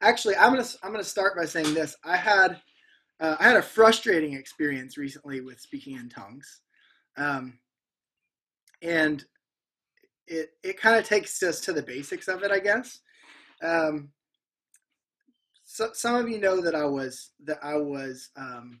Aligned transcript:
actually, 0.00 0.36
I'm 0.36 0.52
gonna 0.52 0.68
I'm 0.82 0.92
gonna 0.92 1.04
start 1.04 1.36
by 1.36 1.44
saying 1.44 1.74
this. 1.74 1.96
I 2.04 2.16
had 2.16 2.60
uh, 3.20 3.36
I 3.38 3.44
had 3.44 3.56
a 3.56 3.62
frustrating 3.62 4.34
experience 4.34 4.96
recently 4.96 5.40
with 5.40 5.60
speaking 5.60 5.96
in 5.96 6.08
tongues, 6.08 6.60
um, 7.16 7.58
and 8.82 9.24
it 10.26 10.50
it 10.62 10.80
kind 10.80 10.96
of 10.96 11.04
takes 11.04 11.42
us 11.42 11.60
to 11.62 11.72
the 11.72 11.82
basics 11.82 12.28
of 12.28 12.42
it, 12.42 12.50
I 12.50 12.58
guess. 12.58 13.00
Um, 13.62 14.10
so, 15.64 15.90
some 15.92 16.14
of 16.14 16.28
you 16.28 16.38
know 16.38 16.60
that 16.60 16.74
I 16.74 16.84
was 16.84 17.30
that 17.44 17.58
I 17.62 17.76
was 17.76 18.30
um, 18.36 18.80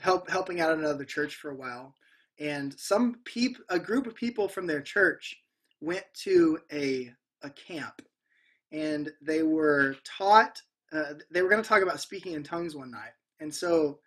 help 0.00 0.30
helping 0.30 0.60
out 0.60 0.78
another 0.78 1.04
church 1.04 1.36
for 1.36 1.50
a 1.50 1.56
while, 1.56 1.94
and 2.38 2.78
some 2.78 3.16
peop 3.24 3.58
a 3.68 3.78
group 3.78 4.06
of 4.06 4.14
people 4.14 4.48
from 4.48 4.66
their 4.66 4.80
church 4.80 5.36
went 5.80 6.04
to 6.22 6.58
a 6.72 7.12
a 7.42 7.50
camp, 7.50 8.00
and 8.72 9.10
they 9.22 9.42
were 9.42 9.96
taught 10.04 10.60
uh, 10.92 11.14
they 11.30 11.42
were 11.42 11.48
going 11.48 11.62
to 11.62 11.68
talk 11.68 11.82
about 11.82 12.00
speaking 12.00 12.32
in 12.34 12.42
tongues 12.42 12.76
one 12.76 12.90
night, 12.90 13.12
and 13.40 13.52
so 13.52 13.98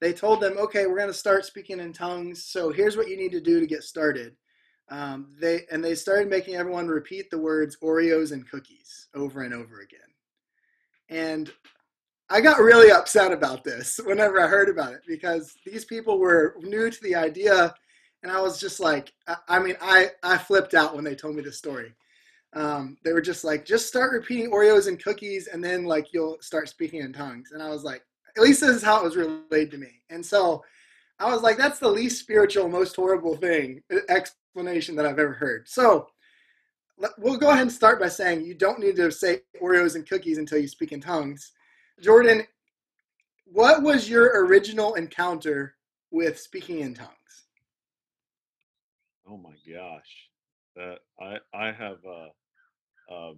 they 0.00 0.12
told 0.12 0.40
them, 0.40 0.56
okay, 0.58 0.86
we're 0.86 0.96
going 0.96 1.06
to 1.08 1.14
start 1.14 1.44
speaking 1.44 1.80
in 1.80 1.92
tongues. 1.92 2.44
So 2.44 2.70
here's 2.70 2.96
what 2.96 3.08
you 3.08 3.16
need 3.16 3.32
to 3.32 3.40
do 3.40 3.60
to 3.60 3.66
get 3.66 3.82
started. 3.82 4.36
Um, 4.88 5.34
they 5.40 5.62
and 5.72 5.82
they 5.82 5.94
started 5.94 6.28
making 6.28 6.54
everyone 6.54 6.86
repeat 6.86 7.30
the 7.30 7.38
words 7.38 7.76
Oreos 7.82 8.32
and 8.32 8.48
cookies 8.48 9.08
over 9.14 9.42
and 9.42 9.52
over 9.52 9.80
again. 9.80 10.00
And 11.08 11.52
I 12.28 12.40
got 12.40 12.60
really 12.60 12.90
upset 12.90 13.32
about 13.32 13.64
this 13.64 13.98
whenever 14.04 14.40
I 14.40 14.46
heard 14.46 14.68
about 14.68 14.92
it 14.92 15.00
because 15.06 15.54
these 15.64 15.84
people 15.84 16.18
were 16.18 16.56
new 16.60 16.90
to 16.90 17.02
the 17.02 17.16
idea, 17.16 17.74
and 18.22 18.30
I 18.30 18.40
was 18.40 18.60
just 18.60 18.78
like, 18.78 19.12
I, 19.26 19.36
I 19.48 19.58
mean, 19.58 19.76
I 19.80 20.10
I 20.22 20.38
flipped 20.38 20.74
out 20.74 20.94
when 20.94 21.04
they 21.04 21.16
told 21.16 21.34
me 21.34 21.42
the 21.42 21.52
story. 21.52 21.92
Um, 22.52 22.96
they 23.04 23.12
were 23.12 23.20
just 23.20 23.44
like, 23.44 23.64
just 23.64 23.88
start 23.88 24.12
repeating 24.12 24.50
Oreos 24.50 24.88
and 24.88 25.02
cookies, 25.02 25.46
and 25.48 25.62
then 25.62 25.84
like 25.84 26.12
you'll 26.12 26.38
start 26.40 26.68
speaking 26.68 27.00
in 27.00 27.12
tongues. 27.12 27.50
And 27.52 27.62
I 27.62 27.68
was 27.68 27.84
like, 27.84 28.02
at 28.36 28.42
least 28.42 28.60
this 28.60 28.76
is 28.76 28.82
how 28.82 29.00
it 29.00 29.04
was 29.04 29.16
relayed 29.16 29.70
to 29.70 29.78
me. 29.78 30.00
And 30.10 30.24
so 30.24 30.64
I 31.18 31.32
was 31.32 31.42
like, 31.42 31.56
that's 31.56 31.78
the 31.78 31.88
least 31.88 32.20
spiritual, 32.20 32.68
most 32.68 32.96
horrible 32.96 33.36
thing 33.36 33.82
explanation 34.08 34.96
that 34.96 35.06
I've 35.06 35.18
ever 35.18 35.32
heard. 35.32 35.68
So 35.68 36.08
we'll 37.18 37.38
go 37.38 37.50
ahead 37.50 37.62
and 37.62 37.72
start 37.72 38.00
by 38.00 38.08
saying 38.08 38.44
you 38.44 38.54
don't 38.54 38.80
need 38.80 38.96
to 38.96 39.10
say 39.10 39.40
Oreos 39.62 39.94
and 39.94 40.08
cookies 40.08 40.38
until 40.38 40.58
you 40.58 40.68
speak 40.68 40.92
in 40.92 41.00
tongues. 41.00 41.52
Jordan, 42.00 42.46
what 43.44 43.82
was 43.82 44.08
your 44.08 44.44
original 44.44 44.94
encounter 44.94 45.76
with 46.10 46.38
speaking 46.38 46.80
in 46.80 46.94
tongues? 46.94 47.10
Oh 49.28 49.36
my 49.36 49.54
gosh, 49.70 50.28
that 50.76 50.98
I 51.20 51.38
I 51.54 51.72
have 51.72 51.98
uh, 52.08 52.28
um, 53.10 53.36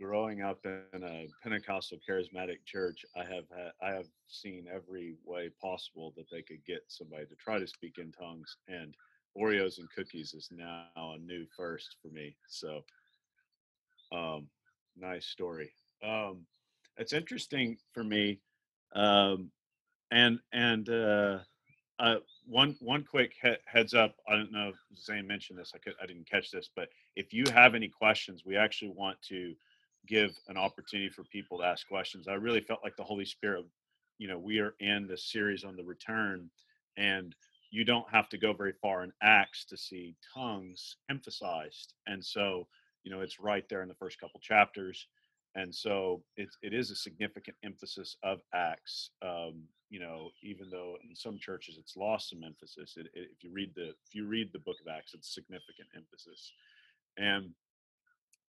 growing 0.00 0.42
up 0.42 0.64
in 0.64 1.02
a 1.02 1.26
Pentecostal 1.42 1.98
charismatic 2.08 2.58
church. 2.64 3.04
I 3.16 3.24
have 3.24 3.44
had, 3.54 3.72
I 3.82 3.90
have 3.90 4.06
seen 4.28 4.66
every 4.72 5.16
way 5.24 5.50
possible 5.60 6.12
that 6.16 6.26
they 6.30 6.42
could 6.42 6.64
get 6.66 6.82
somebody 6.88 7.26
to 7.26 7.34
try 7.34 7.58
to 7.58 7.66
speak 7.66 7.98
in 7.98 8.12
tongues, 8.12 8.56
and 8.68 8.94
Oreos 9.36 9.78
and 9.78 9.88
cookies 9.90 10.34
is 10.34 10.48
now 10.52 10.86
a 10.96 11.18
new 11.18 11.46
first 11.56 11.96
for 12.02 12.08
me. 12.08 12.36
So, 12.48 12.84
um, 14.12 14.48
nice 14.96 15.26
story. 15.26 15.70
Um, 16.02 16.46
it's 16.96 17.12
interesting 17.12 17.76
for 17.92 18.04
me, 18.04 18.40
um, 18.94 19.50
and 20.10 20.38
and 20.52 20.88
uh, 20.88 21.38
uh, 21.98 22.16
one 22.46 22.76
one 22.80 23.04
quick 23.04 23.34
he- 23.42 23.56
heads 23.66 23.94
up. 23.94 24.16
I 24.28 24.36
don't 24.36 24.52
know 24.52 24.70
if 24.70 24.98
Zane 24.98 25.26
mentioned 25.26 25.58
this. 25.58 25.72
I 25.74 25.78
could 25.78 25.94
I 26.02 26.06
didn't 26.06 26.28
catch 26.30 26.50
this, 26.50 26.70
but 26.74 26.88
if 27.16 27.32
you 27.32 27.44
have 27.52 27.74
any 27.74 27.88
questions, 27.88 28.44
we 28.44 28.56
actually 28.56 28.90
want 28.90 29.20
to 29.28 29.54
give 30.06 30.36
an 30.48 30.56
opportunity 30.56 31.10
for 31.10 31.24
people 31.24 31.58
to 31.58 31.64
ask 31.64 31.86
questions. 31.88 32.28
I 32.28 32.34
really 32.34 32.60
felt 32.60 32.80
like 32.82 32.96
the 32.96 33.04
Holy 33.04 33.24
Spirit. 33.24 33.64
You 34.18 34.28
know, 34.28 34.38
we 34.38 34.58
are 34.58 34.74
in 34.80 35.06
the 35.06 35.16
series 35.16 35.64
on 35.64 35.76
the 35.76 35.84
return, 35.84 36.50
and 36.96 37.34
you 37.70 37.84
don't 37.84 38.08
have 38.10 38.28
to 38.30 38.38
go 38.38 38.52
very 38.52 38.72
far 38.80 39.04
in 39.04 39.12
Acts 39.22 39.64
to 39.66 39.76
see 39.76 40.16
tongues 40.34 40.96
emphasized. 41.10 41.94
And 42.06 42.24
so, 42.24 42.66
you 43.04 43.10
know, 43.10 43.20
it's 43.20 43.38
right 43.38 43.68
there 43.68 43.82
in 43.82 43.88
the 43.88 43.94
first 43.94 44.18
couple 44.18 44.40
chapters. 44.40 45.06
And 45.54 45.74
so 45.74 46.22
it, 46.36 46.48
it 46.62 46.72
is 46.72 46.90
a 46.90 46.96
significant 46.96 47.56
emphasis 47.64 48.16
of 48.22 48.40
Acts. 48.54 49.10
Um, 49.22 49.64
you 49.90 50.00
know, 50.00 50.30
even 50.42 50.68
though 50.70 50.96
in 51.08 51.16
some 51.16 51.38
churches 51.38 51.76
it's 51.78 51.96
lost 51.96 52.30
some 52.30 52.44
emphasis. 52.44 52.94
It, 52.96 53.06
it, 53.14 53.30
if 53.32 53.42
you 53.42 53.50
read 53.50 53.72
the 53.74 53.88
if 53.88 54.14
you 54.14 54.26
read 54.26 54.50
the 54.52 54.58
book 54.58 54.76
of 54.80 54.92
Acts, 54.92 55.14
it's 55.14 55.34
significant 55.34 55.88
emphasis. 55.96 56.52
And 57.16 57.50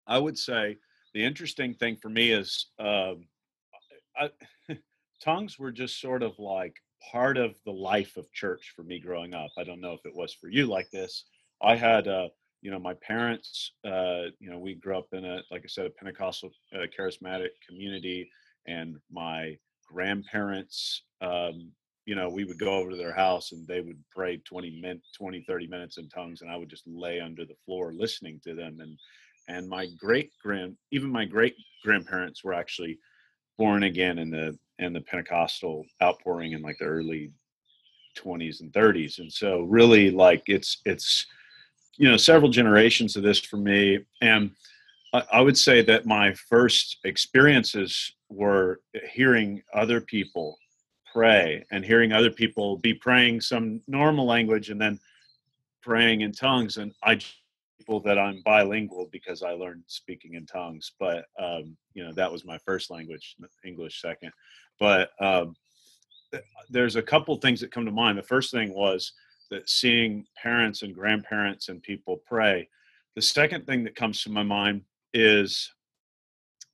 I 0.07 0.19
would 0.19 0.37
say 0.37 0.77
the 1.13 1.23
interesting 1.23 1.73
thing 1.73 1.97
for 2.01 2.09
me 2.09 2.31
is 2.31 2.67
um, 2.79 3.25
I, 4.17 4.29
tongues 5.23 5.57
were 5.57 5.71
just 5.71 5.99
sort 5.99 6.23
of 6.23 6.37
like 6.39 6.75
part 7.11 7.37
of 7.37 7.55
the 7.65 7.71
life 7.71 8.17
of 8.17 8.31
church 8.31 8.73
for 8.75 8.83
me 8.83 8.99
growing 8.99 9.33
up. 9.33 9.51
I 9.57 9.63
don't 9.63 9.81
know 9.81 9.93
if 9.93 10.05
it 10.05 10.15
was 10.15 10.33
for 10.33 10.49
you 10.49 10.67
like 10.67 10.89
this. 10.91 11.25
I 11.61 11.75
had, 11.75 12.07
uh, 12.07 12.29
you 12.63 12.71
know, 12.71 12.79
my 12.79 12.93
parents, 13.05 13.73
uh, 13.85 14.31
you 14.39 14.49
know, 14.49 14.57
we 14.57 14.75
grew 14.75 14.97
up 14.97 15.07
in 15.11 15.25
a, 15.25 15.41
like 15.51 15.63
I 15.65 15.67
said, 15.67 15.85
a 15.85 15.89
Pentecostal 15.89 16.49
uh, 16.73 16.85
charismatic 16.97 17.49
community, 17.67 18.31
and 18.67 18.95
my 19.11 19.57
grandparents, 19.85 21.03
um, 21.19 21.69
you 22.05 22.15
know, 22.15 22.29
we 22.29 22.45
would 22.45 22.57
go 22.57 22.75
over 22.75 22.89
to 22.89 22.95
their 22.95 23.13
house 23.13 23.51
and 23.51 23.67
they 23.67 23.81
would 23.81 24.01
pray 24.15 24.37
20 24.37 24.79
minutes, 24.81 25.09
20, 25.17 25.43
30 25.45 25.67
minutes 25.67 25.97
in 25.97 26.07
tongues, 26.07 26.41
and 26.41 26.49
I 26.49 26.55
would 26.55 26.69
just 26.69 26.87
lay 26.87 27.19
under 27.19 27.45
the 27.45 27.57
floor 27.65 27.91
listening 27.91 28.39
to 28.45 28.55
them. 28.55 28.79
And, 28.79 28.97
and 29.49 29.67
my 29.67 29.87
great 29.99 30.31
grand, 30.41 30.77
even 30.91 31.09
my 31.09 31.25
great 31.25 31.55
grandparents 31.83 32.45
were 32.45 32.53
actually 32.53 32.97
born 33.57 33.83
again 33.83 34.19
in 34.19 34.31
the 34.31 34.57
in 34.79 34.93
the 34.93 35.01
Pentecostal 35.01 35.85
outpouring 36.01 36.53
in 36.53 36.61
like 36.61 36.77
the 36.79 36.85
early 36.85 37.31
20s 38.17 38.61
and 38.61 38.71
30s. 38.71 39.19
And 39.19 39.31
so 39.31 39.61
really 39.61 40.11
like 40.11 40.43
it's 40.47 40.81
it's 40.85 41.27
you 41.97 42.09
know 42.09 42.17
several 42.17 42.49
generations 42.49 43.15
of 43.15 43.23
this 43.23 43.39
for 43.39 43.57
me 43.57 43.99
and 44.21 44.51
I, 45.31 45.41
would 45.41 45.57
say 45.57 45.83
that 45.83 46.07
my 46.07 46.33
first 46.33 46.97
experiences 47.03 48.13
were 48.29 48.79
hearing 49.11 49.61
other 49.71 50.01
people 50.01 50.57
pray 51.13 51.63
and 51.69 51.85
hearing 51.85 52.11
other 52.11 52.31
people 52.31 52.77
be 52.77 52.95
praying 52.95 53.41
some 53.41 53.79
normal 53.87 54.25
language 54.25 54.71
and 54.71 54.81
then 54.81 54.99
praying 55.83 56.21
in 56.21 56.31
tongues 56.31 56.77
and 56.77 56.93
I 57.03 57.19
people 57.77 57.99
that 57.99 58.17
I'm 58.17 58.41
bilingual 58.43 59.07
because 59.11 59.43
I 59.43 59.51
learned 59.51 59.83
speaking 59.85 60.33
in 60.33 60.47
tongues 60.47 60.93
but 60.99 61.25
um, 61.39 61.77
you 61.93 62.03
know 62.03 62.13
that 62.13 62.31
was 62.31 62.43
my 62.43 62.57
first 62.59 62.89
language 62.89 63.35
English 63.63 64.01
second 64.01 64.31
but 64.79 65.11
um, 65.19 65.55
there's 66.69 66.95
a 66.95 67.01
couple 67.01 67.35
things 67.37 67.59
that 67.61 67.71
come 67.71 67.85
to 67.85 67.91
mind. 67.91 68.17
The 68.17 68.23
first 68.23 68.51
thing 68.51 68.73
was 68.73 69.13
that 69.53 69.69
seeing 69.69 70.25
parents 70.41 70.81
and 70.81 70.95
grandparents 70.95 71.69
and 71.69 71.81
people 71.81 72.17
pray. 72.25 72.67
The 73.15 73.21
second 73.21 73.67
thing 73.67 73.83
that 73.83 73.95
comes 73.95 74.23
to 74.23 74.31
my 74.31 74.41
mind 74.41 74.81
is 75.13 75.71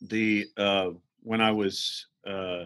the 0.01 0.47
uh, 0.57 0.91
when 1.21 1.41
I 1.41 1.51
was 1.51 2.07
uh, 2.25 2.65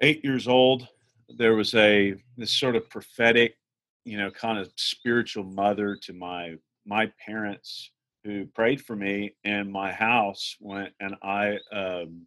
eight 0.00 0.24
years 0.24 0.48
old, 0.48 0.88
there 1.36 1.54
was 1.54 1.74
a 1.74 2.14
this 2.38 2.52
sort 2.52 2.76
of 2.76 2.88
prophetic, 2.88 3.58
you 4.06 4.16
know, 4.16 4.30
kind 4.30 4.58
of 4.58 4.72
spiritual 4.76 5.44
mother 5.44 5.94
to 6.04 6.14
my 6.14 6.54
my 6.86 7.12
parents 7.24 7.90
who 8.24 8.46
prayed 8.46 8.80
for 8.80 8.96
me 8.96 9.34
in 9.44 9.70
my 9.70 9.92
house 9.92 10.56
when 10.60 10.88
and 11.00 11.14
I 11.22 11.58
um, 11.72 12.26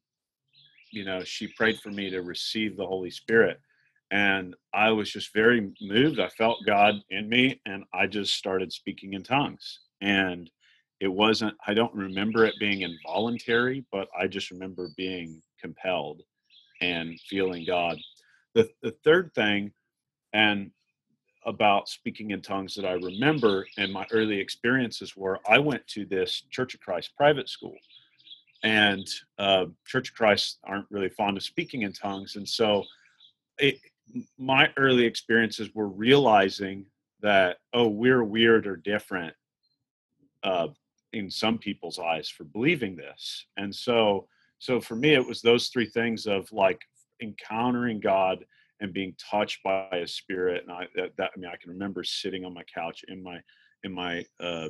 you 0.91 1.05
know, 1.05 1.23
she 1.23 1.47
prayed 1.47 1.79
for 1.79 1.89
me 1.89 2.11
to 2.11 2.21
receive 2.21 2.77
the 2.77 2.85
Holy 2.85 3.09
Spirit. 3.09 3.59
And 4.11 4.55
I 4.73 4.91
was 4.91 5.11
just 5.11 5.33
very 5.33 5.71
moved. 5.81 6.19
I 6.19 6.29
felt 6.29 6.65
God 6.65 6.95
in 7.09 7.29
me, 7.29 7.61
and 7.65 7.83
I 7.93 8.07
just 8.07 8.33
started 8.33 8.73
speaking 8.73 9.13
in 9.13 9.23
tongues. 9.23 9.79
And 10.01 10.49
it 10.99 11.07
wasn't, 11.07 11.55
I 11.67 11.73
don't 11.73 11.93
remember 11.93 12.45
it 12.45 12.55
being 12.59 12.81
involuntary, 12.81 13.85
but 13.91 14.07
I 14.19 14.27
just 14.27 14.51
remember 14.51 14.89
being 14.97 15.41
compelled 15.61 16.21
and 16.81 17.19
feeling 17.29 17.65
God. 17.65 17.97
The, 18.55 18.69
the 18.81 18.95
third 19.03 19.31
thing, 19.35 19.71
and 20.33 20.71
about 21.45 21.87
speaking 21.87 22.31
in 22.31 22.41
tongues 22.41 22.75
that 22.75 22.85
I 22.85 22.93
remember 22.93 23.65
in 23.77 23.91
my 23.91 24.05
early 24.11 24.39
experiences 24.39 25.15
were 25.15 25.39
I 25.47 25.57
went 25.59 25.87
to 25.87 26.05
this 26.05 26.43
Church 26.51 26.73
of 26.73 26.81
Christ 26.81 27.11
private 27.15 27.47
school 27.47 27.75
and 28.63 29.07
uh, 29.37 29.65
Church 29.85 30.09
of 30.09 30.15
Christ 30.15 30.59
aren't 30.65 30.87
really 30.89 31.09
fond 31.09 31.37
of 31.37 31.43
speaking 31.43 31.83
in 31.83 31.93
tongues, 31.93 32.35
and 32.35 32.47
so 32.47 32.83
it, 33.57 33.79
my 34.37 34.69
early 34.77 35.05
experiences 35.05 35.73
were 35.73 35.87
realizing 35.87 36.85
that 37.21 37.57
oh, 37.73 37.87
we're 37.87 38.23
weird 38.23 38.65
or 38.65 38.77
different 38.77 39.33
uh, 40.43 40.67
in 41.13 41.29
some 41.29 41.57
people's 41.57 41.99
eyes 41.99 42.29
for 42.29 42.43
believing 42.45 42.95
this, 42.95 43.45
and 43.57 43.73
so 43.73 44.27
so 44.59 44.79
for 44.79 44.95
me 44.95 45.13
it 45.13 45.25
was 45.25 45.41
those 45.41 45.69
three 45.69 45.89
things 45.89 46.25
of 46.25 46.51
like 46.51 46.81
encountering 47.21 47.99
God 47.99 48.45
and 48.81 48.93
being 48.93 49.13
touched 49.29 49.61
by 49.63 49.89
a 49.91 50.07
spirit, 50.07 50.63
and 50.63 50.71
I 50.71 50.87
that, 50.95 51.11
that 51.17 51.31
I 51.35 51.39
mean 51.39 51.51
I 51.51 51.57
can 51.57 51.71
remember 51.71 52.03
sitting 52.03 52.45
on 52.45 52.53
my 52.53 52.63
couch 52.73 53.03
in 53.07 53.21
my 53.21 53.39
in 53.83 53.93
my 53.93 54.23
uh, 54.39 54.69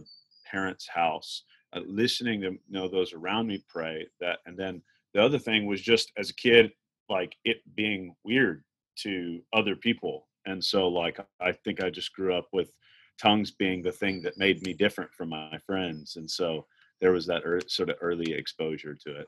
parents' 0.50 0.88
house 0.88 1.44
uh, 1.74 1.82
listening 1.86 2.42
to 2.42 2.52
you 2.52 2.60
know 2.70 2.88
those 2.88 3.14
around 3.14 3.48
me 3.48 3.64
pray 3.68 4.08
that 4.20 4.40
and 4.46 4.58
then 4.58 4.82
the 5.14 5.22
other 5.22 5.40
thing 5.40 5.66
was 5.66 5.82
just 5.82 6.12
as 6.18 6.30
a 6.30 6.36
kid 6.36 6.72
like 7.10 7.36
it 7.46 7.58
being 7.76 8.16
weird 8.24 8.64
to 9.04 9.42
other 9.54 9.76
people. 9.76 10.28
And 10.46 10.64
so 10.64 10.88
like 10.88 11.20
i 11.42 11.52
think 11.52 11.84
i 11.84 11.90
just 11.90 12.14
grew 12.14 12.34
up 12.34 12.48
with 12.54 12.72
tongues 13.22 13.52
being 13.52 13.82
the 13.82 13.92
thing 13.92 14.22
that 14.22 14.38
made 14.38 14.62
me 14.62 14.74
different 14.74 15.14
from 15.14 15.30
my 15.30 15.58
friends. 15.66 16.16
And 16.16 16.30
so 16.30 16.66
there 17.02 17.12
was 17.12 17.26
that 17.28 17.44
er- 17.46 17.62
sort 17.68 17.90
of 17.90 17.98
early 18.02 18.32
exposure 18.34 18.96
to 19.06 19.20
it. 19.22 19.28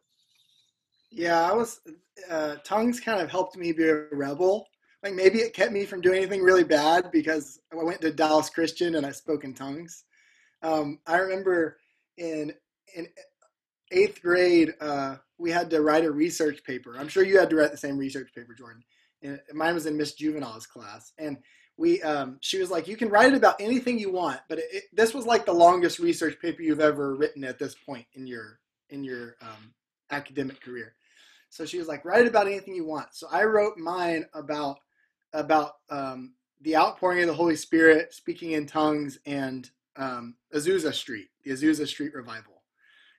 Yeah 1.12 1.42
i 1.50 1.54
was 1.54 1.82
uh, 2.30 2.56
tongues 2.64 3.00
kind 3.00 3.22
of 3.22 3.30
helped 3.30 3.58
me 3.58 3.72
be 3.72 3.88
a 3.88 4.06
rebel. 4.12 4.68
Like 5.04 5.14
maybe 5.14 5.40
it 5.40 5.54
kept 5.54 5.72
me 5.72 5.86
from 5.86 6.02
doing 6.02 6.18
anything 6.18 6.42
really 6.42 6.64
bad 6.64 7.12
because 7.12 7.60
i 7.72 7.76
went 7.76 8.02
to 8.02 8.12
dallas 8.12 8.50
christian 8.50 8.96
and 8.96 9.06
i 9.06 9.12
spoke 9.12 9.44
in 9.44 9.54
tongues. 9.54 10.06
Um, 10.64 11.00
i 11.08 11.18
remember 11.18 11.78
in 12.18 12.54
in 12.96 13.08
eighth 13.92 14.22
grade 14.22 14.74
uh, 14.80 15.18
we 15.38 15.52
had 15.52 15.70
to 15.72 15.82
write 15.82 16.06
a 16.06 16.12
research 16.12 16.64
paper. 16.64 16.96
I'm 16.98 17.08
sure 17.10 17.26
you 17.26 17.38
had 17.38 17.50
to 17.50 17.58
write 17.58 17.72
the 17.72 17.78
same 17.78 17.98
research 17.98 18.30
paper 18.34 18.54
jordan 18.54 18.84
and 19.24 19.40
mine 19.54 19.74
was 19.74 19.86
in 19.86 19.98
miss 19.98 20.14
juvenile's 20.14 20.66
class 20.66 21.14
and 21.18 21.38
we 21.78 22.02
um, 22.04 22.38
she 22.42 22.60
was 22.60 22.70
like 22.70 22.88
you 22.88 22.98
can 22.98 23.10
write 23.10 23.32
it 23.32 23.38
about 23.38 23.60
anything 23.60 23.98
you 23.98 24.12
want 24.12 24.40
but 24.50 24.60
it, 24.60 24.66
it, 24.72 24.84
this 24.94 25.14
was 25.14 25.26
like 25.26 25.46
the 25.46 25.54
longest 25.54 26.00
research 26.00 26.40
paper 26.40 26.62
you've 26.62 26.80
ever 26.80 27.16
written 27.16 27.44
at 27.44 27.58
this 27.58 27.76
point 27.76 28.06
in 28.14 28.28
your 28.28 28.60
in 28.92 29.04
your 29.04 29.38
um, 29.42 29.74
academic 30.12 30.62
career. 30.62 30.94
So 31.50 31.66
she 31.66 31.80
was 31.80 31.88
like 31.88 32.06
write 32.06 32.28
about 32.28 32.48
anything 32.48 32.76
you 32.76 32.86
want. 32.86 33.08
So 33.14 33.28
i 33.32 33.44
wrote 33.44 33.78
mine 33.78 34.26
about 34.34 34.78
about 35.34 35.76
um, 35.90 36.34
the 36.62 36.76
outpouring 36.76 37.22
of 37.22 37.28
the 37.28 37.34
holy 37.34 37.56
spirit 37.56 38.14
speaking 38.14 38.52
in 38.52 38.68
tongues 38.68 39.18
and 39.26 39.70
um, 39.96 40.36
azusa 40.54 40.94
street 40.94 41.30
the 41.44 41.52
azusa 41.52 41.88
street 41.88 42.14
revival. 42.14 42.62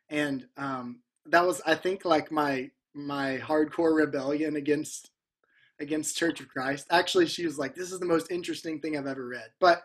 And 0.08 0.46
um, 0.56 1.00
that 1.26 1.46
was 1.46 1.60
i 1.66 1.74
think 1.74 2.04
like 2.04 2.30
my 2.30 2.70
my 2.94 3.38
hardcore 3.38 3.96
rebellion 3.96 4.56
against 4.56 5.10
against 5.80 6.16
Church 6.16 6.40
of 6.40 6.48
Christ. 6.48 6.86
Actually, 6.90 7.26
she 7.26 7.44
was 7.44 7.58
like, 7.58 7.74
"This 7.74 7.92
is 7.92 8.00
the 8.00 8.06
most 8.06 8.30
interesting 8.30 8.80
thing 8.80 8.96
I've 8.96 9.06
ever 9.06 9.26
read." 9.26 9.50
But 9.60 9.82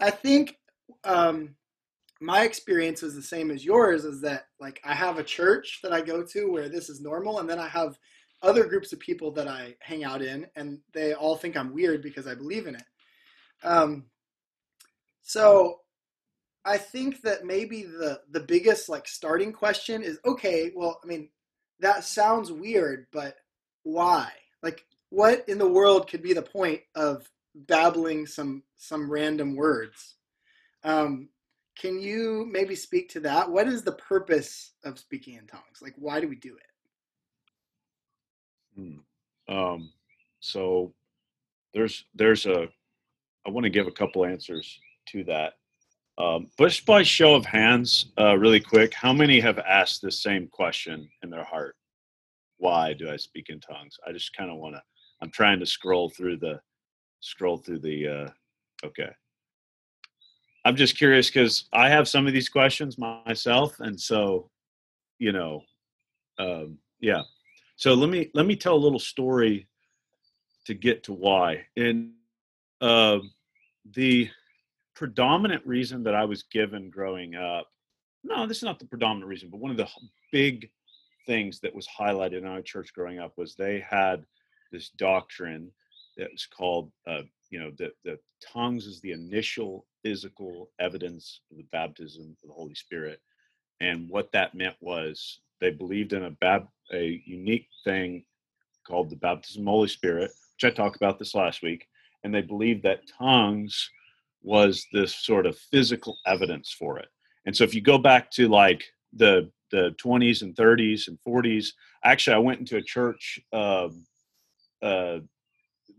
I 0.00 0.10
think 0.10 0.56
um, 1.04 1.54
my 2.20 2.42
experience 2.42 3.02
is 3.02 3.14
the 3.14 3.22
same 3.22 3.50
as 3.50 3.64
yours. 3.64 4.04
Is 4.04 4.20
that 4.22 4.46
like 4.60 4.80
I 4.84 4.94
have 4.94 5.18
a 5.18 5.24
church 5.24 5.80
that 5.82 5.92
I 5.92 6.00
go 6.00 6.22
to 6.22 6.50
where 6.50 6.68
this 6.68 6.88
is 6.88 7.00
normal, 7.00 7.40
and 7.40 7.48
then 7.48 7.58
I 7.58 7.68
have 7.68 7.98
other 8.42 8.64
groups 8.64 8.92
of 8.92 8.98
people 8.98 9.30
that 9.32 9.48
I 9.48 9.74
hang 9.80 10.04
out 10.04 10.22
in, 10.22 10.46
and 10.56 10.78
they 10.92 11.14
all 11.14 11.36
think 11.36 11.56
I'm 11.56 11.72
weird 11.72 12.02
because 12.02 12.26
I 12.26 12.34
believe 12.34 12.66
in 12.66 12.74
it. 12.74 12.84
Um, 13.62 14.06
so 15.22 15.80
I 16.64 16.76
think 16.76 17.22
that 17.22 17.44
maybe 17.44 17.82
the 17.82 18.20
the 18.30 18.40
biggest 18.40 18.88
like 18.88 19.08
starting 19.08 19.52
question 19.52 20.02
is 20.02 20.18
okay. 20.24 20.72
Well, 20.74 21.00
I 21.02 21.06
mean, 21.06 21.28
that 21.80 22.04
sounds 22.04 22.52
weird, 22.52 23.06
but 23.12 23.36
why? 23.82 24.30
Like, 24.62 24.84
what 25.12 25.46
in 25.46 25.58
the 25.58 25.68
world 25.68 26.08
could 26.08 26.22
be 26.22 26.32
the 26.32 26.40
point 26.40 26.80
of 26.94 27.28
babbling 27.54 28.26
some 28.26 28.62
some 28.78 29.10
random 29.10 29.54
words? 29.54 30.16
Um, 30.84 31.28
can 31.78 32.00
you 32.00 32.48
maybe 32.50 32.74
speak 32.74 33.10
to 33.10 33.20
that? 33.20 33.50
What 33.50 33.68
is 33.68 33.82
the 33.82 33.92
purpose 33.92 34.72
of 34.84 34.98
speaking 34.98 35.34
in 35.34 35.46
tongues? 35.46 35.82
Like, 35.82 35.94
why 35.98 36.20
do 36.20 36.28
we 36.28 36.36
do 36.36 36.56
it? 38.76 38.80
Hmm. 39.48 39.54
Um, 39.54 39.92
so 40.40 40.94
there's 41.74 42.06
there's 42.14 42.46
a 42.46 42.68
I 43.46 43.50
want 43.50 43.64
to 43.64 43.70
give 43.70 43.86
a 43.86 43.92
couple 43.92 44.24
answers 44.24 44.80
to 45.08 45.24
that. 45.24 45.54
Um, 46.16 46.48
just 46.58 46.86
by 46.86 47.02
show 47.02 47.34
of 47.34 47.44
hands, 47.44 48.12
uh, 48.18 48.38
really 48.38 48.60
quick, 48.60 48.94
how 48.94 49.12
many 49.12 49.40
have 49.40 49.58
asked 49.58 50.00
the 50.00 50.10
same 50.10 50.46
question 50.48 51.06
in 51.22 51.28
their 51.28 51.44
heart? 51.44 51.76
Why 52.56 52.94
do 52.94 53.10
I 53.10 53.16
speak 53.16 53.50
in 53.50 53.60
tongues? 53.60 53.98
I 54.06 54.12
just 54.12 54.34
kind 54.34 54.50
of 54.50 54.56
want 54.56 54.76
to 54.76 54.82
I'm 55.22 55.30
trying 55.30 55.60
to 55.60 55.66
scroll 55.66 56.10
through 56.10 56.38
the 56.38 56.60
scroll 57.20 57.56
through 57.56 57.78
the 57.78 58.08
uh 58.08 58.28
okay. 58.86 59.10
I'm 60.64 60.76
just 60.76 60.96
curious 60.96 61.28
because 61.28 61.64
I 61.72 61.88
have 61.88 62.08
some 62.08 62.26
of 62.26 62.32
these 62.32 62.48
questions 62.48 62.98
myself, 62.98 63.80
and 63.80 63.98
so 63.98 64.50
you 65.18 65.32
know, 65.32 65.62
um, 66.38 66.78
yeah. 67.00 67.22
So 67.76 67.94
let 67.94 68.10
me 68.10 68.30
let 68.34 68.46
me 68.46 68.56
tell 68.56 68.74
a 68.74 68.76
little 68.76 68.98
story 68.98 69.68
to 70.66 70.74
get 70.74 71.04
to 71.04 71.12
why. 71.12 71.66
And 71.76 72.12
uh, 72.80 73.18
the 73.94 74.28
predominant 74.94 75.66
reason 75.66 76.02
that 76.04 76.14
I 76.14 76.24
was 76.24 76.44
given 76.44 76.90
growing 76.90 77.34
up, 77.34 77.68
no, 78.24 78.46
this 78.46 78.58
is 78.58 78.62
not 78.64 78.78
the 78.78 78.86
predominant 78.86 79.28
reason, 79.28 79.48
but 79.50 79.60
one 79.60 79.70
of 79.70 79.76
the 79.76 79.88
big 80.30 80.70
things 81.26 81.60
that 81.60 81.74
was 81.74 81.88
highlighted 81.88 82.38
in 82.38 82.46
our 82.46 82.62
church 82.62 82.92
growing 82.92 83.18
up 83.18 83.32
was 83.36 83.54
they 83.54 83.80
had 83.80 84.24
this 84.72 84.88
doctrine 84.90 85.70
that's 86.16 86.46
called, 86.46 86.90
uh, 87.06 87.22
you 87.50 87.60
know, 87.60 87.70
the, 87.78 87.92
the 88.04 88.18
tongues 88.52 88.86
is 88.86 89.00
the 89.00 89.12
initial 89.12 89.86
physical 90.02 90.70
evidence 90.80 91.40
of 91.50 91.58
the 91.58 91.66
baptism 91.72 92.36
of 92.42 92.48
the 92.48 92.54
Holy 92.54 92.74
Spirit. 92.74 93.20
And 93.80 94.08
what 94.08 94.32
that 94.32 94.54
meant 94.54 94.76
was 94.80 95.40
they 95.60 95.70
believed 95.70 96.12
in 96.12 96.24
a, 96.24 96.30
bab- 96.30 96.68
a 96.92 97.22
unique 97.24 97.68
thing 97.84 98.24
called 98.86 99.10
the 99.10 99.16
baptism 99.16 99.62
of 99.62 99.66
the 99.66 99.70
Holy 99.70 99.88
Spirit, 99.88 100.30
which 100.54 100.70
I 100.70 100.74
talked 100.74 100.96
about 100.96 101.18
this 101.18 101.34
last 101.34 101.62
week. 101.62 101.86
And 102.24 102.34
they 102.34 102.42
believed 102.42 102.82
that 102.82 103.08
tongues 103.18 103.90
was 104.42 104.86
this 104.92 105.14
sort 105.14 105.46
of 105.46 105.58
physical 105.58 106.16
evidence 106.26 106.72
for 106.72 106.98
it. 106.98 107.08
And 107.46 107.56
so 107.56 107.64
if 107.64 107.74
you 107.74 107.80
go 107.80 107.98
back 107.98 108.30
to 108.32 108.48
like 108.48 108.84
the 109.12 109.50
the 109.70 109.94
20s 110.04 110.42
and 110.42 110.54
30s 110.54 111.08
and 111.08 111.18
40s, 111.26 111.68
actually 112.04 112.34
I 112.34 112.40
went 112.40 112.60
into 112.60 112.76
a 112.76 112.82
church 112.82 113.40
um, 113.54 114.04
uh, 114.82 115.18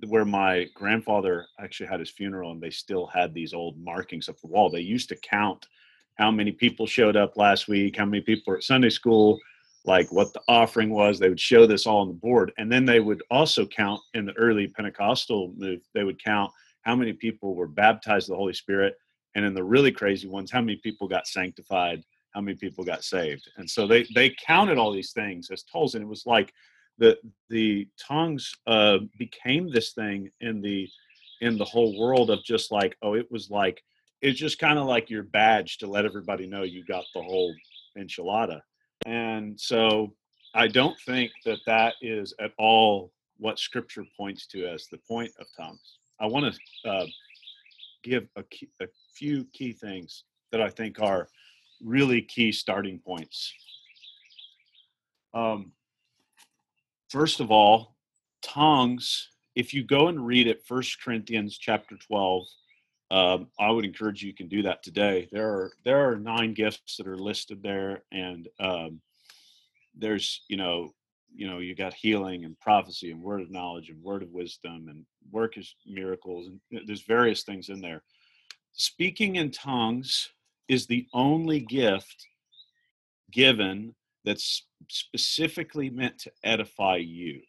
where 0.07 0.25
my 0.25 0.67
grandfather 0.73 1.47
actually 1.59 1.87
had 1.87 1.99
his 1.99 2.09
funeral 2.09 2.51
and 2.51 2.61
they 2.61 2.69
still 2.69 3.07
had 3.07 3.33
these 3.33 3.53
old 3.53 3.77
markings 3.79 4.27
up 4.29 4.39
the 4.41 4.47
wall. 4.47 4.69
They 4.69 4.81
used 4.81 5.09
to 5.09 5.15
count 5.15 5.65
how 6.15 6.29
many 6.29 6.51
people 6.51 6.85
showed 6.85 7.15
up 7.15 7.37
last 7.37 7.67
week, 7.67 7.97
how 7.97 8.05
many 8.05 8.21
people 8.21 8.51
were 8.51 8.57
at 8.57 8.63
Sunday 8.63 8.89
school, 8.89 9.39
like 9.85 10.11
what 10.11 10.33
the 10.33 10.41
offering 10.47 10.89
was. 10.89 11.19
They 11.19 11.29
would 11.29 11.39
show 11.39 11.65
this 11.65 11.87
all 11.87 12.01
on 12.01 12.07
the 12.07 12.13
board. 12.13 12.51
And 12.57 12.71
then 12.71 12.85
they 12.85 12.99
would 12.99 13.23
also 13.31 13.65
count 13.65 14.01
in 14.13 14.25
the 14.25 14.33
early 14.33 14.67
Pentecostal 14.67 15.53
move, 15.57 15.81
they 15.93 16.03
would 16.03 16.23
count 16.23 16.51
how 16.81 16.95
many 16.95 17.13
people 17.13 17.55
were 17.55 17.67
baptized 17.67 18.29
the 18.29 18.35
Holy 18.35 18.53
Spirit. 18.53 18.95
And 19.35 19.45
in 19.45 19.53
the 19.53 19.63
really 19.63 19.91
crazy 19.91 20.27
ones, 20.27 20.51
how 20.51 20.61
many 20.61 20.75
people 20.75 21.07
got 21.07 21.27
sanctified, 21.27 22.03
how 22.31 22.41
many 22.41 22.57
people 22.57 22.83
got 22.83 23.03
saved. 23.03 23.49
And 23.57 23.69
so 23.69 23.87
they 23.87 24.05
they 24.13 24.35
counted 24.45 24.77
all 24.77 24.91
these 24.91 25.11
things 25.11 25.49
as 25.49 25.63
tolls. 25.63 25.95
And 25.95 26.03
it 26.03 26.07
was 26.07 26.25
like 26.25 26.53
the 26.97 27.17
the 27.49 27.87
tongues 27.99 28.55
uh, 28.67 28.99
became 29.17 29.71
this 29.71 29.93
thing 29.93 30.29
in 30.41 30.61
the 30.61 30.87
in 31.41 31.57
the 31.57 31.65
whole 31.65 31.99
world 31.99 32.29
of 32.29 32.43
just 32.43 32.71
like 32.71 32.95
oh 33.01 33.15
it 33.15 33.29
was 33.31 33.49
like 33.49 33.83
it's 34.21 34.39
just 34.39 34.59
kind 34.59 34.79
of 34.79 34.85
like 34.85 35.09
your 35.09 35.23
badge 35.23 35.77
to 35.79 35.87
let 35.87 36.05
everybody 36.05 36.47
know 36.47 36.63
you 36.63 36.85
got 36.85 37.03
the 37.13 37.21
whole 37.21 37.53
enchilada. 37.97 38.61
And 39.05 39.59
so 39.59 40.13
i 40.55 40.67
don't 40.67 40.97
think 41.05 41.31
that 41.45 41.59
that 41.65 41.95
is 42.01 42.33
at 42.39 42.51
all 42.57 43.11
what 43.37 43.57
scripture 43.57 44.05
points 44.15 44.45
to 44.47 44.65
as 44.67 44.87
the 44.87 44.99
point 45.07 45.31
of 45.39 45.47
tongues. 45.57 45.97
I 46.21 46.27
want 46.27 46.53
to 46.53 46.89
uh, 46.89 47.05
give 48.03 48.27
a, 48.35 48.43
key, 48.43 48.69
a 48.81 48.87
few 49.15 49.45
key 49.51 49.73
things 49.73 50.23
that 50.51 50.61
i 50.61 50.69
think 50.69 51.01
are 51.01 51.27
really 51.83 52.21
key 52.21 52.51
starting 52.51 52.99
points. 52.99 53.53
Um, 55.33 55.71
First 57.13 57.41
of 57.41 57.51
all, 57.51 57.95
tongues, 58.41 59.29
if 59.53 59.71
you 59.71 59.83
go 59.83 60.07
and 60.07 60.25
read 60.25 60.47
it, 60.47 60.65
First 60.65 60.99
Corinthians 60.99 61.59
chapter 61.59 61.95
12, 61.95 62.47
um, 63.11 63.47
I 63.59 63.69
would 63.69 63.85
encourage 63.85 64.23
you, 64.23 64.29
you 64.29 64.33
can 64.33 64.47
do 64.47 64.63
that 64.63 64.81
today. 64.81 65.29
There 65.31 65.47
are 65.47 65.73
there 65.85 66.09
are 66.09 66.15
nine 66.15 66.55
gifts 66.55 66.97
that 66.97 67.05
are 67.05 67.15
listed 67.15 67.61
there, 67.61 68.01
and 68.11 68.47
um, 68.59 68.99
there's 69.95 70.41
you 70.47 70.57
know 70.57 70.95
you 71.31 71.47
know 71.47 71.59
you 71.59 71.75
got 71.75 71.93
healing 71.93 72.45
and 72.45 72.59
prophecy 72.59 73.11
and 73.11 73.21
word 73.21 73.41
of 73.41 73.51
knowledge 73.51 73.89
and 73.89 74.01
word 74.01 74.23
of 74.23 74.31
wisdom 74.31 74.87
and 74.89 75.05
work 75.31 75.55
is 75.55 75.75
miracles 75.85 76.47
and 76.47 76.81
there's 76.87 77.03
various 77.03 77.43
things 77.43 77.69
in 77.69 77.79
there. 77.79 78.01
Speaking 78.71 79.35
in 79.35 79.51
tongues 79.51 80.29
is 80.67 80.87
the 80.87 81.05
only 81.13 81.59
gift 81.59 82.25
given 83.29 83.93
that's 84.25 84.65
specifically 84.89 85.89
meant 85.89 86.17
to 86.19 86.31
edify 86.43 86.97
you. 86.97 87.41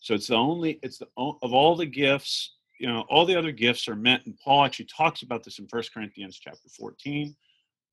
So 0.00 0.14
it's 0.14 0.28
the 0.28 0.36
only, 0.36 0.78
it's 0.82 0.98
the, 0.98 1.06
of 1.16 1.52
all 1.52 1.76
the 1.76 1.86
gifts, 1.86 2.56
you 2.78 2.86
know, 2.86 3.04
all 3.08 3.26
the 3.26 3.36
other 3.36 3.52
gifts 3.52 3.88
are 3.88 3.96
meant, 3.96 4.26
and 4.26 4.38
Paul 4.38 4.64
actually 4.64 4.86
talks 4.86 5.22
about 5.22 5.42
this 5.42 5.58
in 5.58 5.66
First 5.66 5.92
Corinthians 5.92 6.38
chapter 6.38 6.68
14. 6.68 7.34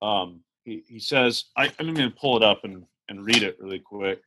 Um, 0.02 0.40
he, 0.64 0.84
he 0.86 1.00
says, 1.00 1.46
I, 1.56 1.72
I'm 1.78 1.94
going 1.94 2.10
to 2.10 2.16
pull 2.16 2.36
it 2.36 2.42
up 2.42 2.64
and, 2.64 2.84
and 3.08 3.24
read 3.24 3.42
it 3.42 3.56
really 3.60 3.80
quick 3.80 4.20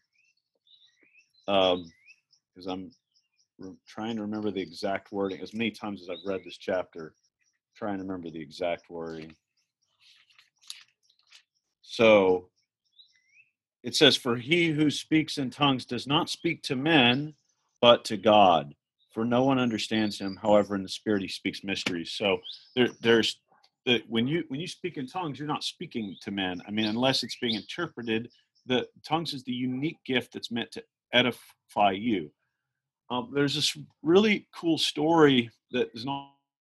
because 1.46 2.68
um, 2.68 2.92
I'm 3.62 3.78
trying 3.88 4.16
to 4.18 4.22
remember 4.22 4.52
the 4.52 4.62
exact 4.62 5.12
wording. 5.12 5.42
As 5.42 5.54
many 5.54 5.72
times 5.72 6.02
as 6.02 6.10
I've 6.10 6.26
read 6.26 6.42
this 6.44 6.58
chapter, 6.58 7.14
trying 7.76 7.98
to 7.98 8.04
remember 8.04 8.30
the 8.30 8.42
exact 8.42 8.90
wording. 8.90 9.34
So 11.82 12.50
it 13.84 13.96
says, 13.96 14.16
For 14.16 14.36
he 14.36 14.70
who 14.70 14.90
speaks 14.90 15.38
in 15.38 15.50
tongues 15.50 15.86
does 15.86 16.08
not 16.08 16.30
speak 16.30 16.62
to 16.64 16.76
men, 16.76 17.34
but 17.82 18.04
to 18.06 18.18
God. 18.18 18.74
For 19.14 19.26
no 19.26 19.44
one 19.44 19.60
understands 19.60 20.20
him. 20.20 20.38
However, 20.42 20.76
in 20.76 20.84
the 20.84 20.90
spirit 20.90 21.22
he 21.22 21.28
speaks 21.28 21.64
mysteries. 21.64 22.12
So 22.12 22.38
there, 22.76 22.90
there's 23.02 23.40
that 23.86 24.04
when 24.08 24.28
you 24.28 24.44
when 24.50 24.60
you 24.60 24.68
speak 24.68 24.98
in 24.98 25.08
tongues, 25.08 25.40
you're 25.40 25.48
not 25.48 25.64
speaking 25.64 26.16
to 26.22 26.32
men. 26.32 26.62
I 26.68 26.72
mean, 26.72 26.86
unless 26.86 27.24
it's 27.24 27.38
being 27.42 27.56
interpreted, 27.56 28.30
the 28.66 28.88
tongues 29.06 29.34
is 29.34 29.44
the 29.44 29.52
unique 29.52 29.98
gift 30.06 30.34
that's 30.34 30.52
meant 30.52 30.72
to 30.74 30.84
edify 31.14 31.92
you. 31.92 32.32
Um, 33.10 33.32
there's 33.34 33.56
this 33.56 33.76
really 34.04 34.48
cool 34.54 34.78
story 34.78 35.50
that 35.72 35.90
is 35.96 36.06
not 36.06 36.34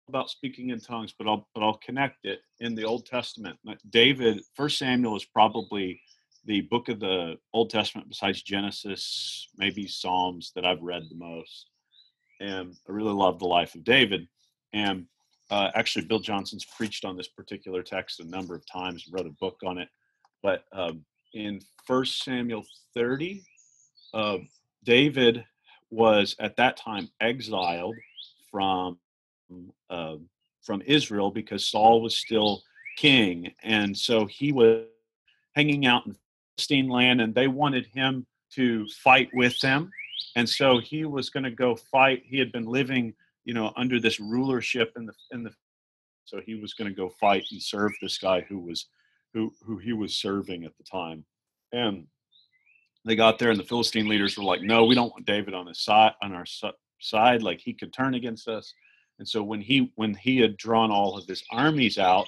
about 0.09 0.31
speaking 0.31 0.71
in 0.71 0.81
tongues, 0.81 1.13
but 1.17 1.29
I'll 1.29 1.47
but 1.55 1.63
I'll 1.63 1.79
connect 1.85 2.25
it 2.25 2.41
in 2.61 2.75
the 2.75 2.85
Old 2.85 3.05
Testament. 3.07 3.59
David, 3.91 4.41
First 4.55 4.79
Samuel 4.79 5.17
is 5.17 5.25
probably 5.25 6.01
the 6.45 6.63
book 6.63 6.89
of 6.89 7.01
the 7.01 7.37
Old 7.53 7.71
Testament 7.71 8.09
besides 8.09 8.43
Genesis, 8.43 9.49
maybe 9.57 9.87
Psalms 9.87 10.53
that 10.55 10.65
I've 10.65 10.83
read 10.83 11.05
the 11.09 11.17
most. 11.17 11.71
And 12.41 12.75
I 12.89 12.93
really 12.93 13.13
love 13.13 13.39
the 13.39 13.47
life 13.47 13.75
of 13.75 13.85
David. 13.85 14.27
And 14.73 15.07
uh, 15.51 15.71
actually, 15.75 16.07
Bill 16.07 16.19
Johnson's 16.19 16.65
preached 16.65 17.05
on 17.05 17.17
this 17.17 17.29
particular 17.29 17.83
text 17.83 18.21
a 18.21 18.25
number 18.25 18.55
of 18.55 18.67
times, 18.67 19.07
wrote 19.11 19.27
a 19.27 19.37
book 19.41 19.59
on 19.65 19.79
it. 19.79 19.89
But 20.43 20.65
um, 20.73 21.05
in 21.35 21.61
First 21.87 22.25
Samuel 22.25 22.65
30, 22.95 23.45
uh, 24.15 24.39
David 24.85 25.45
was 25.91 26.35
at 26.41 26.57
that 26.57 26.77
time 26.77 27.09
exiled 27.21 27.97
from 28.51 28.99
uh, 29.91 30.17
from 30.63 30.83
Israel 30.87 31.31
because 31.31 31.69
Saul 31.69 32.01
was 32.01 32.17
still 32.17 32.63
king, 32.97 33.53
and 33.63 33.97
so 33.97 34.27
he 34.27 34.53
was 34.53 34.87
hanging 35.55 35.87
out 35.87 36.07
in 36.07 36.17
land, 36.89 37.21
and 37.21 37.35
they 37.35 37.49
wanted 37.49 37.87
him 37.87 38.27
to 38.55 38.87
fight 38.89 39.31
with 39.33 39.59
them, 39.61 39.91
and 40.37 40.49
so 40.49 40.79
he 40.79 41.05
was 41.05 41.31
going 41.31 41.45
to 41.45 41.51
go 41.51 41.75
fight. 41.77 42.23
He 42.25 42.39
had 42.39 42.53
been 42.53 42.67
living 42.67 43.15
you 43.45 43.55
know, 43.55 43.73
under 43.77 44.01
this 44.01 44.21
rulership 44.21 44.93
in 44.97 45.07
the 45.07 45.15
in 45.31 45.43
the 45.43 45.53
so 46.25 46.41
he 46.41 46.55
was 46.55 46.75
going 46.75 46.89
to 46.89 46.95
go 46.97 47.09
fight 47.21 47.45
and 47.51 47.61
serve 47.61 47.93
this 48.01 48.19
guy 48.19 48.41
who 48.43 48.59
was 48.59 48.87
who 49.35 49.53
who 49.65 49.79
he 49.79 49.93
was 49.93 50.15
serving 50.15 50.65
at 50.65 50.77
the 50.77 50.85
time. 50.85 51.25
And 51.73 52.07
they 53.05 53.17
got 53.17 53.39
there 53.39 53.51
and 53.51 53.59
the 53.59 53.65
Philistine 53.65 54.09
leaders 54.09 54.37
were 54.37 54.45
like, 54.45 54.63
"No, 54.63 54.85
we 54.85 54.95
don't 54.95 55.11
want 55.11 55.27
David 55.27 55.55
on 55.55 55.67
his 55.67 55.81
side 55.81 56.13
on 56.23 56.33
our 56.33 56.47
side 57.01 57.43
like 57.43 57.61
he 57.61 57.73
could 57.73 57.93
turn 57.93 58.15
against 58.15 58.49
us." 58.49 58.73
And 59.19 59.29
so 59.29 59.43
when 59.43 59.61
he 59.61 59.93
when 59.97 60.15
he 60.15 60.39
had 60.39 60.57
drawn 60.57 60.91
all 60.91 61.19
of 61.19 61.27
his 61.27 61.43
armies 61.51 61.99
out 61.99 62.27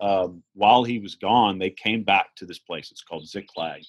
um, 0.00 0.42
while 0.54 0.84
he 0.84 0.98
was 0.98 1.14
gone, 1.14 1.58
they 1.58 1.70
came 1.70 2.02
back 2.02 2.34
to 2.36 2.46
this 2.46 2.58
place. 2.58 2.90
It's 2.90 3.02
called 3.02 3.28
Ziklag, 3.28 3.82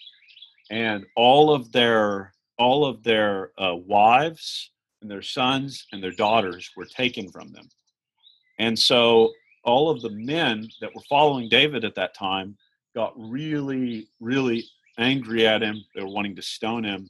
and 0.69 1.05
all 1.15 1.53
of 1.53 1.71
their 1.71 2.33
all 2.57 2.85
of 2.85 3.03
their 3.03 3.51
uh, 3.57 3.75
wives 3.75 4.71
and 5.01 5.09
their 5.09 5.21
sons 5.21 5.87
and 5.91 6.03
their 6.03 6.11
daughters 6.11 6.69
were 6.75 6.85
taken 6.85 7.31
from 7.31 7.51
them. 7.53 7.69
And 8.59 8.77
so 8.77 9.31
all 9.63 9.89
of 9.89 10.01
the 10.01 10.09
men 10.09 10.69
that 10.81 10.93
were 10.93 11.01
following 11.09 11.47
David 11.47 11.85
at 11.85 11.95
that 11.95 12.13
time 12.13 12.57
got 12.93 13.13
really, 13.15 14.07
really 14.19 14.65
angry 14.97 15.47
at 15.47 15.61
him. 15.61 15.83
They 15.95 16.01
were 16.01 16.09
wanting 16.09 16.35
to 16.35 16.41
stone 16.41 16.83
him. 16.83 17.09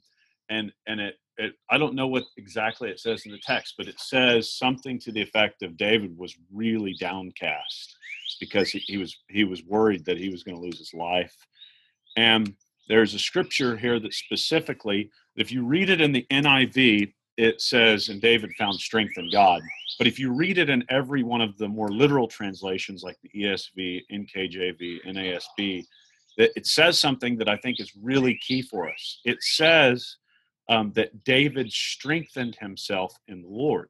And 0.49 0.71
and 0.87 0.99
it, 0.99 1.15
it 1.37 1.53
I 1.69 1.77
don't 1.77 1.95
know 1.95 2.07
what 2.07 2.23
exactly 2.37 2.89
it 2.89 2.99
says 2.99 3.25
in 3.25 3.31
the 3.31 3.39
text, 3.39 3.75
but 3.77 3.87
it 3.87 3.99
says 3.99 4.53
something 4.53 4.99
to 4.99 5.11
the 5.11 5.21
effect 5.21 5.63
of 5.63 5.77
David 5.77 6.17
was 6.17 6.35
really 6.53 6.93
downcast 6.99 7.97
because 8.39 8.69
he, 8.69 8.79
he 8.79 8.97
was 8.97 9.17
he 9.29 9.43
was 9.43 9.63
worried 9.63 10.05
that 10.05 10.17
he 10.17 10.29
was 10.29 10.43
going 10.43 10.55
to 10.55 10.63
lose 10.63 10.77
his 10.77 10.93
life. 10.93 11.35
And 12.17 12.53
there's 12.87 13.13
a 13.13 13.19
scripture 13.19 13.77
here 13.77 13.99
that 13.99 14.13
specifically, 14.13 15.11
if 15.35 15.51
you 15.51 15.63
read 15.63 15.89
it 15.89 16.01
in 16.01 16.11
the 16.11 16.25
NIV, 16.31 17.13
it 17.37 17.61
says, 17.61 18.09
and 18.09 18.21
David 18.21 18.51
found 18.57 18.79
strength 18.79 19.17
in 19.17 19.29
God. 19.31 19.61
But 19.97 20.07
if 20.07 20.19
you 20.19 20.33
read 20.33 20.57
it 20.57 20.69
in 20.69 20.83
every 20.89 21.23
one 21.23 21.41
of 21.41 21.57
the 21.57 21.67
more 21.67 21.89
literal 21.89 22.27
translations, 22.27 23.03
like 23.03 23.17
the 23.21 23.29
ESV, 23.29 24.03
NKJV, 24.11 25.05
NASB, 25.05 25.85
that 26.37 26.51
it 26.55 26.65
says 26.65 26.99
something 26.99 27.37
that 27.37 27.49
I 27.49 27.57
think 27.57 27.79
is 27.79 27.91
really 28.01 28.39
key 28.45 28.61
for 28.61 28.89
us. 28.89 29.19
It 29.23 29.41
says 29.41 30.17
um, 30.67 30.91
that 30.95 31.23
David 31.23 31.71
strengthened 31.71 32.57
himself 32.59 33.13
in 33.27 33.41
the 33.41 33.47
Lord, 33.47 33.89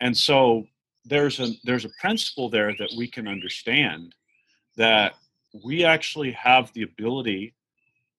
and 0.00 0.16
so 0.16 0.66
there's 1.04 1.40
a 1.40 1.48
there's 1.64 1.84
a 1.84 1.90
principle 2.00 2.48
there 2.48 2.74
that 2.78 2.90
we 2.96 3.06
can 3.06 3.26
understand 3.26 4.14
that 4.76 5.14
we 5.64 5.84
actually 5.84 6.32
have 6.32 6.72
the 6.72 6.82
ability 6.82 7.54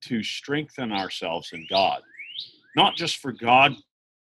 to 0.02 0.24
strengthen 0.24 0.92
ourselves 0.92 1.52
in 1.54 1.66
God, 1.70 2.02
not 2.76 2.96
just 2.96 3.18
for 3.18 3.32
God 3.32 3.76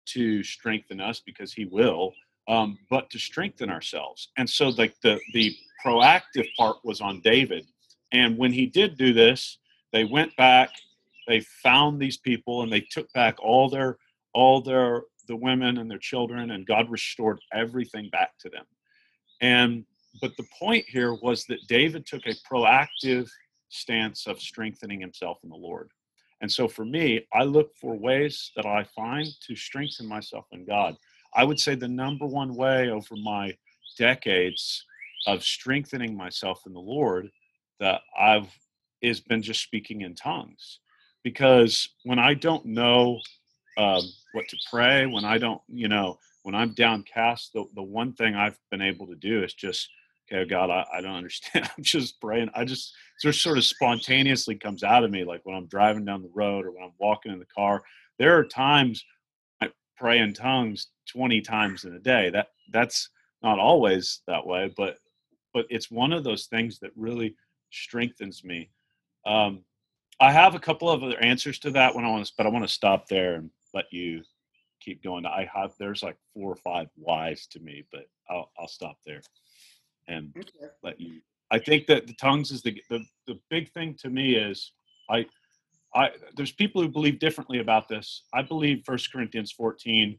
to 0.07 0.43
strengthen 0.43 0.99
us 0.99 1.19
because 1.19 1.53
he 1.53 1.65
will 1.65 2.13
um, 2.49 2.79
but 2.89 3.09
to 3.11 3.19
strengthen 3.19 3.69
ourselves. 3.69 4.29
And 4.37 4.49
so 4.49 4.69
like 4.69 4.95
the 5.01 5.19
the 5.33 5.55
proactive 5.85 6.47
part 6.57 6.77
was 6.83 6.99
on 6.99 7.21
david. 7.21 7.65
And 8.11 8.37
when 8.37 8.51
he 8.51 8.65
did 8.65 8.97
do 8.97 9.13
this 9.13 9.59
they 9.93 10.03
went 10.03 10.35
back 10.35 10.71
they 11.27 11.39
found 11.39 11.99
these 12.01 12.17
people 12.17 12.63
and 12.63 12.71
they 12.71 12.81
took 12.81 13.11
back 13.13 13.37
all 13.39 13.69
their 13.69 13.97
all 14.33 14.61
their 14.61 15.03
the 15.29 15.35
women 15.35 15.77
and 15.77 15.89
their 15.89 15.97
children 15.97 16.51
and 16.51 16.67
god 16.67 16.89
restored 16.89 17.39
everything 17.53 18.09
back 18.09 18.31
to 18.37 18.49
them 18.49 18.65
and 19.41 19.85
but 20.21 20.35
the 20.35 20.45
point 20.59 20.83
here 20.87 21.13
was 21.13 21.45
that 21.45 21.65
david 21.67 22.05
took 22.05 22.25
a 22.25 22.35
proactive 22.51 23.29
stance 23.69 24.27
of 24.27 24.41
strengthening 24.41 24.99
himself 24.99 25.39
in 25.43 25.49
the 25.49 25.55
lord 25.55 25.89
and 26.41 26.51
so 26.51 26.67
for 26.67 26.85
me, 26.85 27.27
I 27.33 27.43
look 27.43 27.75
for 27.75 27.97
ways 27.97 28.51
that 28.55 28.65
I 28.65 28.85
find 28.95 29.27
to 29.47 29.55
strengthen 29.55 30.07
myself 30.07 30.45
in 30.51 30.65
God. 30.65 30.95
I 31.33 31.43
would 31.43 31.59
say 31.59 31.75
the 31.75 31.87
number 31.87 32.25
one 32.25 32.55
way 32.55 32.89
over 32.89 33.15
my 33.15 33.55
decades 33.97 34.85
of 35.27 35.43
strengthening 35.43 36.15
myself 36.15 36.63
in 36.65 36.73
the 36.73 36.79
Lord 36.79 37.29
that 37.79 38.01
I've 38.17 38.47
is 39.01 39.19
been 39.19 39.41
just 39.41 39.61
speaking 39.61 40.01
in 40.01 40.15
tongues. 40.15 40.79
Because 41.23 41.89
when 42.03 42.19
I 42.19 42.33
don't 42.33 42.65
know 42.65 43.19
um, 43.77 44.01
what 44.33 44.47
to 44.49 44.57
pray, 44.69 45.05
when 45.05 45.25
I 45.25 45.37
don't, 45.37 45.61
you 45.67 45.87
know, 45.87 46.17
when 46.43 46.55
I'm 46.55 46.73
downcast, 46.73 47.53
the, 47.53 47.65
the 47.75 47.83
one 47.83 48.13
thing 48.13 48.35
I've 48.35 48.59
been 48.71 48.81
able 48.81 49.07
to 49.07 49.15
do 49.15 49.43
is 49.43 49.53
just 49.53 49.89
okay, 50.31 50.47
God, 50.47 50.69
I, 50.69 50.85
I 50.93 51.01
don't 51.01 51.15
understand. 51.15 51.69
I'm 51.77 51.83
just 51.83 52.19
praying. 52.21 52.49
I 52.53 52.65
just 52.65 52.93
just 53.21 53.41
sort 53.41 53.57
of 53.57 53.65
spontaneously 53.65 54.55
comes 54.55 54.83
out 54.83 55.03
of 55.03 55.11
me, 55.11 55.23
like 55.23 55.41
when 55.43 55.55
I'm 55.55 55.67
driving 55.67 56.05
down 56.05 56.21
the 56.21 56.31
road 56.33 56.65
or 56.65 56.71
when 56.71 56.83
I'm 56.83 56.93
walking 56.99 57.31
in 57.31 57.39
the 57.39 57.45
car. 57.45 57.83
There 58.17 58.37
are 58.37 58.45
times 58.45 59.03
I 59.61 59.69
pray 59.97 60.19
in 60.19 60.33
tongues 60.33 60.87
20 61.11 61.41
times 61.41 61.85
in 61.85 61.93
a 61.93 61.99
day. 61.99 62.29
That 62.29 62.47
that's 62.71 63.09
not 63.41 63.59
always 63.59 64.21
that 64.27 64.45
way, 64.45 64.73
but 64.75 64.97
but 65.53 65.65
it's 65.69 65.89
one 65.89 66.13
of 66.13 66.23
those 66.23 66.45
things 66.45 66.79
that 66.79 66.91
really 66.95 67.35
strengthens 67.71 68.43
me. 68.43 68.69
Um, 69.25 69.63
I 70.19 70.31
have 70.31 70.53
a 70.53 70.59
couple 70.59 70.89
of 70.89 71.03
other 71.03 71.19
answers 71.19 71.59
to 71.59 71.71
that 71.71 71.95
when 71.95 72.05
I 72.05 72.09
want 72.09 72.25
to, 72.25 72.33
but 72.37 72.45
I 72.45 72.49
want 72.49 72.67
to 72.67 72.73
stop 72.73 73.07
there 73.07 73.35
and 73.35 73.49
let 73.73 73.91
you 73.91 74.23
keep 74.79 75.03
going. 75.03 75.25
I 75.25 75.49
have 75.53 75.73
there's 75.77 76.03
like 76.03 76.17
four 76.33 76.51
or 76.51 76.55
five 76.55 76.87
whys 76.95 77.47
to 77.47 77.59
me, 77.59 77.83
but 77.91 78.05
I'll 78.29 78.51
I'll 78.57 78.67
stop 78.67 78.97
there 79.05 79.21
and 80.07 80.33
okay. 80.37 80.71
let 80.83 80.99
you. 80.99 81.21
I 81.51 81.59
think 81.59 81.87
that 81.87 82.07
the 82.07 82.13
tongues 82.13 82.51
is 82.51 82.61
the, 82.61 82.81
the 82.89 83.03
the 83.27 83.39
big 83.49 83.71
thing 83.71 83.95
to 84.01 84.09
me 84.09 84.35
is 84.35 84.71
I 85.09 85.25
I 85.93 86.11
there's 86.35 86.51
people 86.51 86.81
who 86.81 86.89
believe 86.89 87.19
differently 87.19 87.59
about 87.59 87.87
this. 87.87 88.23
I 88.33 88.41
believe 88.41 88.83
First 88.85 89.11
Corinthians 89.11 89.51
14 89.51 90.17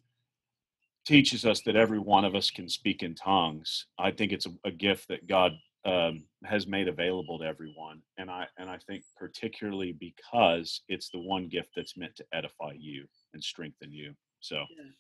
teaches 1.07 1.47
us 1.47 1.63
that 1.63 1.77
every 1.77 1.99
one 1.99 2.25
of 2.25 2.35
us 2.35 2.51
can 2.51 2.69
speak 2.69 3.03
in 3.03 3.15
tongues. 3.15 3.87
I 3.99 4.11
think 4.11 4.33
it's 4.33 4.47
a, 4.47 4.51
a 4.65 4.71
gift 4.71 5.09
that 5.09 5.27
God 5.27 5.53
um, 5.85 6.25
has 6.45 6.67
made 6.67 6.89
available 6.89 7.39
to 7.39 7.45
everyone, 7.45 8.03
and 8.19 8.31
I 8.31 8.47
and 8.59 8.69
I 8.69 8.79
think 8.87 9.05
particularly 9.17 9.93
because 9.99 10.83
it's 10.89 11.11
the 11.11 11.21
one 11.21 11.49
gift 11.49 11.71
that's 11.75 11.97
meant 11.97 12.17
to 12.17 12.25
edify 12.33 12.73
you 12.79 13.07
and 13.35 13.43
strengthen 13.43 13.93
you. 13.93 14.15
So. 14.41 14.57
Yeah. 14.57 14.91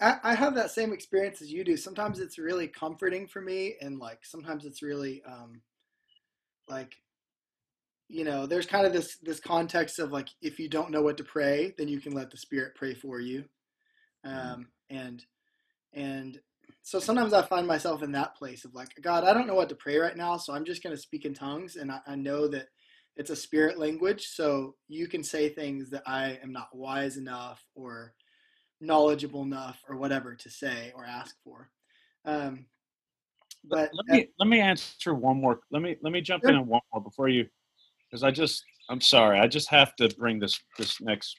I, 0.00 0.16
I 0.24 0.34
have 0.34 0.56
that 0.56 0.72
same 0.72 0.92
experience 0.92 1.40
as 1.40 1.52
you 1.52 1.62
do. 1.62 1.76
Sometimes 1.76 2.18
it's 2.18 2.38
really 2.38 2.66
comforting 2.66 3.28
for 3.28 3.40
me, 3.40 3.76
and 3.80 4.00
like 4.00 4.18
sometimes 4.24 4.66
it's 4.66 4.82
really 4.82 5.22
um, 5.24 5.62
like 6.68 6.96
you 8.10 8.24
know 8.24 8.44
there's 8.44 8.66
kind 8.66 8.86
of 8.86 8.92
this 8.92 9.18
this 9.22 9.40
context 9.40 9.98
of 9.98 10.10
like 10.10 10.28
if 10.42 10.58
you 10.58 10.68
don't 10.68 10.90
know 10.90 11.00
what 11.00 11.16
to 11.16 11.24
pray 11.24 11.72
then 11.78 11.88
you 11.88 12.00
can 12.00 12.12
let 12.12 12.30
the 12.30 12.36
spirit 12.36 12.74
pray 12.74 12.92
for 12.92 13.20
you 13.20 13.44
mm-hmm. 14.26 14.52
um, 14.52 14.66
and 14.90 15.24
and 15.92 16.40
so 16.90 16.98
sometimes 16.98 17.32
i 17.32 17.42
find 17.42 17.66
myself 17.66 18.02
in 18.02 18.12
that 18.12 18.34
place 18.34 18.64
of 18.64 18.74
like 18.74 18.88
god 19.00 19.24
i 19.24 19.32
don't 19.32 19.46
know 19.46 19.54
what 19.54 19.68
to 19.68 19.74
pray 19.74 19.96
right 19.96 20.16
now 20.16 20.36
so 20.36 20.52
i'm 20.52 20.64
just 20.64 20.82
going 20.82 20.94
to 20.94 21.00
speak 21.00 21.24
in 21.24 21.32
tongues 21.32 21.76
and 21.76 21.90
I, 21.90 22.00
I 22.06 22.16
know 22.16 22.48
that 22.48 22.66
it's 23.16 23.30
a 23.30 23.36
spirit 23.36 23.78
language 23.78 24.26
so 24.26 24.74
you 24.88 25.06
can 25.06 25.22
say 25.22 25.48
things 25.48 25.90
that 25.90 26.02
i 26.06 26.38
am 26.42 26.52
not 26.52 26.68
wise 26.74 27.16
enough 27.16 27.62
or 27.74 28.14
knowledgeable 28.80 29.42
enough 29.42 29.82
or 29.88 29.96
whatever 29.96 30.34
to 30.34 30.50
say 30.50 30.92
or 30.94 31.04
ask 31.04 31.36
for. 31.44 31.70
Um, 32.24 32.66
but 33.64 33.90
let 33.92 34.06
me 34.06 34.28
let 34.38 34.48
me 34.48 34.60
answer 34.60 35.14
one 35.14 35.40
more. 35.40 35.60
Let 35.70 35.82
me 35.82 35.96
let 36.02 36.12
me 36.12 36.20
jump 36.20 36.44
sure. 36.44 36.50
in 36.50 36.56
on 36.56 36.66
one 36.66 36.80
more 36.92 37.02
before 37.02 37.28
you. 37.28 37.46
because 38.10 38.22
I 38.22 38.30
just 38.30 38.64
I'm 38.88 39.00
sorry, 39.00 39.38
I 39.38 39.46
just 39.46 39.68
have 39.68 39.94
to 39.96 40.08
bring 40.18 40.38
this 40.38 40.58
this 40.78 41.00
next 41.00 41.38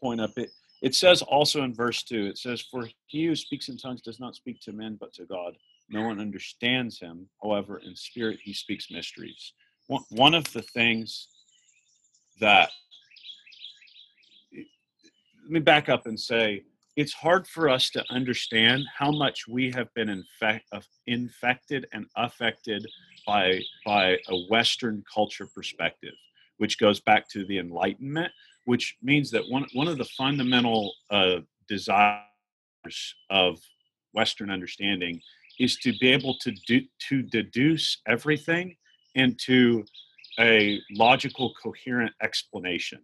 point 0.00 0.20
up. 0.20 0.30
It 0.36 0.50
it 0.82 0.94
says 0.94 1.22
also 1.22 1.62
in 1.62 1.74
verse 1.74 2.02
two, 2.02 2.26
it 2.26 2.38
says, 2.38 2.60
"For 2.60 2.88
he 3.06 3.26
who 3.26 3.36
speaks 3.36 3.68
in 3.68 3.78
tongues 3.78 4.02
does 4.02 4.20
not 4.20 4.34
speak 4.34 4.60
to 4.60 4.72
men, 4.72 4.96
but 4.96 5.12
to 5.14 5.24
God. 5.26 5.56
No 5.88 6.02
one 6.02 6.20
understands 6.20 6.98
him. 6.98 7.28
However, 7.42 7.78
in 7.78 7.94
spirit 7.96 8.40
he 8.42 8.52
speaks 8.52 8.90
mysteries." 8.90 9.52
One 9.86 10.02
one 10.10 10.34
of 10.34 10.52
the 10.52 10.62
things 10.62 11.28
that 12.40 12.70
let 14.52 15.50
me 15.50 15.60
back 15.60 15.88
up 15.88 16.06
and 16.06 16.18
say 16.18 16.64
it's 16.96 17.12
hard 17.12 17.46
for 17.46 17.68
us 17.68 17.90
to 17.90 18.04
understand 18.10 18.84
how 18.92 19.12
much 19.12 19.46
we 19.46 19.70
have 19.70 19.92
been 19.94 20.08
infect, 20.08 20.66
uh, 20.72 20.80
infected 21.06 21.86
and 21.92 22.06
affected 22.16 22.86
by 23.26 23.60
by 23.84 24.18
a 24.28 24.36
Western 24.48 25.04
culture 25.12 25.46
perspective, 25.54 26.14
which 26.56 26.78
goes 26.78 27.00
back 27.00 27.28
to 27.28 27.44
the 27.44 27.58
Enlightenment, 27.58 28.32
which 28.66 28.96
means 29.02 29.30
that 29.30 29.48
one 29.48 29.66
one 29.72 29.88
of 29.88 29.98
the 29.98 30.04
fundamental 30.04 30.92
uh, 31.10 31.38
desires 31.68 32.20
of 33.30 33.58
Western 34.12 34.50
understanding 34.50 35.20
is 35.58 35.76
to 35.78 35.92
be 35.98 36.08
able 36.08 36.36
to 36.38 36.52
do 36.66 36.82
to 37.08 37.22
deduce 37.22 38.02
everything 38.06 38.76
into 39.14 39.84
a 40.38 40.80
logical, 40.92 41.54
coherent 41.62 42.12
explanation. 42.22 43.00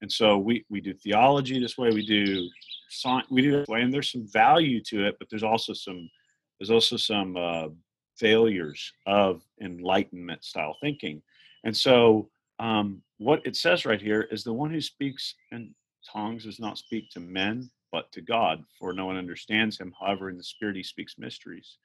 And 0.00 0.10
so 0.10 0.38
we 0.38 0.64
we 0.68 0.80
do 0.80 0.94
theology 0.94 1.60
this 1.60 1.78
way. 1.78 1.90
We 1.90 2.04
do 2.04 2.48
science. 2.88 3.28
We 3.30 3.42
do 3.42 3.52
this 3.52 3.68
way, 3.68 3.82
and 3.82 3.94
there's 3.94 4.10
some 4.10 4.26
value 4.26 4.82
to 4.88 5.06
it, 5.06 5.16
but 5.18 5.28
there's 5.30 5.44
also 5.44 5.72
some 5.72 6.10
there's 6.58 6.70
also 6.70 6.96
some 6.96 7.36
uh, 7.36 7.68
failures 8.16 8.92
of 9.06 9.42
enlightenment 9.60 10.44
style 10.44 10.76
thinking. 10.80 11.22
And 11.64 11.76
so 11.76 12.28
um, 12.62 13.02
what 13.18 13.44
it 13.44 13.56
says 13.56 13.84
right 13.84 14.00
here 14.00 14.28
is 14.30 14.44
the 14.44 14.52
one 14.52 14.70
who 14.70 14.80
speaks 14.80 15.34
in 15.50 15.74
tongues 16.10 16.44
does 16.44 16.60
not 16.60 16.78
speak 16.78 17.10
to 17.10 17.20
men 17.20 17.68
but 17.90 18.10
to 18.12 18.22
God, 18.22 18.62
for 18.78 18.92
no 18.92 19.04
one 19.04 19.16
understands 19.16 19.78
him. 19.78 19.92
However, 20.00 20.30
in 20.30 20.38
the 20.38 20.44
spirit 20.44 20.76
he 20.76 20.82
speaks 20.82 21.18
mysteries. 21.18 21.78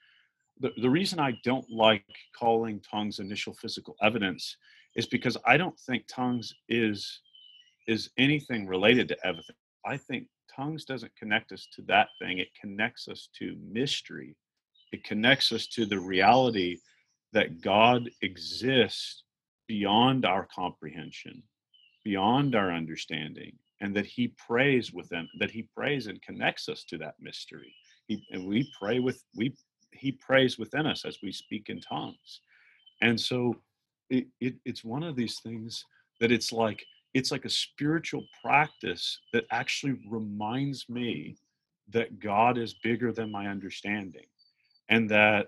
The, 0.60 0.72
the 0.77 0.89
reason 0.89 1.19
I 1.19 1.34
don't 1.43 1.69
like 1.69 2.05
calling 2.38 2.79
tongues 2.79 3.19
initial 3.19 3.53
physical 3.53 3.96
evidence 4.03 4.55
is 4.96 5.07
because 5.07 5.36
I 5.46 5.57
don't 5.57 5.77
think 5.79 6.05
tongues 6.07 6.53
is 6.69 7.22
is 7.88 8.12
anything 8.17 8.67
related 8.67 9.07
to 9.07 9.17
evidence. 9.25 9.50
I 9.86 9.98
think 9.98 10.27
tongues 10.55 10.86
doesn't 10.86 11.15
connect 11.17 11.53
us 11.53 11.67
to 11.74 11.81
that 11.84 12.10
thing. 12.19 12.38
It 12.38 12.50
connects 12.60 13.07
us 13.07 13.29
to 13.39 13.57
mystery. 13.67 14.36
It 14.91 15.03
connects 15.03 15.51
us 15.51 15.67
to 15.67 15.86
the 15.86 16.00
reality 16.00 16.77
that 17.34 17.62
God 17.62 18.10
exists 18.22 19.24
beyond 19.67 20.25
our 20.25 20.47
comprehension, 20.53 21.43
beyond 22.03 22.55
our 22.55 22.71
understanding, 22.71 23.53
and 23.81 23.95
that 23.95 24.05
He 24.05 24.29
prays 24.29 24.93
with 24.93 25.09
them, 25.09 25.27
that 25.39 25.51
He 25.51 25.69
prays 25.75 26.07
and 26.07 26.21
connects 26.21 26.69
us 26.69 26.83
to 26.86 26.97
that 27.00 27.15
mystery. 27.19 27.74
He, 28.07 28.24
and 28.31 28.47
we 28.47 28.71
pray 28.79 29.00
with 29.00 29.24
we 29.36 29.55
He 29.91 30.12
prays 30.12 30.57
within 30.57 30.86
us 30.86 31.05
as 31.05 31.19
we 31.21 31.31
speak 31.31 31.69
in 31.69 31.81
tongues. 31.81 32.41
And 33.01 33.19
so 33.19 33.55
it, 34.09 34.27
it, 34.39 34.55
it's 34.65 34.83
one 34.83 35.03
of 35.03 35.15
these 35.15 35.39
things 35.41 35.83
that 36.19 36.31
it's 36.31 36.51
like 36.51 36.86
it's 37.13 37.31
like 37.31 37.45
a 37.45 37.50
spiritual 37.50 38.25
practice 38.43 39.19
that 39.33 39.45
actually 39.51 39.97
reminds 40.09 40.88
me 40.89 41.36
that 41.89 42.19
God 42.19 42.57
is 42.57 42.75
bigger 42.83 43.12
than 43.12 43.31
my 43.31 43.47
understanding 43.47 44.25
and 44.89 45.09
that 45.09 45.47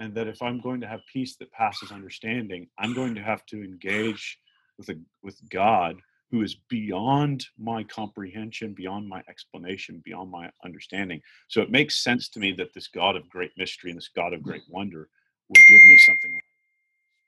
and 0.00 0.14
that 0.14 0.26
if 0.26 0.42
I'm 0.42 0.60
going 0.60 0.80
to 0.80 0.86
have 0.88 1.00
peace 1.12 1.36
that 1.36 1.52
passes 1.52 1.92
understanding 1.92 2.68
I'm 2.78 2.94
going 2.94 3.14
to 3.14 3.22
have 3.22 3.44
to 3.46 3.62
engage 3.62 4.38
with 4.78 4.88
a 4.88 4.98
with 5.22 5.38
God 5.50 5.96
who 6.30 6.42
is 6.42 6.56
beyond 6.68 7.46
my 7.58 7.84
comprehension 7.84 8.74
beyond 8.74 9.08
my 9.08 9.22
explanation 9.28 10.02
beyond 10.04 10.30
my 10.30 10.50
understanding 10.64 11.20
so 11.48 11.60
it 11.60 11.70
makes 11.70 12.02
sense 12.02 12.28
to 12.30 12.40
me 12.40 12.52
that 12.52 12.74
this 12.74 12.88
God 12.88 13.16
of 13.16 13.28
great 13.28 13.52
mystery 13.56 13.90
and 13.90 13.98
this 13.98 14.10
God 14.14 14.32
of 14.32 14.42
great 14.42 14.62
wonder 14.68 15.08
would 15.48 15.66
give 15.68 15.84
me 15.84 15.98
something 15.98 16.32
like 16.32 16.44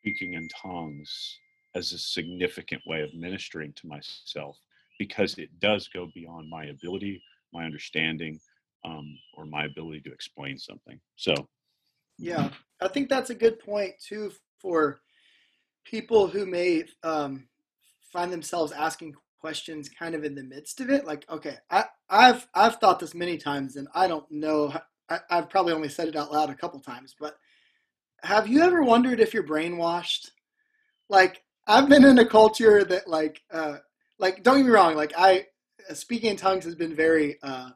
speaking 0.00 0.34
in 0.34 0.48
tongues 0.48 1.38
as 1.74 1.92
a 1.92 1.98
significant 1.98 2.80
way 2.86 3.02
of 3.02 3.12
ministering 3.14 3.72
to 3.74 3.86
myself 3.86 4.56
because 4.98 5.36
it 5.38 5.50
does 5.60 5.88
go 5.88 6.08
beyond 6.14 6.48
my 6.48 6.66
ability, 6.66 7.22
my 7.52 7.64
understanding, 7.64 8.40
um, 8.84 9.18
or 9.34 9.44
my 9.44 9.64
ability 9.64 10.00
to 10.00 10.12
explain 10.12 10.58
something. 10.58 10.98
So, 11.16 11.34
yeah, 12.18 12.50
I 12.80 12.88
think 12.88 13.08
that's 13.08 13.30
a 13.30 13.34
good 13.34 13.58
point 13.58 13.94
too 14.00 14.32
for 14.60 15.00
people 15.84 16.26
who 16.28 16.46
may 16.46 16.84
um, 17.02 17.48
find 18.12 18.32
themselves 18.32 18.72
asking 18.72 19.14
questions 19.40 19.88
kind 19.88 20.14
of 20.14 20.24
in 20.24 20.34
the 20.34 20.42
midst 20.42 20.80
of 20.80 20.90
it. 20.90 21.06
Like, 21.06 21.24
okay, 21.30 21.56
I, 21.70 21.84
have 22.10 22.48
I've 22.54 22.76
thought 22.76 22.98
this 22.98 23.14
many 23.14 23.38
times, 23.38 23.76
and 23.76 23.88
I 23.94 24.08
don't 24.08 24.28
know. 24.30 24.74
I, 25.08 25.20
I've 25.30 25.50
probably 25.50 25.72
only 25.72 25.88
said 25.88 26.08
it 26.08 26.16
out 26.16 26.32
loud 26.32 26.50
a 26.50 26.54
couple 26.54 26.80
times, 26.80 27.14
but 27.18 27.36
have 28.22 28.48
you 28.48 28.62
ever 28.62 28.82
wondered 28.82 29.20
if 29.20 29.32
you're 29.32 29.46
brainwashed? 29.46 30.30
Like, 31.08 31.42
I've 31.66 31.88
been 31.88 32.04
in 32.04 32.18
a 32.18 32.26
culture 32.26 32.84
that 32.84 33.08
like 33.08 33.40
uh 33.52 33.76
like 34.18 34.42
don't 34.42 34.58
get 34.58 34.66
me 34.66 34.72
wrong, 34.72 34.96
like 34.96 35.12
I 35.16 35.46
uh, 35.88 35.94
speaking 35.94 36.30
in 36.30 36.36
tongues 36.36 36.64
has 36.64 36.74
been 36.74 36.94
very 36.94 37.38
uh, 37.42 37.70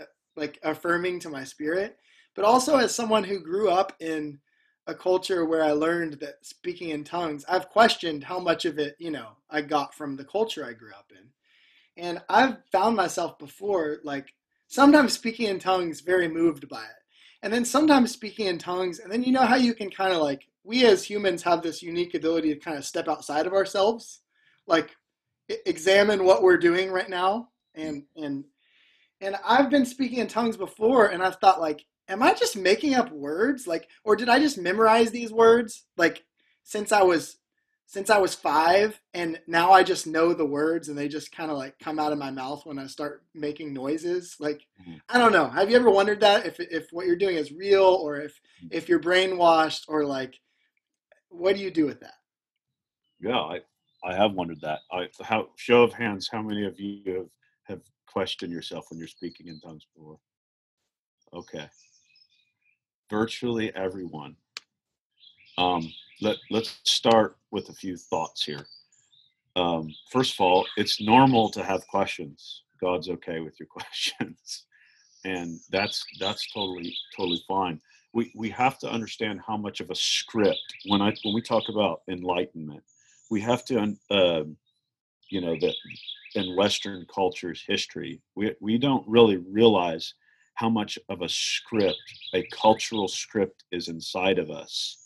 uh 0.00 0.04
like 0.36 0.58
affirming 0.62 1.20
to 1.20 1.28
my 1.28 1.44
spirit, 1.44 1.98
but 2.34 2.44
also 2.44 2.76
as 2.76 2.94
someone 2.94 3.24
who 3.24 3.40
grew 3.40 3.70
up 3.70 3.94
in 4.00 4.38
a 4.86 4.94
culture 4.94 5.44
where 5.44 5.62
I 5.62 5.72
learned 5.72 6.14
that 6.14 6.44
speaking 6.44 6.90
in 6.90 7.04
tongues, 7.04 7.44
I've 7.48 7.68
questioned 7.68 8.24
how 8.24 8.38
much 8.40 8.64
of 8.64 8.78
it, 8.78 8.96
you 8.98 9.10
know, 9.10 9.36
I 9.50 9.62
got 9.62 9.94
from 9.94 10.16
the 10.16 10.24
culture 10.24 10.64
I 10.64 10.72
grew 10.72 10.90
up 10.90 11.12
in. 11.12 11.28
And 12.02 12.20
I've 12.28 12.56
found 12.72 12.96
myself 12.96 13.38
before 13.38 13.98
like 14.02 14.34
sometimes 14.66 15.12
speaking 15.12 15.48
in 15.48 15.58
tongues 15.58 16.00
very 16.00 16.26
moved 16.26 16.68
by 16.68 16.82
it. 16.82 17.02
And 17.42 17.52
then 17.52 17.64
sometimes 17.64 18.12
speaking 18.12 18.46
in 18.46 18.58
tongues, 18.58 19.00
and 19.00 19.10
then 19.12 19.22
you 19.22 19.32
know 19.32 19.44
how 19.44 19.56
you 19.56 19.74
can 19.74 19.90
kind 19.90 20.12
of 20.12 20.22
like 20.22 20.46
we 20.64 20.86
as 20.86 21.04
humans 21.04 21.42
have 21.42 21.62
this 21.62 21.82
unique 21.82 22.14
ability 22.14 22.54
to 22.54 22.60
kind 22.60 22.78
of 22.78 22.84
step 22.84 23.08
outside 23.08 23.46
of 23.46 23.52
ourselves, 23.52 24.20
like 24.66 24.96
examine 25.66 26.24
what 26.24 26.42
we're 26.42 26.56
doing 26.56 26.90
right 26.90 27.10
now. 27.10 27.48
And 27.74 28.04
and 28.16 28.44
and 29.20 29.36
I've 29.44 29.70
been 29.70 29.86
speaking 29.86 30.18
in 30.18 30.26
tongues 30.28 30.56
before, 30.56 31.06
and 31.06 31.22
I've 31.22 31.36
thought 31.36 31.60
like, 31.60 31.84
am 32.12 32.22
I 32.22 32.34
just 32.34 32.56
making 32.56 32.94
up 32.94 33.10
words? 33.10 33.66
Like, 33.66 33.88
or 34.04 34.16
did 34.16 34.28
I 34.28 34.38
just 34.38 34.58
memorize 34.58 35.10
these 35.10 35.32
words? 35.32 35.84
Like 35.96 36.24
since 36.62 36.92
I 36.92 37.02
was 37.02 37.38
since 37.86 38.08
I 38.08 38.18
was 38.18 38.34
five, 38.34 38.98
and 39.12 39.38
now 39.46 39.72
I 39.72 39.82
just 39.82 40.06
know 40.06 40.32
the 40.32 40.46
words, 40.46 40.88
and 40.88 40.96
they 40.96 41.08
just 41.08 41.30
kind 41.30 41.50
of 41.50 41.58
like 41.58 41.78
come 41.78 41.98
out 41.98 42.12
of 42.12 42.18
my 42.18 42.30
mouth 42.30 42.64
when 42.64 42.78
I 42.78 42.86
start 42.86 43.22
making 43.34 43.74
noises. 43.74 44.36
Like, 44.40 44.62
mm-hmm. 44.80 44.94
I 45.10 45.18
don't 45.18 45.32
know. 45.32 45.48
Have 45.48 45.68
you 45.68 45.76
ever 45.76 45.90
wondered 45.90 46.20
that 46.20 46.46
if 46.46 46.58
if 46.58 46.86
what 46.90 47.06
you're 47.06 47.16
doing 47.16 47.36
is 47.36 47.52
real, 47.52 47.84
or 47.84 48.16
if 48.16 48.32
mm-hmm. 48.32 48.68
if 48.70 48.88
you're 48.88 49.00
brainwashed, 49.00 49.84
or 49.88 50.04
like 50.04 50.38
what 51.28 51.56
do 51.56 51.62
you 51.62 51.70
do 51.70 51.86
with 51.86 52.00
that? 52.00 52.14
Yeah, 53.20 53.38
I, 53.38 53.60
I 54.04 54.14
have 54.14 54.32
wondered 54.32 54.60
that. 54.62 54.80
I, 54.90 55.08
how 55.22 55.48
show 55.56 55.82
of 55.82 55.92
hands, 55.92 56.28
how 56.30 56.42
many 56.42 56.64
of 56.66 56.78
you 56.78 57.14
have, 57.14 57.28
have 57.68 57.82
questioned 58.06 58.52
yourself 58.52 58.86
when 58.90 58.98
you're 58.98 59.08
speaking 59.08 59.48
in 59.48 59.60
tongues 59.60 59.86
before? 59.94 60.18
Okay, 61.34 61.68
virtually 63.12 63.74
everyone. 63.76 64.34
Um, 65.58 65.92
let 66.20 66.38
let's 66.50 66.80
start 66.84 67.36
with 67.52 67.68
a 67.68 67.74
few 67.74 67.96
thoughts 67.96 68.42
here. 68.44 68.66
Um, 69.54 69.94
first 70.10 70.34
of 70.34 70.40
all, 70.40 70.66
it's 70.76 71.00
normal 71.00 71.50
to 71.50 71.62
have 71.62 71.86
questions. 71.86 72.62
God's 72.80 73.08
okay 73.10 73.40
with 73.40 73.60
your 73.60 73.66
questions, 73.78 74.64
and 75.24 75.60
that's 75.70 76.04
that's 76.18 76.50
totally 76.52 76.96
totally 77.16 77.42
fine 77.46 77.80
we, 78.14 78.32
we 78.34 78.50
have 78.50 78.78
to 78.78 78.90
understand 78.90 79.40
how 79.46 79.56
much 79.56 79.80
of 79.80 79.90
a 79.90 79.94
script 79.94 80.74
when 80.86 81.00
I 81.00 81.14
when 81.22 81.34
we 81.34 81.42
talk 81.42 81.68
about 81.68 82.02
enlightenment, 82.08 82.82
we 83.30 83.40
have 83.40 83.64
to 83.66 83.96
uh, 84.10 84.44
you 85.30 85.40
know 85.40 85.56
that 85.60 85.74
in 86.34 86.56
Western 86.56 87.06
culture's 87.12 87.62
history, 87.66 88.20
we 88.34 88.54
we 88.60 88.78
don't 88.78 89.06
really 89.08 89.36
realize 89.36 90.14
how 90.54 90.68
much 90.68 90.98
of 91.08 91.22
a 91.22 91.28
script, 91.28 91.98
a 92.34 92.42
cultural 92.52 93.08
script, 93.08 93.64
is 93.72 93.88
inside 93.88 94.38
of 94.38 94.50
us 94.50 94.98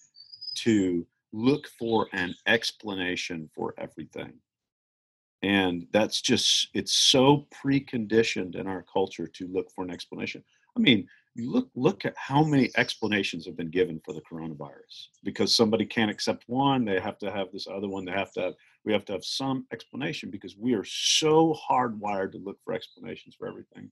to 0.57 1.07
look 1.33 1.69
for 1.79 2.09
an 2.13 2.35
explanation 2.47 3.49
for 3.55 3.75
everything. 3.79 4.33
And 5.43 5.87
that's 5.93 6.21
just, 6.21 6.69
it's 6.75 6.95
so 6.95 7.47
preconditioned 7.65 8.57
in 8.57 8.67
our 8.67 8.85
culture 8.93 9.27
to 9.27 9.47
look 9.49 9.71
for 9.75 9.85
an 9.85 9.91
explanation. 9.91 10.43
I 10.77 10.81
mean, 10.81 11.07
look 11.39 11.69
look 11.75 12.05
at 12.05 12.15
how 12.17 12.43
many 12.43 12.71
explanations 12.77 13.45
have 13.47 13.57
been 13.57 13.71
given 13.71 14.01
for 14.05 14.15
the 14.15 14.23
coronavirus 14.23 15.09
because 15.23 15.55
somebody 15.55 15.85
can't 15.85 16.11
accept 16.11 16.45
one 16.47 16.85
they 16.85 17.01
have 17.01 17.19
to 17.19 17.31
have 17.31 17.49
this 17.53 17.67
other 17.67 17.89
one 17.89 18.05
they 18.05 18.13
have 18.13 18.33
to 18.33 18.41
have 18.41 18.55
we 18.85 18.93
have 18.93 19.05
to 19.05 19.13
have 19.13 19.25
some 19.25 19.67
explanation 19.73 20.31
because 20.31 20.57
we 20.57 20.75
are 20.75 20.85
so 20.85 21.57
hardwired 21.69 22.33
to 22.33 22.39
look 22.39 22.59
for 22.65 22.73
explanations 22.73 23.35
for 23.35 23.49
everything 23.49 23.91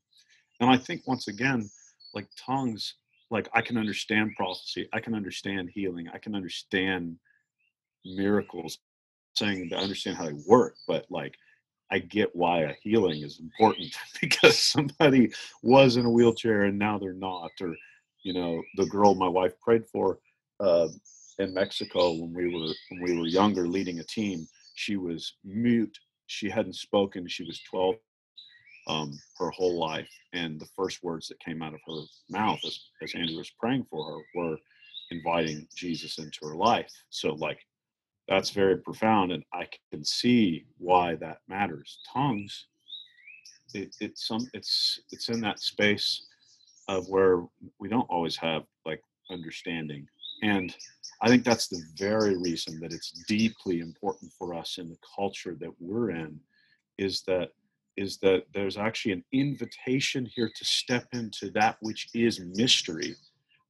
and 0.60 0.70
i 0.70 0.76
think 0.76 1.02
once 1.06 1.28
again 1.28 1.68
like 2.14 2.26
tongues 2.38 2.94
like 3.30 3.48
i 3.54 3.60
can 3.60 3.76
understand 3.76 4.32
prophecy 4.36 4.88
i 4.92 5.00
can 5.00 5.14
understand 5.14 5.70
healing 5.72 6.08
i 6.12 6.18
can 6.18 6.34
understand 6.34 7.16
miracles 8.04 8.78
saying 9.36 9.68
to 9.70 9.76
understand 9.76 10.16
how 10.16 10.26
they 10.26 10.36
work, 10.46 10.74
but 10.86 11.06
like 11.10 11.34
I 11.90 11.98
get 11.98 12.34
why 12.34 12.60
a 12.62 12.74
healing 12.82 13.22
is 13.22 13.40
important 13.40 13.94
because 14.20 14.58
somebody 14.58 15.32
was 15.62 15.96
in 15.96 16.06
a 16.06 16.10
wheelchair 16.10 16.64
and 16.64 16.78
now 16.78 16.98
they're 16.98 17.12
not, 17.12 17.50
or 17.60 17.74
you 18.22 18.32
know, 18.32 18.62
the 18.76 18.86
girl 18.86 19.14
my 19.14 19.28
wife 19.28 19.58
prayed 19.60 19.86
for 19.86 20.18
uh, 20.60 20.88
in 21.38 21.52
Mexico 21.52 22.12
when 22.12 22.32
we 22.32 22.46
were 22.46 22.72
when 22.90 23.02
we 23.02 23.18
were 23.18 23.26
younger, 23.26 23.66
leading 23.68 24.00
a 24.00 24.04
team. 24.04 24.46
She 24.76 24.96
was 24.96 25.34
mute. 25.44 25.96
She 26.26 26.48
hadn't 26.48 26.76
spoken. 26.76 27.28
She 27.28 27.44
was 27.44 27.60
12 27.70 27.96
um, 28.86 29.18
her 29.38 29.50
whole 29.50 29.78
life, 29.78 30.10
and 30.32 30.60
the 30.60 30.68
first 30.76 31.02
words 31.02 31.28
that 31.28 31.40
came 31.40 31.62
out 31.62 31.74
of 31.74 31.80
her 31.86 32.02
mouth 32.30 32.60
as, 32.64 32.78
as 33.02 33.14
Andrea 33.14 33.38
was 33.38 33.50
praying 33.58 33.86
for 33.90 34.04
her 34.10 34.18
were 34.34 34.58
inviting 35.10 35.66
Jesus 35.74 36.18
into 36.18 36.46
her 36.46 36.56
life. 36.56 36.90
So 37.10 37.34
like 37.34 37.58
that's 38.28 38.50
very 38.50 38.78
profound 38.78 39.32
and 39.32 39.44
i 39.52 39.66
can 39.90 40.04
see 40.04 40.64
why 40.78 41.14
that 41.16 41.38
matters 41.48 41.98
tongues 42.12 42.66
it, 43.74 43.94
it's 44.00 44.26
some 44.26 44.48
it's 44.54 45.00
it's 45.10 45.28
in 45.28 45.40
that 45.40 45.60
space 45.60 46.26
of 46.88 47.08
where 47.08 47.44
we 47.78 47.88
don't 47.88 48.10
always 48.10 48.36
have 48.36 48.62
like 48.86 49.00
understanding 49.30 50.06
and 50.42 50.74
i 51.22 51.28
think 51.28 51.44
that's 51.44 51.68
the 51.68 51.82
very 51.96 52.36
reason 52.36 52.78
that 52.80 52.92
it's 52.92 53.10
deeply 53.26 53.80
important 53.80 54.30
for 54.38 54.54
us 54.54 54.78
in 54.78 54.88
the 54.88 54.98
culture 55.14 55.56
that 55.58 55.72
we're 55.80 56.10
in 56.10 56.38
is 56.98 57.22
that 57.22 57.50
is 57.96 58.18
that 58.18 58.44
there's 58.52 58.76
actually 58.76 59.12
an 59.12 59.24
invitation 59.32 60.26
here 60.34 60.50
to 60.54 60.64
step 60.64 61.06
into 61.12 61.50
that 61.50 61.76
which 61.80 62.08
is 62.14 62.40
mystery 62.54 63.14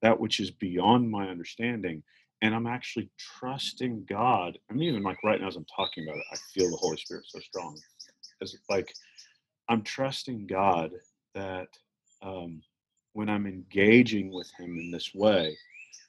that 0.02 0.18
which 0.18 0.40
is 0.40 0.50
beyond 0.50 1.10
my 1.10 1.28
understanding 1.28 2.02
and 2.42 2.54
I'm 2.54 2.66
actually 2.66 3.08
trusting 3.18 4.04
God. 4.04 4.58
I 4.70 4.74
mean, 4.74 4.90
even 4.90 5.02
like 5.02 5.16
right 5.24 5.40
now 5.40 5.48
as 5.48 5.56
I'm 5.56 5.64
talking 5.74 6.06
about 6.06 6.18
it, 6.18 6.26
I 6.30 6.36
feel 6.52 6.70
the 6.70 6.76
Holy 6.76 6.98
Spirit 6.98 7.24
so 7.26 7.40
strong. 7.40 7.78
As 8.42 8.54
like 8.68 8.92
I'm 9.70 9.82
trusting 9.82 10.46
God 10.46 10.90
that 11.34 11.68
um, 12.22 12.60
when 13.14 13.30
I'm 13.30 13.46
engaging 13.46 14.30
with 14.30 14.50
Him 14.58 14.78
in 14.78 14.90
this 14.90 15.14
way, 15.14 15.56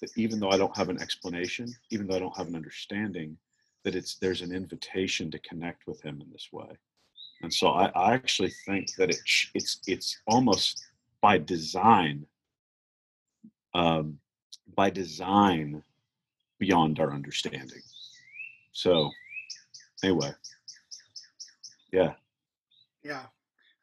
that 0.02 0.10
even 0.18 0.42
though 0.42 0.50
I 0.50 0.58
don't 0.58 0.76
have 0.76 0.90
an 0.90 1.02
explanation, 1.02 1.74
even 1.90 2.06
though 2.06 2.16
I 2.16 2.20
don't 2.20 2.38
have 2.38 2.48
an 2.50 2.56
understanding, 2.56 3.38
that 3.86 3.96
it's 3.96 4.18
there's 4.18 4.42
an 4.42 4.54
invitation 4.54 5.32
to 5.32 5.40
connect 5.40 5.88
with 5.88 6.02
Him 6.02 6.20
in 6.22 6.30
this 6.34 6.50
way. 6.52 6.68
And 7.42 7.54
so 7.54 7.70
I, 7.70 7.88
I 7.96 8.14
actually 8.14 8.52
think 8.66 8.96
that 8.96 9.10
it, 9.10 9.20
it's 9.54 9.80
it's 9.88 10.18
almost 10.28 10.84
by 11.22 11.38
design. 11.38 12.26
Um, 13.74 14.20
by 14.76 14.90
design 14.90 15.84
beyond 16.60 17.00
our 17.00 17.14
understanding. 17.14 17.82
So, 18.72 19.12
anyway, 20.04 20.32
yeah. 21.92 22.14
Yeah. 23.04 23.24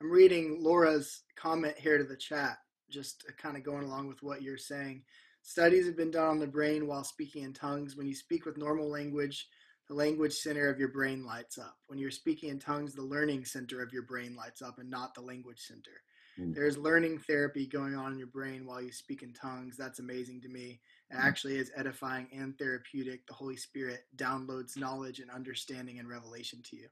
I'm 0.01 0.11
reading 0.11 0.59
Laura's 0.61 1.23
comment 1.37 1.79
here 1.79 1.99
to 1.99 2.05
the 2.05 2.17
chat, 2.17 2.59
just 2.91 3.25
kind 3.38 3.57
of 3.57 3.62
going 3.62 3.85
along 3.85 4.09
with 4.09 4.23
what 4.23 4.43
you're 4.43 4.59
saying. 4.59 5.03
Studies 5.43 5.87
have 5.87 5.97
been 5.97 6.11
done 6.11 6.29
on 6.29 6.38
the 6.38 6.47
brain 6.47 6.87
while 6.87 7.05
speaking 7.05 7.45
in 7.45 7.53
tongues. 7.53 7.97
When 7.97 8.07
you 8.07 8.15
speak 8.15 8.45
with 8.45 8.59
normal 8.59 8.88
language, 8.91 9.49
the 9.93 9.99
language 9.99 10.33
center 10.33 10.71
of 10.71 10.79
your 10.79 10.89
brain 10.89 11.23
lights 11.23 11.59
up. 11.59 11.77
When 11.87 11.99
you're 11.99 12.11
speaking 12.11 12.49
in 12.49 12.59
tongues, 12.59 12.95
the 12.95 13.03
learning 13.03 13.45
center 13.45 13.83
of 13.83 13.93
your 13.93 14.05
brain 14.05 14.35
lights 14.35 14.63
up 14.63 14.79
and 14.79 14.89
not 14.89 15.15
the 15.15 15.21
language 15.21 15.61
center. 15.61 16.01
Mm. 16.41 16.55
There's 16.55 16.79
learning 16.79 17.19
therapy 17.19 17.67
going 17.67 17.95
on 17.95 18.13
in 18.13 18.19
your 18.19 18.29
brain 18.29 18.65
while 18.65 18.81
you 18.81 18.91
speak 18.91 19.23
in 19.23 19.35
tongues. 19.35 19.77
That's 19.77 19.99
amazing 19.99 20.41
to 20.43 20.49
me. 20.49 20.81
It 21.11 21.17
mm. 21.17 21.23
actually 21.23 21.57
is 21.57 21.71
edifying 21.77 22.27
and 22.33 22.57
therapeutic. 22.57 23.27
The 23.27 23.35
Holy 23.35 23.57
Spirit 23.57 24.05
downloads 24.17 24.79
knowledge 24.79 25.19
and 25.19 25.31
understanding 25.31 25.99
and 25.99 26.09
revelation 26.09 26.63
to 26.71 26.77
you. 26.77 26.89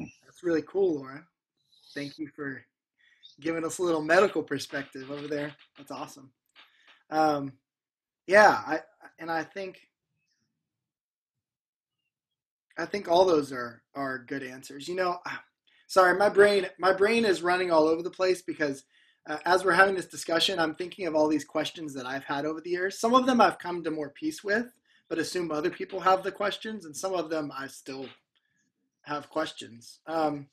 Mm. 0.00 0.10
That's 0.24 0.42
really 0.42 0.62
cool, 0.62 0.96
Laura. 0.96 1.24
Thank 1.94 2.18
you 2.18 2.26
for 2.34 2.60
giving 3.40 3.64
us 3.64 3.78
a 3.78 3.84
little 3.84 4.02
medical 4.02 4.42
perspective 4.42 5.12
over 5.12 5.28
there. 5.28 5.54
That's 5.78 5.92
awesome. 5.92 6.32
Um, 7.08 7.52
yeah, 8.26 8.62
I 8.66 8.80
and 9.20 9.30
I 9.30 9.44
think 9.44 9.78
I 12.78 12.84
think 12.86 13.08
all 13.08 13.24
those 13.24 13.52
are 13.52 13.82
are 13.94 14.18
good 14.18 14.42
answers. 14.42 14.88
You 14.88 14.96
know, 14.96 15.18
sorry, 15.86 16.16
my 16.18 16.28
brain 16.28 16.66
my 16.78 16.92
brain 16.92 17.24
is 17.24 17.42
running 17.42 17.70
all 17.70 17.86
over 17.86 18.02
the 18.02 18.10
place 18.10 18.42
because 18.42 18.84
uh, 19.28 19.38
as 19.44 19.64
we're 19.64 19.72
having 19.72 19.94
this 19.94 20.06
discussion, 20.06 20.58
I'm 20.58 20.74
thinking 20.74 21.06
of 21.06 21.14
all 21.14 21.28
these 21.28 21.44
questions 21.44 21.92
that 21.94 22.06
I've 22.06 22.24
had 22.24 22.44
over 22.46 22.60
the 22.60 22.70
years. 22.70 22.98
Some 22.98 23.14
of 23.14 23.26
them 23.26 23.40
I've 23.40 23.58
come 23.58 23.82
to 23.82 23.90
more 23.90 24.10
peace 24.10 24.44
with, 24.44 24.66
but 25.08 25.18
assume 25.18 25.50
other 25.50 25.70
people 25.70 26.00
have 26.00 26.22
the 26.22 26.32
questions, 26.32 26.84
and 26.84 26.96
some 26.96 27.14
of 27.14 27.28
them 27.30 27.50
I 27.56 27.66
still 27.66 28.06
have 29.02 29.30
questions. 29.30 30.00
Um, 30.06 30.46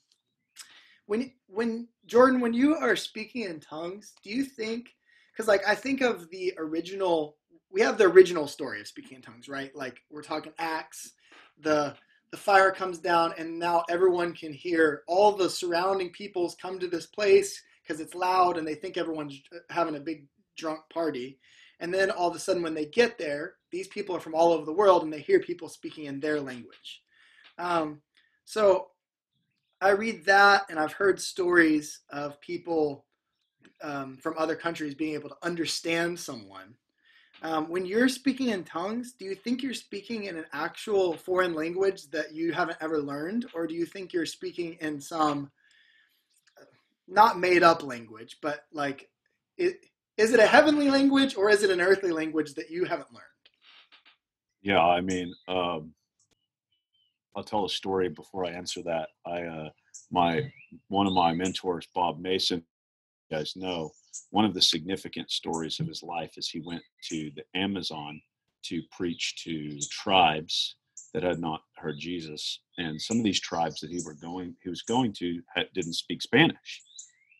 when 1.06 1.32
when 1.46 1.88
Jordan, 2.06 2.40
when 2.40 2.54
you 2.54 2.74
are 2.76 2.96
speaking 2.96 3.42
in 3.42 3.60
tongues, 3.60 4.14
do 4.22 4.30
you 4.30 4.44
think? 4.44 4.88
Because 5.32 5.48
like 5.48 5.62
I 5.66 5.74
think 5.74 6.00
of 6.00 6.30
the 6.30 6.54
original, 6.58 7.36
we 7.70 7.80
have 7.80 7.98
the 7.98 8.04
original 8.04 8.46
story 8.46 8.80
of 8.80 8.86
speaking 8.86 9.16
in 9.16 9.22
tongues, 9.22 9.48
right? 9.48 9.74
Like 9.74 10.00
we're 10.10 10.22
talking 10.22 10.52
Acts, 10.58 11.12
the 11.60 11.94
the 12.34 12.40
fire 12.40 12.72
comes 12.72 12.98
down 12.98 13.32
and 13.38 13.60
now 13.60 13.84
everyone 13.88 14.32
can 14.32 14.52
hear. 14.52 15.04
All 15.06 15.30
the 15.30 15.48
surrounding 15.48 16.10
peoples 16.10 16.56
come 16.60 16.80
to 16.80 16.88
this 16.88 17.06
place 17.06 17.62
because 17.80 18.00
it's 18.00 18.12
loud 18.12 18.58
and 18.58 18.66
they 18.66 18.74
think 18.74 18.96
everyone's 18.96 19.40
having 19.70 19.94
a 19.94 20.00
big 20.00 20.26
drunk 20.56 20.80
party. 20.92 21.38
And 21.78 21.94
then 21.94 22.10
all 22.10 22.28
of 22.28 22.34
a 22.34 22.40
sudden 22.40 22.64
when 22.64 22.74
they 22.74 22.86
get 22.86 23.18
there 23.18 23.54
these 23.70 23.86
people 23.86 24.16
are 24.16 24.20
from 24.20 24.34
all 24.34 24.52
over 24.52 24.64
the 24.64 24.72
world 24.72 25.04
and 25.04 25.12
they 25.12 25.20
hear 25.20 25.38
people 25.38 25.68
speaking 25.68 26.06
in 26.06 26.18
their 26.18 26.40
language. 26.40 27.02
Um, 27.56 28.00
so 28.44 28.88
i 29.80 29.90
read 29.90 30.24
that 30.24 30.62
and 30.70 30.78
i've 30.78 30.92
heard 30.92 31.20
stories 31.20 32.00
of 32.10 32.40
people 32.40 33.04
um, 33.82 34.16
from 34.18 34.34
other 34.38 34.54
countries 34.54 34.94
being 34.94 35.14
able 35.14 35.28
to 35.28 35.36
understand 35.42 36.18
someone 36.18 36.74
um, 37.44 37.68
when 37.68 37.84
you're 37.84 38.08
speaking 38.08 38.48
in 38.48 38.64
tongues, 38.64 39.12
do 39.12 39.26
you 39.26 39.34
think 39.34 39.62
you're 39.62 39.74
speaking 39.74 40.24
in 40.24 40.36
an 40.38 40.46
actual 40.54 41.12
foreign 41.12 41.54
language 41.54 42.08
that 42.10 42.32
you 42.32 42.52
haven't 42.52 42.78
ever 42.80 43.00
learned, 43.02 43.44
or 43.54 43.66
do 43.66 43.74
you 43.74 43.84
think 43.84 44.14
you're 44.14 44.24
speaking 44.24 44.78
in 44.80 44.98
some 44.98 45.50
not 47.06 47.38
made 47.38 47.62
up 47.62 47.82
language, 47.82 48.38
but 48.40 48.64
like, 48.72 49.10
it, 49.58 49.84
is 50.16 50.32
it 50.32 50.40
a 50.40 50.46
heavenly 50.46 50.88
language 50.88 51.36
or 51.36 51.50
is 51.50 51.62
it 51.62 51.70
an 51.70 51.82
earthly 51.82 52.12
language 52.12 52.54
that 52.54 52.70
you 52.70 52.86
haven't 52.86 53.12
learned? 53.12 53.24
Yeah, 54.62 54.80
I 54.80 55.02
mean, 55.02 55.34
um, 55.46 55.92
I'll 57.36 57.44
tell 57.44 57.66
a 57.66 57.68
story 57.68 58.08
before 58.08 58.46
I 58.46 58.52
answer 58.52 58.82
that. 58.84 59.10
I, 59.26 59.42
uh, 59.42 59.68
my 60.10 60.50
one 60.88 61.06
of 61.06 61.12
my 61.12 61.34
mentors, 61.34 61.86
Bob 61.94 62.18
Mason, 62.20 62.64
you 63.28 63.36
guys 63.36 63.54
know, 63.54 63.90
one 64.30 64.44
of 64.44 64.54
the 64.54 64.62
significant 64.62 65.30
stories 65.30 65.80
of 65.80 65.86
his 65.86 66.02
life 66.02 66.32
is 66.36 66.48
he 66.48 66.60
went 66.60 66.82
to 67.08 67.30
the 67.36 67.44
Amazon 67.54 68.20
to 68.64 68.82
preach 68.90 69.42
to 69.44 69.78
tribes 69.90 70.76
that 71.12 71.22
had 71.22 71.38
not 71.38 71.62
heard 71.76 71.98
Jesus, 71.98 72.60
and 72.78 73.00
some 73.00 73.18
of 73.18 73.24
these 73.24 73.40
tribes 73.40 73.80
that 73.80 73.90
he 73.90 74.00
were 74.04 74.14
going, 74.14 74.56
he 74.62 74.68
was 74.68 74.82
going 74.82 75.12
to, 75.12 75.40
had, 75.54 75.68
didn't 75.72 75.92
speak 75.94 76.22
Spanish, 76.22 76.82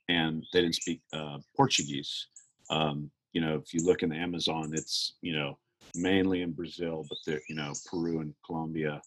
and 0.09 0.45
they 0.53 0.61
didn't 0.61 0.77
speak 0.77 1.01
uh, 1.13 1.39
Portuguese. 1.57 2.29
Um, 2.71 3.11
you 3.33 3.41
know, 3.41 3.57
if 3.57 3.75
you 3.75 3.85
look 3.85 4.03
in 4.03 4.11
the 4.11 4.17
Amazon, 4.17 4.71
it's 4.75 5.15
you 5.23 5.35
know 5.35 5.59
mainly 5.97 6.43
in 6.43 6.53
Brazil, 6.53 7.05
but 7.09 7.19
there, 7.27 7.41
you 7.49 7.57
know, 7.57 7.73
Peru 7.91 8.21
and 8.21 8.35
Colombia 8.45 9.03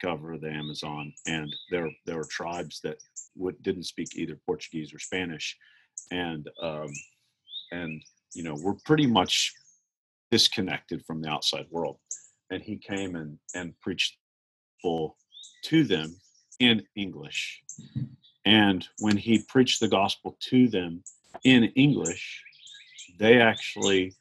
cover 0.00 0.38
the 0.38 0.50
Amazon, 0.50 1.12
and 1.26 1.54
there 1.70 1.90
there 2.06 2.16
were 2.16 2.28
tribes 2.30 2.80
that 2.82 2.98
would 3.36 3.60
didn't 3.62 3.84
speak 3.84 4.16
either 4.16 4.38
Portuguese 4.46 4.94
or 4.94 4.98
Spanish, 4.98 5.56
and 6.10 6.48
um, 6.62 6.88
and 7.72 8.02
you 8.34 8.42
know 8.42 8.56
we're 8.62 8.76
pretty 8.84 9.06
much 9.06 9.52
disconnected 10.30 11.04
from 11.06 11.20
the 11.20 11.28
outside 11.28 11.66
world. 11.70 11.98
And 12.50 12.62
he 12.62 12.76
came 12.76 13.16
and 13.16 13.38
and 13.54 13.78
preached 13.80 14.16
full 14.82 15.16
to 15.64 15.84
them 15.84 16.16
in 16.60 16.82
english. 16.96 17.62
And 18.44 18.86
when 18.98 19.16
he 19.16 19.44
preached 19.48 19.80
the 19.80 19.88
gospel 19.88 20.36
to 20.50 20.68
them 20.68 21.02
in 21.42 21.64
english 21.74 22.42
they 23.18 23.40
actually 23.40 24.14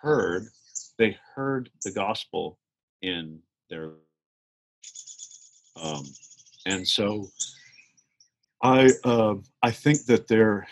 heard 0.00 0.46
they 0.98 1.16
heard 1.34 1.70
the 1.84 1.92
gospel 1.92 2.58
in 3.02 3.40
their 3.70 3.92
um, 5.76 6.04
and 6.66 6.86
so 6.86 7.28
i 8.62 8.88
uh, 9.04 9.34
i 9.62 9.70
think 9.70 10.04
that 10.06 10.28
there 10.28 10.66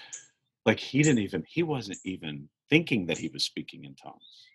like 0.66 0.78
he 0.78 1.02
didn't 1.02 1.18
even 1.20 1.44
he 1.48 1.62
wasn't 1.62 1.98
even 2.04 2.48
thinking 2.68 3.06
that 3.06 3.18
he 3.18 3.28
was 3.28 3.44
speaking 3.44 3.84
in 3.84 3.94
tongues 3.94 4.46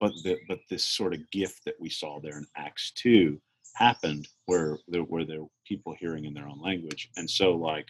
but 0.00 0.12
the, 0.24 0.36
but 0.46 0.60
this 0.68 0.84
sort 0.84 1.14
of 1.14 1.30
gift 1.30 1.64
that 1.64 1.80
we 1.80 1.88
saw 1.88 2.20
there 2.20 2.38
in 2.38 2.46
acts 2.56 2.92
2 2.96 3.40
happened 3.74 4.28
where 4.46 4.78
there 4.88 5.04
were 5.04 5.24
there 5.24 5.44
people 5.66 5.94
hearing 5.98 6.24
in 6.24 6.34
their 6.34 6.48
own 6.48 6.60
language 6.60 7.10
and 7.16 7.28
so 7.28 7.54
like 7.54 7.88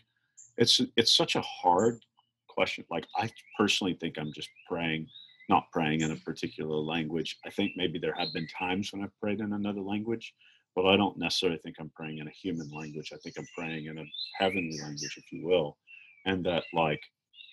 it's 0.56 0.80
it's 0.96 1.16
such 1.16 1.36
a 1.36 1.42
hard 1.42 2.02
question 2.48 2.84
like 2.90 3.06
i 3.16 3.28
personally 3.58 3.94
think 4.00 4.16
i'm 4.18 4.32
just 4.32 4.48
praying 4.68 5.06
not 5.48 5.70
praying 5.70 6.00
in 6.00 6.10
a 6.10 6.16
particular 6.16 6.74
language. 6.74 7.38
I 7.46 7.50
think 7.50 7.72
maybe 7.76 8.00
there 8.00 8.14
have 8.18 8.32
been 8.32 8.48
times 8.48 8.92
when 8.92 9.02
i've 9.02 9.20
prayed 9.20 9.40
in 9.40 9.52
another 9.52 9.80
language 9.80 10.34
but 10.76 10.84
I 10.86 10.96
don't 10.96 11.16
necessarily 11.16 11.58
think 11.58 11.76
I'm 11.80 11.90
praying 11.96 12.18
in 12.18 12.28
a 12.28 12.30
human 12.30 12.70
language. 12.70 13.10
I 13.12 13.16
think 13.16 13.36
I'm 13.38 13.48
praying 13.56 13.86
in 13.86 13.98
a 13.98 14.04
heavenly 14.38 14.78
language, 14.78 15.16
if 15.16 15.32
you 15.32 15.44
will. 15.44 15.78
And 16.26 16.44
that, 16.44 16.64
like, 16.74 17.00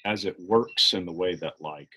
as 0.06 0.26
it 0.26 0.36
works 0.42 0.94
in 0.94 1.06
the 1.06 1.12
way 1.14 1.36
that, 1.36 1.54
like, 1.62 1.90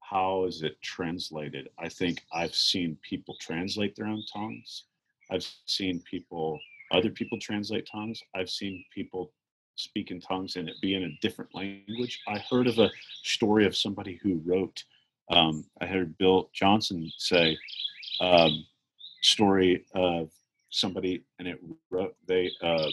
how 0.00 0.44
is 0.44 0.62
it 0.62 0.80
translated? 0.82 1.70
I 1.78 1.88
think 1.88 2.22
I've 2.34 2.54
seen 2.54 2.98
people 3.08 3.34
translate 3.40 3.96
their 3.96 4.06
own 4.06 4.22
tongues. 4.30 4.84
I've 5.30 5.46
seen 5.64 6.02
people, 6.08 6.60
other 6.92 7.08
people 7.08 7.38
translate 7.40 7.88
tongues. 7.90 8.20
I've 8.36 8.50
seen 8.50 8.84
people 8.94 9.32
speak 9.76 10.10
in 10.10 10.20
tongues 10.20 10.56
and 10.56 10.68
it 10.68 10.76
be 10.82 10.94
in 10.94 11.04
a 11.04 11.18
different 11.22 11.54
language. 11.54 12.20
I 12.28 12.38
heard 12.50 12.66
of 12.66 12.78
a 12.78 12.90
story 13.22 13.66
of 13.66 13.74
somebody 13.74 14.20
who 14.22 14.42
wrote, 14.44 14.84
um, 15.30 15.64
I 15.80 15.86
heard 15.86 16.18
Bill 16.18 16.50
Johnson 16.52 17.10
say, 17.16 17.56
um, 18.20 18.66
story 19.22 19.86
of 19.94 20.30
somebody 20.74 21.24
and 21.38 21.48
it 21.48 21.58
wrote 21.90 22.14
they 22.26 22.50
uh, 22.62 22.88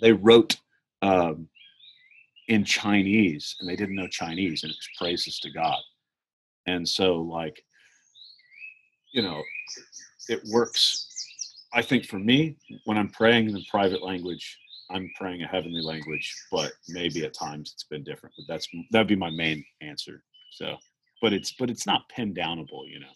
they 0.00 0.12
wrote 0.12 0.56
um, 1.02 1.48
in 2.48 2.64
Chinese 2.64 3.56
and 3.60 3.68
they 3.68 3.76
didn't 3.76 3.96
know 3.96 4.08
Chinese 4.08 4.62
and 4.62 4.70
it 4.70 4.78
was 4.78 4.88
praises 4.98 5.38
to 5.40 5.50
God. 5.50 5.78
And 6.66 6.88
so 6.88 7.16
like 7.16 7.62
you 9.12 9.22
know 9.22 9.42
it 10.28 10.40
works 10.52 11.06
I 11.72 11.82
think 11.82 12.04
for 12.04 12.18
me 12.18 12.56
when 12.84 12.96
I'm 12.96 13.10
praying 13.10 13.50
in 13.50 13.64
private 13.70 14.02
language 14.02 14.58
I'm 14.90 15.10
praying 15.18 15.42
a 15.42 15.46
heavenly 15.46 15.82
language 15.82 16.34
but 16.50 16.72
maybe 16.88 17.24
at 17.24 17.34
times 17.34 17.72
it's 17.74 17.84
been 17.84 18.04
different 18.04 18.34
but 18.36 18.52
that's 18.52 18.68
that'd 18.90 19.08
be 19.08 19.16
my 19.16 19.30
main 19.30 19.64
answer. 19.80 20.22
So 20.50 20.76
but 21.20 21.32
it's 21.32 21.52
but 21.52 21.70
it's 21.70 21.86
not 21.86 22.08
pinned 22.08 22.36
downable, 22.36 22.88
you 22.88 23.00
know. 23.00 23.12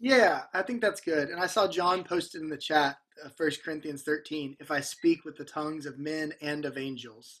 Yeah, 0.00 0.42
I 0.54 0.62
think 0.62 0.80
that's 0.80 1.00
good. 1.00 1.28
And 1.28 1.40
I 1.40 1.46
saw 1.46 1.66
John 1.66 2.04
posted 2.04 2.42
in 2.42 2.48
the 2.48 2.56
chat, 2.56 2.96
uh, 3.24 3.28
First 3.36 3.64
Corinthians 3.64 4.02
13, 4.02 4.56
if 4.60 4.70
I 4.70 4.80
speak 4.80 5.24
with 5.24 5.36
the 5.36 5.44
tongues 5.44 5.86
of 5.86 5.98
men 5.98 6.32
and 6.40 6.64
of 6.64 6.78
angels. 6.78 7.40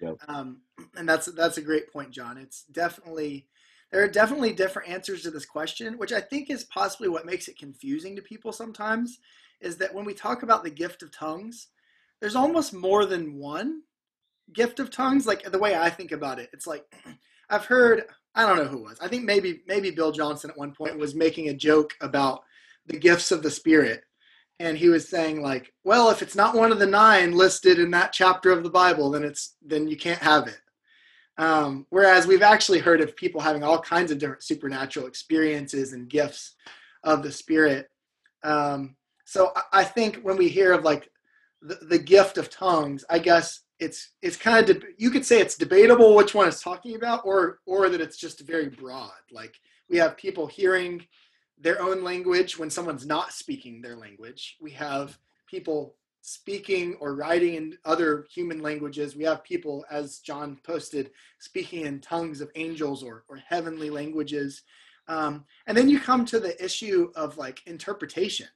Yep. 0.00 0.16
Um, 0.28 0.60
and 0.96 1.08
that's 1.08 1.26
that's 1.26 1.58
a 1.58 1.62
great 1.62 1.92
point, 1.92 2.10
John. 2.10 2.38
It's 2.38 2.64
definitely 2.64 3.48
there 3.92 4.02
are 4.02 4.08
definitely 4.08 4.52
different 4.52 4.88
answers 4.88 5.22
to 5.22 5.30
this 5.30 5.46
question, 5.46 5.98
which 5.98 6.12
I 6.12 6.20
think 6.20 6.50
is 6.50 6.64
possibly 6.64 7.08
what 7.08 7.26
makes 7.26 7.48
it 7.48 7.58
confusing 7.58 8.16
to 8.16 8.22
people 8.22 8.52
sometimes. 8.52 9.18
Is 9.60 9.76
that 9.78 9.94
when 9.94 10.04
we 10.04 10.14
talk 10.14 10.42
about 10.42 10.64
the 10.64 10.70
gift 10.70 11.02
of 11.02 11.10
tongues, 11.10 11.68
there's 12.20 12.36
almost 12.36 12.74
more 12.74 13.06
than 13.06 13.38
one 13.38 13.82
gift 14.52 14.80
of 14.80 14.90
tongues. 14.90 15.26
Like 15.26 15.50
the 15.50 15.58
way 15.58 15.74
I 15.74 15.90
think 15.90 16.12
about 16.12 16.38
it, 16.38 16.50
it's 16.52 16.66
like 16.66 16.84
I've 17.50 17.66
heard 17.66 18.04
I 18.36 18.46
don't 18.46 18.58
know 18.58 18.64
who 18.64 18.82
was. 18.82 18.98
I 19.00 19.08
think 19.08 19.24
maybe 19.24 19.62
maybe 19.66 19.90
Bill 19.90 20.12
Johnson 20.12 20.50
at 20.50 20.58
one 20.58 20.72
point 20.72 20.98
was 20.98 21.14
making 21.14 21.48
a 21.48 21.54
joke 21.54 21.94
about 22.02 22.42
the 22.86 22.98
gifts 22.98 23.32
of 23.32 23.42
the 23.42 23.50
Spirit, 23.50 24.04
and 24.60 24.76
he 24.76 24.90
was 24.90 25.08
saying 25.08 25.40
like, 25.40 25.72
well, 25.84 26.10
if 26.10 26.20
it's 26.20 26.36
not 26.36 26.54
one 26.54 26.70
of 26.70 26.78
the 26.78 26.86
nine 26.86 27.32
listed 27.32 27.78
in 27.78 27.90
that 27.92 28.12
chapter 28.12 28.50
of 28.50 28.62
the 28.62 28.70
Bible, 28.70 29.10
then 29.10 29.24
it's 29.24 29.56
then 29.64 29.88
you 29.88 29.96
can't 29.96 30.18
have 30.18 30.48
it. 30.48 30.60
Um, 31.38 31.86
whereas 31.90 32.26
we've 32.26 32.42
actually 32.42 32.78
heard 32.78 33.00
of 33.00 33.16
people 33.16 33.40
having 33.40 33.62
all 33.62 33.80
kinds 33.80 34.10
of 34.10 34.18
different 34.18 34.42
supernatural 34.42 35.06
experiences 35.06 35.92
and 35.92 36.08
gifts 36.08 36.54
of 37.04 37.22
the 37.22 37.32
Spirit. 37.32 37.88
Um, 38.42 38.96
so 39.24 39.52
I, 39.56 39.80
I 39.80 39.84
think 39.84 40.16
when 40.22 40.36
we 40.36 40.48
hear 40.48 40.72
of 40.72 40.84
like 40.84 41.10
the, 41.62 41.78
the 41.88 41.98
gift 41.98 42.36
of 42.36 42.50
tongues, 42.50 43.04
I 43.08 43.18
guess 43.18 43.60
it's 43.78 44.12
it's 44.22 44.36
kind 44.36 44.68
of 44.68 44.80
de- 44.80 44.86
you 44.96 45.10
could 45.10 45.24
say 45.24 45.40
it's 45.40 45.56
debatable 45.56 46.14
which 46.14 46.34
one 46.34 46.48
it's 46.48 46.62
talking 46.62 46.96
about 46.96 47.22
or 47.24 47.60
or 47.66 47.88
that 47.88 48.00
it's 48.00 48.16
just 48.16 48.40
very 48.40 48.68
broad. 48.68 49.10
Like 49.30 49.54
we 49.88 49.98
have 49.98 50.16
people 50.16 50.46
hearing 50.46 51.06
their 51.58 51.80
own 51.80 52.02
language 52.02 52.58
when 52.58 52.70
someone's 52.70 53.06
not 53.06 53.32
speaking 53.32 53.80
their 53.80 53.96
language. 53.96 54.56
We 54.60 54.70
have 54.72 55.18
people 55.46 55.96
speaking 56.22 56.96
or 57.00 57.14
writing 57.14 57.54
in 57.54 57.78
other 57.84 58.26
human 58.32 58.60
languages. 58.60 59.14
We 59.14 59.24
have 59.24 59.44
people 59.44 59.84
as 59.90 60.18
john 60.18 60.58
posted 60.64 61.12
speaking 61.38 61.82
in 61.82 62.00
tongues 62.00 62.40
of 62.40 62.50
angels 62.56 63.04
or, 63.04 63.24
or 63.28 63.36
heavenly 63.36 63.90
languages. 63.90 64.62
Um, 65.06 65.44
and 65.68 65.76
then 65.76 65.88
you 65.88 66.00
come 66.00 66.24
to 66.24 66.40
the 66.40 66.62
issue 66.62 67.12
of 67.14 67.38
like 67.38 67.62
interpretation. 67.66 68.48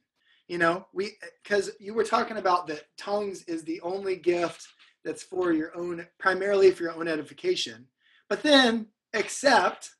You 0.47 0.57
know 0.57 0.87
we 0.91 1.11
because 1.43 1.71
you 1.79 1.93
were 1.93 2.03
talking 2.03 2.37
about 2.37 2.67
that 2.67 2.83
tongues 2.97 3.43
is 3.43 3.63
the 3.63 3.79
only 3.81 4.17
gift 4.17 4.67
that's 5.03 5.23
for 5.23 5.51
your 5.51 5.75
own, 5.75 6.07
primarily 6.19 6.71
for 6.71 6.83
your 6.83 6.93
own 6.93 7.07
edification. 7.07 7.87
But 8.29 8.43
then, 8.43 8.87
except 9.13 9.91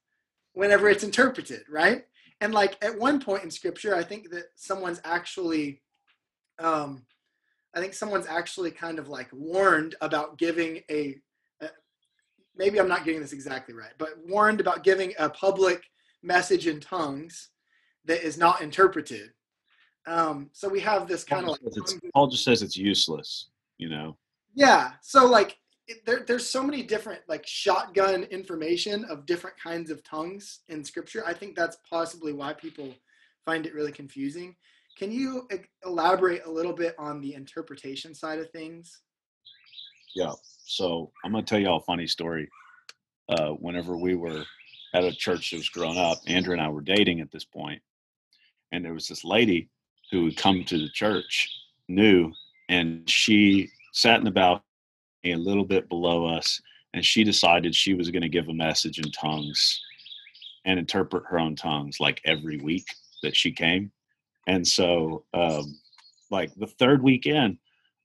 whenever 0.53 0.89
it's 0.89 1.03
interpreted, 1.03 1.63
right? 1.69 2.05
And 2.39 2.53
like 2.53 2.77
at 2.83 2.97
one 2.97 3.19
point 3.19 3.43
in 3.43 3.51
scripture, 3.51 3.95
I 3.95 4.03
think 4.03 4.31
that 4.31 4.45
someone's 4.55 5.01
actually, 5.03 5.81
um, 6.59 7.05
I 7.75 7.79
think 7.79 7.93
someone's 7.93 8.27
actually 8.27 8.71
kind 8.71 8.99
of 8.99 9.09
like 9.09 9.29
warned 9.31 9.95
about 10.01 10.37
giving 10.37 10.81
a, 10.89 11.17
a, 11.61 11.69
maybe 12.55 12.79
I'm 12.79 12.89
not 12.89 13.05
getting 13.05 13.21
this 13.21 13.33
exactly 13.33 13.73
right, 13.73 13.93
but 13.97 14.09
warned 14.25 14.59
about 14.59 14.83
giving 14.83 15.13
a 15.19 15.29
public 15.29 15.83
message 16.23 16.67
in 16.67 16.79
tongues 16.79 17.49
that 18.05 18.23
is 18.23 18.37
not 18.37 18.61
interpreted. 18.61 19.31
Um, 20.07 20.49
so 20.51 20.67
we 20.67 20.79
have 20.79 21.07
this 21.07 21.23
kind 21.23 21.45
Paul, 21.45 21.55
of 21.55 21.77
like, 21.77 22.01
Paul 22.13 22.27
just 22.27 22.43
says 22.43 22.63
it's 22.63 22.75
useless, 22.75 23.49
you 23.77 23.89
know. 23.89 24.17
Yeah. 24.53 24.91
So 25.01 25.25
like 25.25 25.57
it, 25.87 26.05
there, 26.05 26.23
there's 26.25 26.47
so 26.47 26.63
many 26.63 26.83
different 26.83 27.21
like 27.27 27.45
shotgun 27.45 28.23
information 28.23 29.05
of 29.05 29.25
different 29.25 29.57
kinds 29.61 29.89
of 29.89 30.03
tongues 30.03 30.59
in 30.69 30.83
scripture. 30.83 31.23
I 31.25 31.33
think 31.33 31.55
that's 31.55 31.77
possibly 31.89 32.33
why 32.33 32.53
people 32.53 32.93
find 33.45 33.65
it 33.65 33.73
really 33.73 33.91
confusing. 33.91 34.55
Can 34.97 35.11
you 35.11 35.47
elaborate 35.85 36.45
a 36.45 36.51
little 36.51 36.73
bit 36.73 36.95
on 36.99 37.21
the 37.21 37.33
interpretation 37.33 38.13
side 38.13 38.39
of 38.39 38.49
things? 38.51 39.01
Yeah. 40.15 40.33
So 40.65 41.11
I'm 41.23 41.31
gonna 41.31 41.43
tell 41.43 41.59
y'all 41.59 41.77
a 41.77 41.83
funny 41.83 42.07
story. 42.07 42.49
Uh, 43.29 43.51
whenever 43.51 43.97
we 43.97 44.15
were 44.15 44.43
at 44.93 45.03
a 45.03 45.13
church 45.13 45.51
that 45.51 45.57
was 45.57 45.69
growing 45.69 45.97
up, 45.97 46.19
Andrea 46.27 46.53
and 46.53 46.61
I 46.61 46.69
were 46.69 46.81
dating 46.81 47.21
at 47.21 47.31
this 47.31 47.45
point, 47.45 47.81
and 48.71 48.83
there 48.83 48.93
was 48.93 49.07
this 49.07 49.23
lady 49.23 49.69
who 50.11 50.25
would 50.25 50.37
come 50.37 50.65
to 50.65 50.77
the 50.77 50.89
church 50.89 51.49
new, 51.87 52.31
and 52.67 53.09
she 53.09 53.69
sat 53.91 54.19
in 54.19 54.25
the 54.25 54.31
balcony 54.31 54.63
a 55.25 55.35
little 55.35 55.65
bit 55.65 55.89
below 55.89 56.25
us, 56.25 56.61
and 56.93 57.05
she 57.05 57.23
decided 57.23 57.75
she 57.75 57.93
was 57.93 58.09
going 58.09 58.21
to 58.21 58.29
give 58.29 58.49
a 58.49 58.53
message 58.53 58.99
in 58.99 59.11
tongues 59.11 59.79
and 60.65 60.79
interpret 60.79 61.23
her 61.27 61.39
own 61.39 61.55
tongues 61.55 61.99
like 61.99 62.21
every 62.25 62.57
week 62.57 62.85
that 63.23 63.35
she 63.35 63.51
came. 63.51 63.91
And 64.47 64.67
so, 64.67 65.25
um, 65.33 65.79
like 66.29 66.53
the 66.55 66.67
third 66.67 67.03
weekend, 67.03 67.57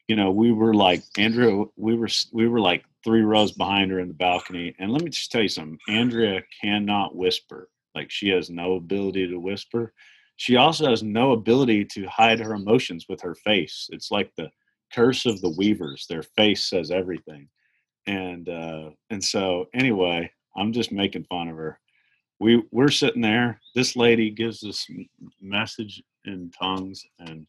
you 0.09 0.17
know, 0.17 0.31
we 0.31 0.53
were 0.53 0.75
like 0.75 1.03
Andrea, 1.19 1.65
we 1.77 1.97
were 1.97 2.09
we 2.33 2.49
were 2.49 2.61
like 2.61 2.85
three 3.03 3.23
rows 3.23 3.53
behind 3.53 3.91
her 3.91 4.01
in 4.01 4.09
the 4.09 4.15
balcony. 4.15 4.75
And 4.79 4.93
let 4.93 5.03
me 5.03 5.11
just 5.11 5.33
tell 5.33 5.43
you 5.43 5.49
something: 5.49 5.79
Andrea 5.89 6.43
cannot 6.61 7.17
whisper. 7.17 7.69
Like 7.95 8.11
she 8.11 8.29
has 8.29 8.51
no 8.51 8.75
ability 8.75 9.27
to 9.29 9.39
whisper. 9.39 9.93
She 10.37 10.57
also 10.57 10.91
has 10.91 11.03
no 11.03 11.33
ability 11.33 11.87
to 11.87 12.07
hide 12.07 12.41
her 12.41 12.55
emotions 12.55 13.07
with 13.09 13.23
her 13.23 13.35
face. 13.35 13.89
It's 13.91 14.11
like 14.11 14.31
the 14.37 14.51
curse 14.93 15.27
of 15.27 15.41
the 15.41 15.51
weavers 15.51 16.07
their 16.09 16.23
face 16.23 16.67
says 16.67 16.91
everything. 16.91 17.49
And 18.07 18.49
uh 18.49 18.91
and 19.11 19.23
so 19.23 19.69
anyway 19.75 20.31
i'm 20.57 20.73
just 20.73 20.93
making 20.93 21.25
fun 21.25 21.49
of 21.49 21.57
her. 21.57 21.79
We 22.39 22.63
we're 22.71 22.91
sitting 22.91 23.23
there 23.23 23.61
this 23.75 23.97
lady 23.97 24.31
gives 24.31 24.61
this 24.61 24.87
message 25.41 26.03
in 26.25 26.51
tongues 26.51 27.05
and 27.19 27.47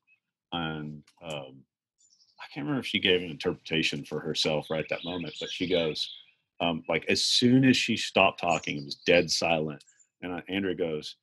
and 0.53 1.03
um 1.21 1.63
i 2.39 2.45
can't 2.53 2.65
remember 2.65 2.79
if 2.79 2.85
she 2.85 2.99
gave 2.99 3.21
an 3.21 3.29
interpretation 3.29 4.05
for 4.05 4.19
herself 4.19 4.69
right 4.69 4.83
at 4.83 4.89
that 4.89 5.03
moment 5.03 5.35
but 5.39 5.51
she 5.51 5.67
goes 5.67 6.09
um 6.61 6.83
like 6.87 7.05
as 7.09 7.23
soon 7.23 7.65
as 7.65 7.75
she 7.75 7.97
stopped 7.97 8.39
talking 8.39 8.77
it 8.77 8.85
was 8.85 8.95
dead 9.05 9.29
silent. 9.29 9.83
And 10.21 10.31
uh, 10.33 10.41
andrea 10.47 10.73
goes 10.73 11.17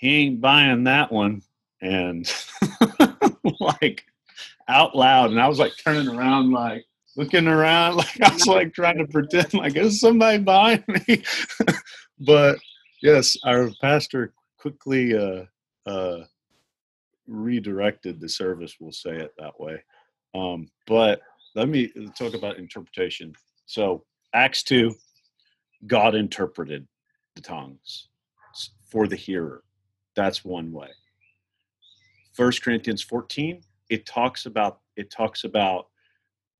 he 0.00 0.16
ain't 0.16 0.40
buying 0.40 0.84
that 0.84 1.12
one. 1.12 1.42
And 1.82 2.26
like 3.60 4.04
out 4.70 4.96
loud, 4.96 5.30
and 5.30 5.40
I 5.40 5.48
was 5.48 5.58
like 5.58 5.72
turning 5.82 6.08
around, 6.08 6.52
like 6.52 6.84
looking 7.16 7.46
around, 7.46 7.96
like 7.96 8.22
I 8.22 8.32
was 8.32 8.46
like 8.46 8.72
trying 8.72 8.98
to 8.98 9.06
pretend 9.06 9.52
like 9.54 9.76
is 9.76 10.00
somebody 10.00 10.38
behind 10.38 10.84
me. 10.88 11.22
but 12.20 12.58
yes, 13.02 13.36
our 13.44 13.70
pastor 13.80 14.32
quickly 14.58 15.16
uh, 15.16 15.44
uh, 15.90 16.24
redirected 17.26 18.20
the 18.20 18.28
service. 18.28 18.76
We'll 18.80 18.92
say 18.92 19.16
it 19.16 19.32
that 19.38 19.58
way. 19.58 19.82
Um, 20.34 20.70
but 20.86 21.20
let 21.54 21.68
me 21.68 21.92
talk 22.16 22.34
about 22.34 22.58
interpretation. 22.58 23.34
So 23.66 24.04
Acts 24.32 24.62
two, 24.62 24.94
God 25.86 26.14
interpreted 26.14 26.86
the 27.34 27.42
tongues 27.42 28.08
for 28.88 29.06
the 29.06 29.16
hearer. 29.16 29.62
That's 30.14 30.44
one 30.44 30.72
way. 30.72 30.88
First 32.32 32.62
Corinthians 32.62 33.02
14, 33.02 33.62
it 33.90 34.06
talks 34.06 34.46
about 34.46 34.80
it 34.96 35.10
talks 35.10 35.44
about 35.44 35.88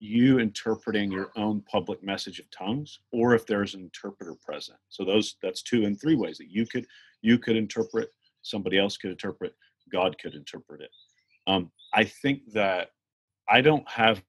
you 0.01 0.39
interpreting 0.39 1.13
your 1.13 1.31
own 1.37 1.63
public 1.63 2.03
message 2.03 2.41
of 2.41 2.51
tongues 2.51 3.01
or 3.13 3.35
if 3.35 3.47
there's 3.47 3.75
an 3.75 3.83
interpreter 3.83 4.35
present. 4.45 4.79
So 4.89 5.05
those 5.05 5.37
that's 5.43 5.63
two 5.63 5.85
and 5.85 5.99
three 5.99 6.17
ways 6.17 6.39
that 6.39 6.51
you 6.51 6.67
could 6.67 6.87
you 7.23 7.39
could 7.39 7.57
interpret 7.57 8.11
somebody 8.43 8.79
else 8.79 8.97
could 8.97 9.11
interpret 9.11 9.55
god 9.93 10.17
could 10.19 10.35
interpret 10.35 10.83
it. 10.83 10.91
Um, 11.47 11.71
I 11.95 12.05
think 12.05 12.53
that 12.53 12.91
I 13.49 13.61
don't 13.61 13.89
have 13.89 14.23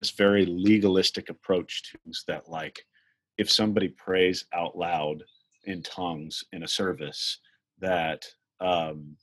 this 0.00 0.10
very 0.10 0.46
legalistic 0.46 1.28
approach 1.28 1.90
to 1.90 1.98
that 2.28 2.48
like 2.48 2.80
if 3.38 3.50
somebody 3.50 3.88
prays 3.88 4.46
out 4.54 4.76
loud 4.76 5.22
in 5.64 5.82
tongues 5.82 6.44
in 6.52 6.62
a 6.62 6.68
service 6.68 7.38
that 7.80 8.24
um, 8.60 9.16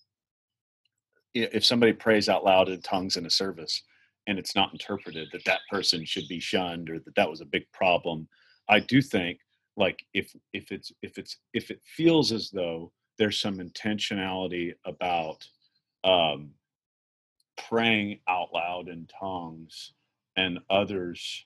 if 1.34 1.66
somebody 1.66 1.94
prays 1.94 2.30
out 2.30 2.46
loud 2.46 2.70
in 2.70 2.82
tongues 2.82 3.18
in 3.18 3.26
a 3.26 3.30
service 3.30 3.84
and 4.28 4.40
it's 4.40 4.56
not 4.56 4.72
interpreted 4.72 5.28
that 5.32 5.46
that 5.46 5.62
person 5.70 6.06
should 6.06 6.28
be 6.28 6.40
shunned 6.40 6.90
or 6.90 7.00
that 7.00 7.16
that 7.16 7.30
was 7.30 7.42
a 7.42 7.46
big 7.46 7.66
problem 7.72 8.28
i 8.70 8.80
do 8.80 9.02
think 9.02 9.40
like 9.76 10.04
if 10.14 10.36
if 10.54 10.72
it's 10.72 10.92
if 11.02 11.18
it's 11.18 11.38
if 11.54 11.72
it 11.72 11.82
feels 11.84 12.32
as 12.32 12.50
though 12.52 12.92
there's 13.18 13.40
some 13.40 13.58
intentionality 13.58 14.74
about 14.86 15.46
um 16.04 16.52
praying 17.70 18.20
out 18.28 18.54
loud 18.54 18.88
in 18.88 19.08
tongues 19.20 19.94
and 20.38 20.60
others 20.70 21.46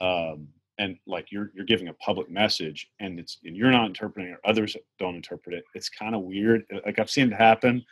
um 0.00 0.48
and 0.78 0.96
like 1.06 1.30
you're 1.30 1.50
you're 1.54 1.64
giving 1.64 1.88
a 1.88 1.94
public 1.94 2.28
message 2.28 2.88
and 3.00 3.20
it's 3.20 3.38
and 3.44 3.56
you're 3.56 3.70
not 3.70 3.86
interpreting 3.86 4.32
or 4.32 4.40
others 4.44 4.76
don't 4.98 5.14
interpret 5.14 5.54
it 5.54 5.64
it's 5.74 5.88
kind 5.88 6.14
of 6.14 6.22
weird. 6.22 6.64
Like 6.84 6.98
i've 6.98 7.10
seen 7.10 7.32
it 7.32 7.36
happen 7.36 7.84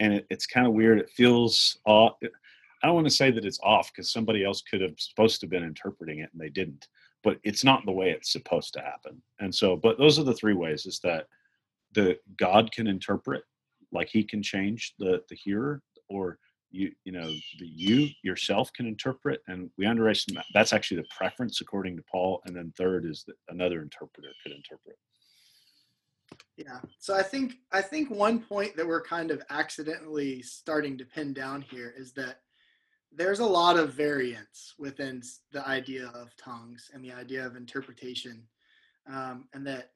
and 0.00 0.12
it, 0.12 0.26
it's 0.30 0.46
kind 0.46 0.66
of 0.66 0.72
weird 0.72 0.98
it 0.98 1.10
feels 1.10 1.78
off 1.86 2.12
i 2.22 2.86
don't 2.86 2.94
want 2.94 3.06
to 3.06 3.14
say 3.14 3.30
that 3.30 3.44
it's 3.44 3.60
off 3.62 3.92
because 3.92 4.10
somebody 4.10 4.44
else 4.44 4.62
could 4.62 4.80
have 4.80 4.98
supposed 4.98 5.40
to 5.40 5.46
have 5.46 5.50
been 5.50 5.64
interpreting 5.64 6.20
it 6.20 6.30
and 6.32 6.40
they 6.40 6.50
didn't 6.50 6.88
but 7.26 7.40
it's 7.42 7.64
not 7.64 7.84
the 7.84 7.92
way 7.92 8.10
it's 8.10 8.30
supposed 8.30 8.72
to 8.72 8.80
happen. 8.80 9.20
And 9.40 9.52
so 9.52 9.76
but 9.76 9.98
those 9.98 10.16
are 10.16 10.22
the 10.22 10.32
three 10.32 10.54
ways 10.54 10.86
is 10.86 11.00
that 11.00 11.26
the 11.92 12.18
god 12.38 12.70
can 12.72 12.86
interpret 12.86 13.42
like 13.92 14.08
he 14.08 14.22
can 14.22 14.42
change 14.42 14.94
the 14.98 15.22
the 15.28 15.34
hearer 15.34 15.82
or 16.08 16.38
you 16.70 16.92
you 17.04 17.12
know 17.12 17.28
the 17.58 17.66
you 17.66 18.08
yourself 18.22 18.72
can 18.72 18.86
interpret 18.86 19.40
and 19.48 19.70
we 19.78 19.86
underestimate 19.86 20.44
that's 20.52 20.72
actually 20.72 20.96
the 21.00 21.08
preference 21.16 21.60
according 21.60 21.96
to 21.96 22.02
paul 22.10 22.42
and 22.44 22.56
then 22.56 22.72
third 22.76 23.06
is 23.06 23.24
that 23.26 23.36
another 23.48 23.82
interpreter 23.82 24.28
could 24.42 24.52
interpret 24.52 24.96
yeah 26.56 26.80
so 26.98 27.14
i 27.14 27.22
think 27.22 27.54
i 27.72 27.80
think 27.80 28.10
one 28.10 28.40
point 28.40 28.76
that 28.76 28.86
we're 28.86 29.02
kind 29.02 29.30
of 29.30 29.42
accidentally 29.50 30.42
starting 30.42 30.96
to 30.96 31.04
pin 31.04 31.32
down 31.32 31.60
here 31.60 31.94
is 31.96 32.12
that 32.12 32.40
there's 33.12 33.40
a 33.40 33.46
lot 33.46 33.78
of 33.78 33.94
variance 33.94 34.74
within 34.78 35.22
the 35.52 35.66
idea 35.66 36.06
of 36.14 36.36
tongues 36.36 36.90
and 36.92 37.04
the 37.04 37.12
idea 37.12 37.44
of 37.44 37.56
interpretation 37.56 38.42
um, 39.12 39.46
and 39.54 39.66
that 39.66 39.90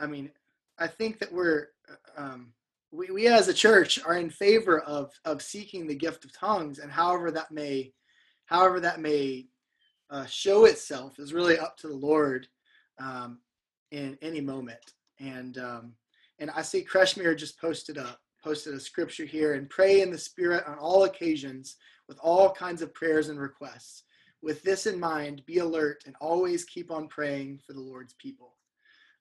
i 0.00 0.06
mean 0.06 0.30
i 0.78 0.86
think 0.86 1.18
that 1.18 1.32
we're 1.32 1.68
uh, 1.88 2.22
um, 2.22 2.52
we, 2.92 3.10
we 3.10 3.26
as 3.26 3.48
a 3.48 3.54
church 3.54 4.00
are 4.04 4.16
in 4.16 4.30
favor 4.30 4.80
of 4.80 5.12
of 5.24 5.42
seeking 5.42 5.86
the 5.86 5.94
gift 5.94 6.24
of 6.24 6.32
tongues 6.32 6.78
and 6.78 6.90
however 6.90 7.30
that 7.30 7.50
may 7.50 7.92
however 8.46 8.80
that 8.80 9.00
may 9.00 9.46
uh, 10.10 10.26
show 10.26 10.64
itself 10.64 11.18
is 11.18 11.32
really 11.32 11.58
up 11.58 11.76
to 11.76 11.88
the 11.88 11.96
lord 11.96 12.46
um, 12.98 13.38
in 13.90 14.18
any 14.22 14.40
moment 14.40 14.94
and 15.20 15.58
um, 15.58 15.92
and 16.38 16.50
i 16.50 16.62
see 16.62 16.84
kreshmir 16.84 17.36
just 17.36 17.60
posted 17.60 17.96
a 17.96 18.16
posted 18.42 18.74
a 18.74 18.80
scripture 18.80 19.24
here 19.24 19.54
and 19.54 19.70
pray 19.70 20.00
in 20.02 20.10
the 20.10 20.18
spirit 20.18 20.64
on 20.66 20.78
all 20.78 21.04
occasions 21.04 21.76
with 22.08 22.18
all 22.22 22.50
kinds 22.50 22.82
of 22.82 22.92
prayers 22.92 23.28
and 23.28 23.40
requests 23.40 24.04
with 24.42 24.62
this 24.62 24.86
in 24.86 25.00
mind 25.00 25.42
be 25.46 25.58
alert 25.58 26.02
and 26.06 26.14
always 26.20 26.64
keep 26.64 26.90
on 26.90 27.08
praying 27.08 27.58
for 27.66 27.72
the 27.72 27.80
lord's 27.80 28.14
people 28.14 28.54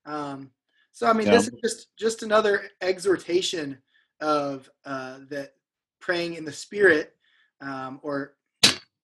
um, 0.05 0.51
so 0.93 1.07
I 1.07 1.13
mean, 1.13 1.27
yeah. 1.27 1.33
this 1.33 1.47
is 1.47 1.59
just 1.61 1.87
just 1.97 2.23
another 2.23 2.63
exhortation 2.81 3.79
of 4.21 4.69
uh, 4.85 5.19
that 5.29 5.53
praying 5.99 6.35
in 6.35 6.45
the 6.45 6.51
Spirit, 6.51 7.13
um, 7.61 7.99
or 8.03 8.35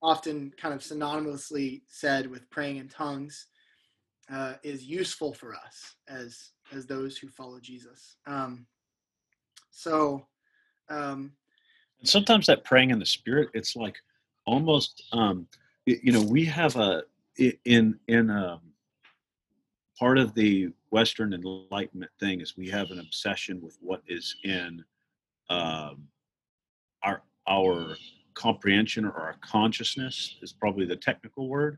often 0.01 0.53
kind 0.57 0.73
of 0.73 0.81
synonymously 0.81 1.81
said 1.87 2.29
with 2.29 2.49
praying 2.51 2.77
in 2.77 2.87
tongues, 2.87 3.47
uh, 4.31 4.53
is 4.63 4.83
useful 4.83 5.33
for 5.33 5.55
us 5.55 5.95
as 6.07 6.51
as 6.71 6.85
those 6.85 7.17
who 7.17 7.27
follow 7.27 7.59
Jesus. 7.59 8.17
Um, 8.27 8.65
so, 9.71 10.25
um, 10.89 11.31
sometimes 12.03 12.45
that 12.47 12.63
praying 12.63 12.91
in 12.91 12.99
the 12.99 13.05
Spirit, 13.05 13.49
it's 13.53 13.75
like 13.75 13.97
almost, 14.45 15.03
um, 15.11 15.47
you 15.85 16.11
know, 16.11 16.21
we 16.21 16.45
have 16.45 16.75
a 16.75 17.03
in 17.65 17.97
in 18.07 18.29
um, 18.29 18.61
part 19.97 20.17
of 20.17 20.33
the 20.33 20.69
Western 20.91 21.33
Enlightenment 21.33 22.11
thing 22.19 22.41
is 22.41 22.57
we 22.57 22.69
have 22.69 22.91
an 22.91 22.99
obsession 22.99 23.61
with 23.61 23.77
what 23.81 24.01
is 24.07 24.35
in 24.43 24.83
um, 25.49 26.07
our 27.03 27.21
our 27.47 27.95
comprehension 28.33 29.05
or 29.05 29.11
our 29.11 29.35
consciousness 29.41 30.37
is 30.41 30.53
probably 30.53 30.85
the 30.85 30.95
technical 30.95 31.49
word. 31.49 31.77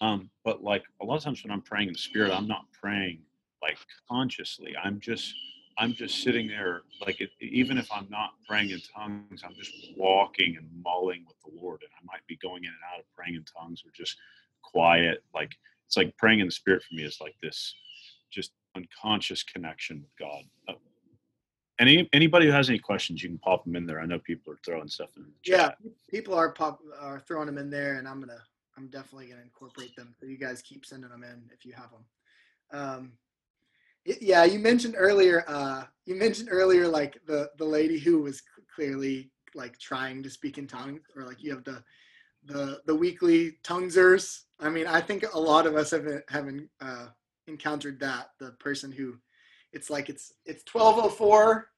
Um, 0.00 0.30
but 0.44 0.62
like 0.62 0.84
a 1.02 1.04
lot 1.04 1.16
of 1.16 1.24
times 1.24 1.42
when 1.44 1.50
I'm 1.50 1.62
praying 1.62 1.88
in 1.88 1.92
the 1.92 1.98
spirit, 1.98 2.32
I'm 2.32 2.48
not 2.48 2.64
praying 2.72 3.20
like 3.62 3.78
consciously. 4.08 4.74
I'm 4.82 5.00
just 5.00 5.34
I'm 5.78 5.94
just 5.94 6.22
sitting 6.22 6.46
there 6.46 6.82
like 7.00 7.20
it, 7.20 7.30
even 7.40 7.78
if 7.78 7.90
I'm 7.92 8.06
not 8.10 8.30
praying 8.46 8.70
in 8.70 8.80
tongues, 8.94 9.42
I'm 9.44 9.54
just 9.54 9.72
walking 9.96 10.56
and 10.56 10.68
mulling 10.82 11.24
with 11.26 11.36
the 11.44 11.60
Lord, 11.60 11.80
and 11.82 11.90
I 11.94 12.04
might 12.04 12.26
be 12.26 12.36
going 12.36 12.64
in 12.64 12.70
and 12.70 12.78
out 12.92 13.00
of 13.00 13.06
praying 13.16 13.34
in 13.34 13.44
tongues 13.44 13.82
or 13.84 13.90
just 13.94 14.16
quiet. 14.62 15.22
Like 15.34 15.52
it's 15.86 15.96
like 15.96 16.16
praying 16.16 16.40
in 16.40 16.46
the 16.46 16.52
spirit 16.52 16.82
for 16.82 16.94
me 16.94 17.04
is 17.04 17.18
like 17.20 17.34
this 17.42 17.74
just 18.30 18.52
unconscious 18.76 19.42
connection 19.42 20.02
with 20.02 20.16
God. 20.18 20.44
Uh, 20.68 20.74
any 21.78 22.08
anybody 22.12 22.46
who 22.46 22.52
has 22.52 22.68
any 22.68 22.78
questions, 22.78 23.22
you 23.22 23.28
can 23.28 23.38
pop 23.38 23.64
them 23.64 23.76
in 23.76 23.86
there. 23.86 24.00
I 24.00 24.06
know 24.06 24.18
people 24.18 24.52
are 24.52 24.58
throwing 24.64 24.88
stuff 24.88 25.10
in. 25.16 25.26
yeah, 25.44 25.72
people 26.10 26.34
are 26.34 26.52
pop 26.52 26.80
are 27.00 27.20
throwing 27.20 27.46
them 27.46 27.58
in 27.58 27.70
there, 27.70 27.94
and 27.94 28.06
I'm 28.06 28.20
gonna 28.20 28.42
I'm 28.80 28.88
definitely 28.88 29.26
gonna 29.26 29.42
incorporate 29.42 29.94
them. 29.94 30.14
So 30.18 30.26
you 30.26 30.38
guys 30.38 30.62
keep 30.62 30.86
sending 30.86 31.10
them 31.10 31.22
in 31.22 31.42
if 31.52 31.66
you 31.66 31.72
have 31.74 31.90
them. 31.90 32.04
Um, 32.72 33.12
it, 34.06 34.22
yeah, 34.22 34.44
you 34.44 34.58
mentioned 34.58 34.94
earlier. 34.96 35.44
Uh, 35.46 35.84
you 36.06 36.14
mentioned 36.14 36.48
earlier 36.50 36.88
like 36.88 37.18
the 37.26 37.50
the 37.58 37.64
lady 37.64 37.98
who 37.98 38.22
was 38.22 38.42
clearly 38.74 39.30
like 39.54 39.78
trying 39.78 40.22
to 40.22 40.30
speak 40.30 40.56
in 40.56 40.66
tongues, 40.66 41.02
or 41.14 41.24
like 41.24 41.42
you 41.42 41.50
have 41.50 41.64
the 41.64 41.84
the 42.44 42.80
the 42.86 42.94
weekly 42.94 43.58
tonguesers. 43.62 44.44
I 44.58 44.70
mean, 44.70 44.86
I 44.86 45.02
think 45.02 45.24
a 45.30 45.38
lot 45.38 45.66
of 45.66 45.76
us 45.76 45.90
have 45.90 46.06
haven't 46.28 46.70
uh, 46.80 47.08
encountered 47.46 48.00
that 48.00 48.30
the 48.38 48.52
person 48.52 48.90
who 48.90 49.16
it's 49.74 49.90
like 49.90 50.08
it's 50.08 50.32
it's 50.46 50.64
1204 50.72 51.68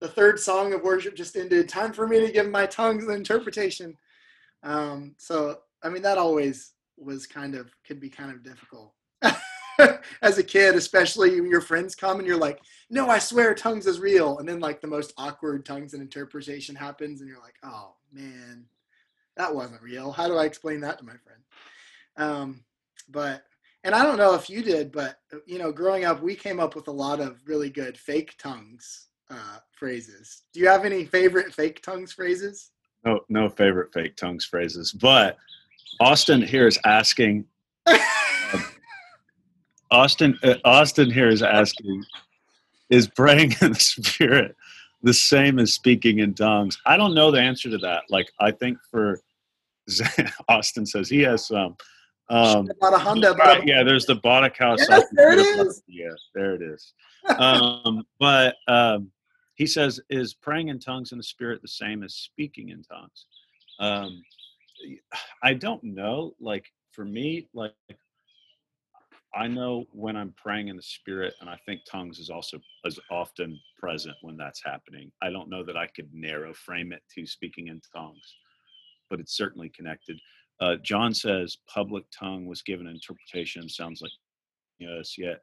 the 0.00 0.08
third 0.08 0.40
song 0.40 0.72
of 0.72 0.82
worship 0.82 1.14
just 1.14 1.36
ended 1.36 1.68
time 1.68 1.92
for 1.92 2.08
me 2.08 2.20
to 2.20 2.32
give 2.32 2.50
my 2.50 2.64
tongues 2.66 3.06
the 3.06 3.12
interpretation 3.12 3.96
um, 4.62 5.14
so 5.18 5.58
i 5.82 5.88
mean 5.88 6.02
that 6.02 6.18
always 6.18 6.72
was 6.96 7.26
kind 7.26 7.54
of 7.54 7.70
could 7.86 8.00
be 8.00 8.08
kind 8.08 8.30
of 8.30 8.42
difficult 8.42 8.94
as 10.22 10.38
a 10.38 10.42
kid 10.42 10.74
especially 10.74 11.34
your 11.34 11.60
friends 11.60 11.94
come 11.94 12.18
and 12.18 12.26
you're 12.26 12.36
like 12.36 12.60
no 12.90 13.08
i 13.08 13.18
swear 13.18 13.54
tongues 13.54 13.86
is 13.86 14.00
real 14.00 14.38
and 14.38 14.48
then 14.48 14.60
like 14.60 14.80
the 14.80 14.86
most 14.86 15.12
awkward 15.16 15.64
tongues 15.64 15.94
and 15.94 16.02
interpretation 16.02 16.74
happens 16.74 17.20
and 17.20 17.28
you're 17.28 17.40
like 17.40 17.56
oh 17.62 17.94
man 18.12 18.64
that 19.36 19.54
wasn't 19.54 19.80
real 19.82 20.10
how 20.12 20.28
do 20.28 20.36
i 20.36 20.44
explain 20.44 20.80
that 20.80 20.98
to 20.98 21.04
my 21.04 21.12
friend 21.12 21.40
um, 22.16 22.62
but 23.08 23.44
and 23.84 23.94
I 23.94 24.02
don't 24.02 24.18
know 24.18 24.34
if 24.34 24.50
you 24.50 24.62
did, 24.62 24.92
but 24.92 25.18
you 25.46 25.58
know, 25.58 25.72
growing 25.72 26.04
up, 26.04 26.22
we 26.22 26.34
came 26.34 26.60
up 26.60 26.74
with 26.74 26.88
a 26.88 26.92
lot 26.92 27.20
of 27.20 27.40
really 27.46 27.70
good 27.70 27.96
fake 27.96 28.34
tongues 28.38 29.08
uh, 29.30 29.58
phrases. 29.72 30.42
Do 30.52 30.60
you 30.60 30.68
have 30.68 30.84
any 30.84 31.04
favorite 31.04 31.54
fake 31.54 31.82
tongues 31.82 32.12
phrases? 32.12 32.72
No, 33.04 33.20
no 33.28 33.48
favorite 33.48 33.92
fake 33.92 34.16
tongues 34.16 34.44
phrases. 34.44 34.92
But 34.92 35.38
Austin 35.98 36.42
here 36.42 36.66
is 36.66 36.78
asking. 36.84 37.44
Austin, 39.90 40.38
uh, 40.44 40.54
Austin 40.64 41.10
here 41.10 41.28
is 41.28 41.42
asking, 41.42 42.04
is 42.90 43.08
praying 43.08 43.54
in 43.60 43.72
the 43.72 43.80
spirit 43.80 44.54
the 45.02 45.14
same 45.14 45.58
as 45.58 45.72
speaking 45.72 46.20
in 46.20 46.34
tongues? 46.34 46.78
I 46.86 46.96
don't 46.96 47.14
know 47.14 47.30
the 47.30 47.40
answer 47.40 47.68
to 47.70 47.78
that. 47.78 48.04
Like, 48.08 48.30
I 48.38 48.52
think 48.52 48.78
for 48.90 49.20
Austin 50.48 50.86
says 50.86 51.08
he 51.08 51.20
has 51.22 51.46
some. 51.46 51.76
Um, 52.28 52.70
um, 52.80 52.92
Honda, 53.00 53.34
right, 53.34 53.66
yeah, 53.66 53.82
there's 53.82 54.06
the 54.06 54.14
Boddick 54.14 54.56
House. 54.56 54.86
Yes, 54.88 55.02
there 55.12 55.32
it 55.32 55.40
is. 55.40 55.82
Yeah, 55.88 56.12
there 56.34 56.54
it 56.54 56.62
is. 56.62 56.92
um, 57.38 58.04
but 58.20 58.54
um, 58.68 59.10
he 59.56 59.66
says, 59.66 60.00
is 60.08 60.34
praying 60.34 60.68
in 60.68 60.78
tongues 60.78 61.10
in 61.10 61.18
the 61.18 61.24
spirit 61.24 61.60
the 61.60 61.68
same 61.68 62.04
as 62.04 62.14
speaking 62.14 62.68
in 62.68 62.82
tongues? 62.82 63.26
Um, 63.80 64.22
I 65.42 65.54
don't 65.54 65.82
know. 65.82 66.34
Like 66.40 66.66
for 66.92 67.04
me, 67.04 67.48
like 67.54 67.74
I 69.34 69.46
know 69.46 69.84
when 69.92 70.16
I'm 70.16 70.34
praying 70.36 70.68
in 70.68 70.76
the 70.76 70.82
spirit, 70.82 71.34
and 71.40 71.48
I 71.48 71.56
think 71.64 71.82
tongues 71.88 72.18
is 72.18 72.30
also 72.30 72.58
as 72.84 72.98
often 73.10 73.58
present 73.78 74.16
when 74.22 74.36
that's 74.36 74.62
happening. 74.64 75.12
I 75.22 75.30
don't 75.30 75.48
know 75.48 75.64
that 75.64 75.76
I 75.76 75.86
could 75.86 76.08
narrow 76.12 76.52
frame 76.52 76.92
it 76.92 77.02
to 77.14 77.26
speaking 77.26 77.68
in 77.68 77.80
tongues, 77.94 78.36
but 79.08 79.20
it's 79.20 79.36
certainly 79.36 79.68
connected. 79.68 80.18
Uh, 80.60 80.76
John 80.82 81.14
says 81.14 81.58
public 81.72 82.04
tongue 82.16 82.46
was 82.46 82.62
given 82.62 82.86
interpretation. 82.86 83.68
Sounds 83.68 84.02
like 84.02 84.12
yes, 84.78 85.16
yet 85.16 85.42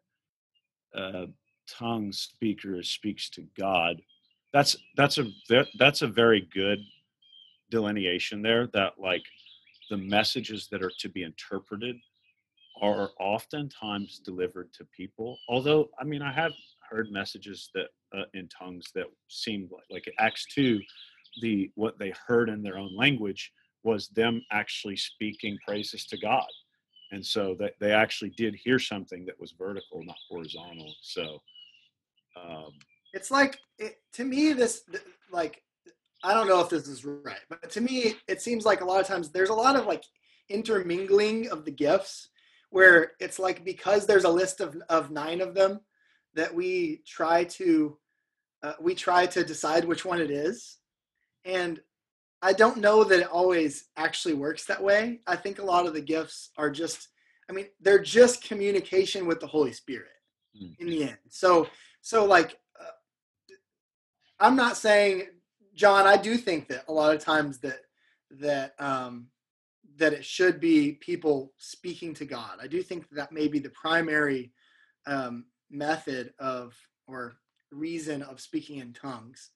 uh, 0.95 1.27
tongue 1.69 2.11
speaker 2.11 2.83
speaks 2.83 3.29
to 3.31 3.45
God. 3.57 4.01
That's 4.53 4.75
that's 4.95 5.17
a 5.17 5.25
that's 5.77 6.01
a 6.01 6.07
very 6.07 6.47
good 6.53 6.79
delineation 7.69 8.41
there 8.41 8.67
that 8.73 8.93
like 8.99 9.23
the 9.89 9.97
messages 9.97 10.67
that 10.71 10.83
are 10.83 10.91
to 10.99 11.09
be 11.09 11.23
interpreted 11.23 11.95
are 12.81 13.09
oftentimes 13.19 14.19
delivered 14.19 14.71
to 14.73 14.85
people. 14.95 15.37
Although, 15.49 15.89
I 15.99 16.03
mean, 16.03 16.21
I 16.21 16.31
have 16.31 16.53
heard 16.89 17.11
messages 17.11 17.69
that 17.73 17.87
uh, 18.15 18.23
in 18.33 18.47
tongues 18.47 18.91
that 18.95 19.07
seemed 19.27 19.69
like, 19.71 19.83
like 19.89 20.13
Acts 20.19 20.45
two, 20.53 20.79
the 21.41 21.71
what 21.75 21.97
they 21.99 22.13
heard 22.27 22.49
in 22.49 22.61
their 22.61 22.77
own 22.77 22.95
language 22.95 23.51
was 23.83 24.09
them 24.09 24.41
actually 24.51 24.97
speaking 24.97 25.57
praises 25.65 26.05
to 26.07 26.17
God, 26.17 26.47
and 27.11 27.25
so 27.25 27.55
that 27.59 27.73
they 27.79 27.91
actually 27.91 28.31
did 28.31 28.55
hear 28.55 28.79
something 28.79 29.25
that 29.25 29.39
was 29.39 29.53
vertical, 29.57 30.03
not 30.03 30.17
horizontal. 30.29 30.93
So, 31.01 31.41
um, 32.41 32.71
it's 33.13 33.31
like 33.31 33.57
it, 33.77 33.97
to 34.13 34.23
me, 34.23 34.53
this 34.53 34.83
like 35.31 35.63
I 36.27 36.33
don't 36.33 36.49
know 36.49 36.59
if 36.59 36.67
this 36.67 36.89
is 36.89 37.05
right, 37.05 37.39
but 37.49 37.69
to 37.69 37.79
me, 37.79 38.15
it 38.27 38.41
seems 38.41 38.65
like 38.65 38.81
a 38.81 38.85
lot 38.85 38.99
of 38.99 39.07
times 39.07 39.29
there's 39.29 39.47
a 39.47 39.53
lot 39.53 39.77
of 39.77 39.85
like 39.85 40.03
intermingling 40.49 41.47
of 41.49 41.63
the 41.63 41.71
gifts 41.71 42.27
where 42.69 43.13
it's 43.21 43.39
like 43.39 43.63
because 43.63 44.05
there's 44.05 44.25
a 44.25 44.29
list 44.29 44.59
of, 44.59 44.75
of 44.89 45.09
nine 45.09 45.39
of 45.39 45.55
them 45.55 45.79
that 46.33 46.53
we 46.53 47.01
try 47.07 47.45
to 47.45 47.97
uh, 48.61 48.73
we 48.81 48.93
try 48.93 49.25
to 49.25 49.45
decide 49.45 49.85
which 49.85 50.03
one 50.03 50.19
it 50.19 50.29
is. 50.29 50.79
And 51.45 51.79
i 52.41 52.51
don't 52.51 52.77
know 52.77 53.05
that 53.05 53.21
it 53.21 53.27
always 53.27 53.85
actually 53.95 54.33
works 54.33 54.65
that 54.65 54.83
way. 54.83 55.21
I 55.27 55.37
think 55.37 55.59
a 55.59 55.65
lot 55.65 55.87
of 55.87 55.93
the 55.93 56.01
gifts 56.01 56.49
are 56.57 56.69
just 56.69 57.07
i 57.49 57.53
mean 57.53 57.67
they're 57.79 58.03
just 58.03 58.43
communication 58.43 59.27
with 59.27 59.39
the 59.39 59.47
holy 59.47 59.71
spirit 59.71 60.19
mm. 60.61 60.75
in 60.77 60.87
the 60.87 61.03
end. 61.03 61.19
So 61.29 61.67
so 62.01 62.25
like 62.25 62.59
uh, 62.77 63.53
i'm 64.41 64.57
not 64.57 64.75
saying 64.75 65.27
john 65.77 66.05
i 66.05 66.17
do 66.17 66.37
think 66.37 66.67
that 66.67 66.83
a 66.89 66.91
lot 66.91 67.15
of 67.15 67.23
times 67.23 67.59
that 67.59 67.79
that 68.29 68.73
um 68.79 69.27
that 69.97 70.13
it 70.13 70.23
should 70.23 70.59
be 70.59 70.93
people 70.93 71.53
speaking 71.57 72.13
to 72.13 72.25
God. 72.25 72.57
I 72.61 72.67
do 72.67 72.81
think 72.83 73.09
that 73.11 73.31
may 73.31 73.47
be 73.47 73.59
the 73.59 73.69
primary 73.69 74.51
um, 75.05 75.45
method 75.69 76.33
of 76.39 76.75
or 77.07 77.37
reason 77.71 78.21
of 78.21 78.39
speaking 78.39 78.77
in 78.77 78.93
tongues. 78.93 79.51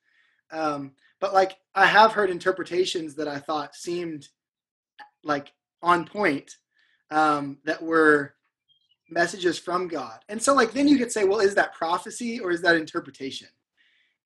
Um, 0.52 0.94
but 1.20 1.34
like 1.34 1.58
I 1.76 1.86
have 1.86 2.12
heard 2.12 2.30
interpretations 2.30 3.16
that 3.16 3.28
I 3.28 3.40
thought 3.40 3.76
seemed 3.76 4.28
like 5.24 5.54
on 5.82 6.06
point 6.06 6.56
um, 7.12 7.58
that 7.66 7.82
were 7.82 8.34
messages 9.10 9.60
from 9.60 9.88
God. 9.88 10.20
And 10.30 10.42
so 10.42 10.54
like 10.54 10.72
then 10.72 10.88
you 10.88 10.98
could 10.98 11.12
say, 11.12 11.24
well, 11.24 11.40
is 11.40 11.56
that 11.56 11.74
prophecy 11.74 12.40
or 12.40 12.52
is 12.52 12.62
that 12.62 12.76
interpretation? 12.76 13.48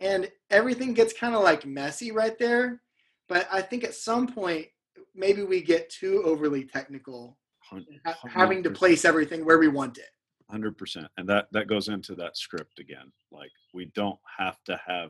And 0.06 0.30
everything 0.52 0.94
gets 0.94 1.14
kind 1.14 1.34
of 1.34 1.42
like 1.42 1.66
messy 1.66 2.12
right 2.12 2.38
there. 2.38 2.82
But 3.28 3.48
I 3.52 3.62
think 3.62 3.84
at 3.84 3.96
some 3.96 4.28
point 4.28 4.68
maybe 5.16 5.42
we 5.44 5.62
get 5.62 5.90
too 5.90 6.22
overly 6.24 6.64
technical, 6.64 7.38
having 8.28 8.62
to 8.64 8.70
place 8.70 9.04
everything 9.04 9.44
where 9.44 9.58
we 9.58 9.68
want 9.68 9.98
it. 9.98 10.10
Hundred 10.50 10.78
percent, 10.78 11.08
and 11.18 11.28
that 11.28 11.48
that 11.54 11.68
goes 11.68 11.88
into 11.88 12.14
that 12.16 12.38
script 12.38 12.78
again. 12.78 13.12
Like 13.32 13.50
we 13.74 13.86
don't 13.96 14.20
have 14.38 14.64
to 14.66 14.80
have 14.86 15.10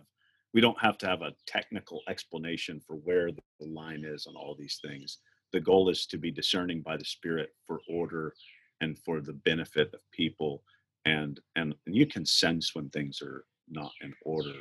we 0.53 0.61
don't 0.61 0.79
have 0.79 0.97
to 0.99 1.07
have 1.07 1.21
a 1.21 1.35
technical 1.45 2.01
explanation 2.07 2.79
for 2.79 2.95
where 2.95 3.29
the 3.31 3.41
line 3.59 4.05
is 4.05 4.27
on 4.27 4.35
all 4.37 4.55
these 4.57 4.79
things. 4.81 5.17
The 5.51 5.59
goal 5.59 5.89
is 5.89 6.05
to 6.07 6.17
be 6.17 6.31
discerning 6.31 6.81
by 6.81 6.95
the 6.95 7.03
Spirit 7.03 7.49
for 7.67 7.81
order 7.89 8.33
and 8.79 8.97
for 8.97 9.19
the 9.19 9.33
benefit 9.33 9.93
of 9.93 9.99
people, 10.11 10.63
and 11.03 11.41
and, 11.57 11.75
and 11.85 11.95
you 11.95 12.05
can 12.05 12.25
sense 12.25 12.73
when 12.73 12.89
things 12.89 13.21
are 13.21 13.43
not 13.67 13.91
in 14.01 14.13
order. 14.23 14.53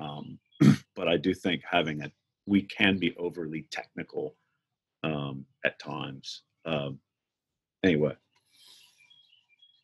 Um, 0.00 0.38
but 0.96 1.08
I 1.08 1.16
do 1.16 1.34
think 1.34 1.62
having 1.68 2.02
a 2.02 2.10
we 2.46 2.62
can 2.62 2.98
be 2.98 3.14
overly 3.16 3.66
technical 3.70 4.34
um, 5.04 5.44
at 5.64 5.78
times. 5.78 6.42
Um, 6.64 6.98
anyway. 7.84 8.14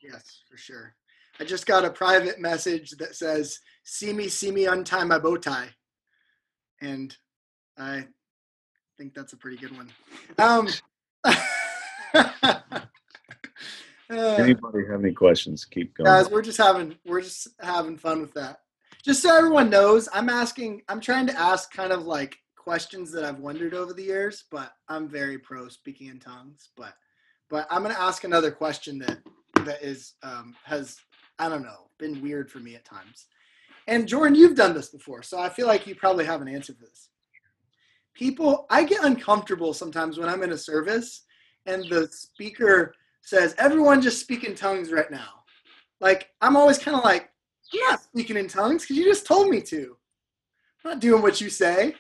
Yes, 0.03 0.43
for 0.51 0.57
sure. 0.57 0.95
I 1.39 1.45
just 1.45 1.67
got 1.67 1.85
a 1.85 1.91
private 1.91 2.41
message 2.41 2.93
that 2.93 3.15
says, 3.15 3.61
"See 3.85 4.13
me, 4.13 4.29
see 4.29 4.51
me, 4.51 4.67
untie 4.67 5.05
my 5.05 5.19
bow 5.19 5.37
tie," 5.37 5.69
and 6.81 7.15
I 7.77 8.07
think 8.97 9.15
that's 9.15 9.35
a 9.35 9.37
pretty 9.37 9.59
good 9.59 9.77
one. 9.77 9.93
Um, 10.39 10.69
Anybody 14.09 14.87
have 14.89 15.01
any 15.01 15.13
questions? 15.13 15.65
Keep 15.65 15.95
going. 15.97 16.07
Guys, 16.07 16.31
we're 16.31 16.43
just 16.43 16.59
having 16.59 16.97
we're 17.05 17.21
just 17.21 17.49
having 17.61 17.97
fun 17.97 18.21
with 18.21 18.35
that. 18.35 18.61
Just 19.07 19.23
so 19.23 19.37
everyone 19.37 19.71
knows, 19.71 20.09
I'm 20.13 20.29
asking. 20.29 20.83
I'm 20.89 21.01
trying 21.01 21.29
to 21.29 21.39
ask 21.39 21.73
kind 21.73 21.93
of 21.93 22.07
like 22.07 22.39
questions 22.57 23.13
that 23.13 23.25
I've 23.25 23.39
wondered 23.39 23.73
over 23.73 23.93
the 23.93 24.03
years, 24.03 24.47
but 24.51 24.73
I'm 24.89 25.09
very 25.09 25.39
pro 25.39 25.69
speaking 25.69 26.09
in 26.09 26.19
tongues. 26.19 26.71
But 26.77 26.93
but 27.49 27.69
I'm 27.71 27.83
gonna 27.83 27.95
ask 27.97 28.25
another 28.25 28.51
question 28.51 28.99
that 28.99 29.19
that 29.65 29.81
is 29.81 30.15
um, 30.25 30.57
has 30.65 30.97
I 31.39 31.49
don't 31.49 31.63
know 31.63 31.89
been 32.01 32.21
weird 32.21 32.51
for 32.51 32.59
me 32.59 32.75
at 32.75 32.85
times. 32.85 33.27
And 33.87 34.09
Jordan, 34.09 34.35
you've 34.35 34.57
done 34.57 34.75
this 34.75 34.89
before, 34.89 35.23
so 35.23 35.39
I 35.39 35.51
feel 35.51 35.69
like 35.69 35.87
you 35.87 35.95
probably 35.95 36.25
have 36.25 36.43
an 36.43 36.49
answer 36.49 36.75
for 36.75 36.87
this. 36.87 37.11
People, 38.13 38.67
I 38.71 38.83
get 38.83 39.05
uncomfortable 39.05 39.73
sometimes 39.73 40.19
when 40.19 40.29
I'm 40.29 40.43
in 40.43 40.51
a 40.51 40.59
service 40.59 41.27
and 41.67 41.85
the 41.89 42.09
speaker 42.11 42.93
says, 43.23 43.55
"Everyone, 43.57 44.03
just 44.03 44.19
speak 44.19 44.43
in 44.43 44.57
tongues 44.57 44.91
right 44.91 45.13
now." 45.13 45.45
Like 46.01 46.31
I'm 46.41 46.57
always 46.57 46.79
kind 46.79 46.97
of 46.97 47.05
like, 47.05 47.31
"I'm 47.73 47.81
not 47.91 48.03
speaking 48.03 48.37
in 48.37 48.49
tongues 48.49 48.83
because 48.83 48.97
you 48.97 49.05
just 49.05 49.27
told 49.27 49.49
me 49.49 49.61
to." 49.63 49.97
I'm 50.85 50.93
not 50.93 51.01
doing 51.01 51.23
what 51.23 51.41
you 51.41 51.51
say 51.51 51.97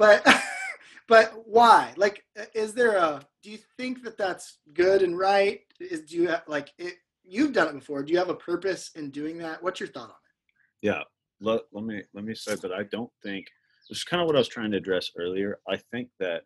but 0.00 0.26
but 1.08 1.34
why? 1.46 1.92
Like, 1.96 2.24
is 2.54 2.74
there 2.74 2.96
a? 2.96 3.22
Do 3.42 3.50
you 3.50 3.58
think 3.76 4.02
that 4.02 4.18
that's 4.18 4.58
good 4.74 5.02
and 5.02 5.16
right? 5.16 5.60
Is 5.78 6.00
do 6.02 6.16
you 6.16 6.28
have, 6.28 6.42
like 6.48 6.72
it? 6.78 6.94
You've 7.22 7.52
done 7.52 7.68
it 7.68 7.74
before. 7.74 8.02
Do 8.02 8.12
you 8.12 8.18
have 8.18 8.30
a 8.30 8.34
purpose 8.34 8.90
in 8.96 9.10
doing 9.10 9.38
that? 9.38 9.62
What's 9.62 9.78
your 9.78 9.90
thought 9.90 10.04
on 10.04 10.08
it? 10.10 10.86
Yeah, 10.86 11.02
let, 11.40 11.60
let 11.72 11.84
me 11.84 12.02
let 12.14 12.24
me 12.24 12.34
say 12.34 12.56
that 12.56 12.72
I 12.72 12.84
don't 12.84 13.12
think 13.22 13.46
this 13.88 13.98
is 13.98 14.04
kind 14.04 14.20
of 14.20 14.26
what 14.26 14.34
I 14.34 14.40
was 14.40 14.48
trying 14.48 14.72
to 14.72 14.78
address 14.78 15.10
earlier. 15.16 15.60
I 15.68 15.76
think 15.92 16.08
that 16.18 16.44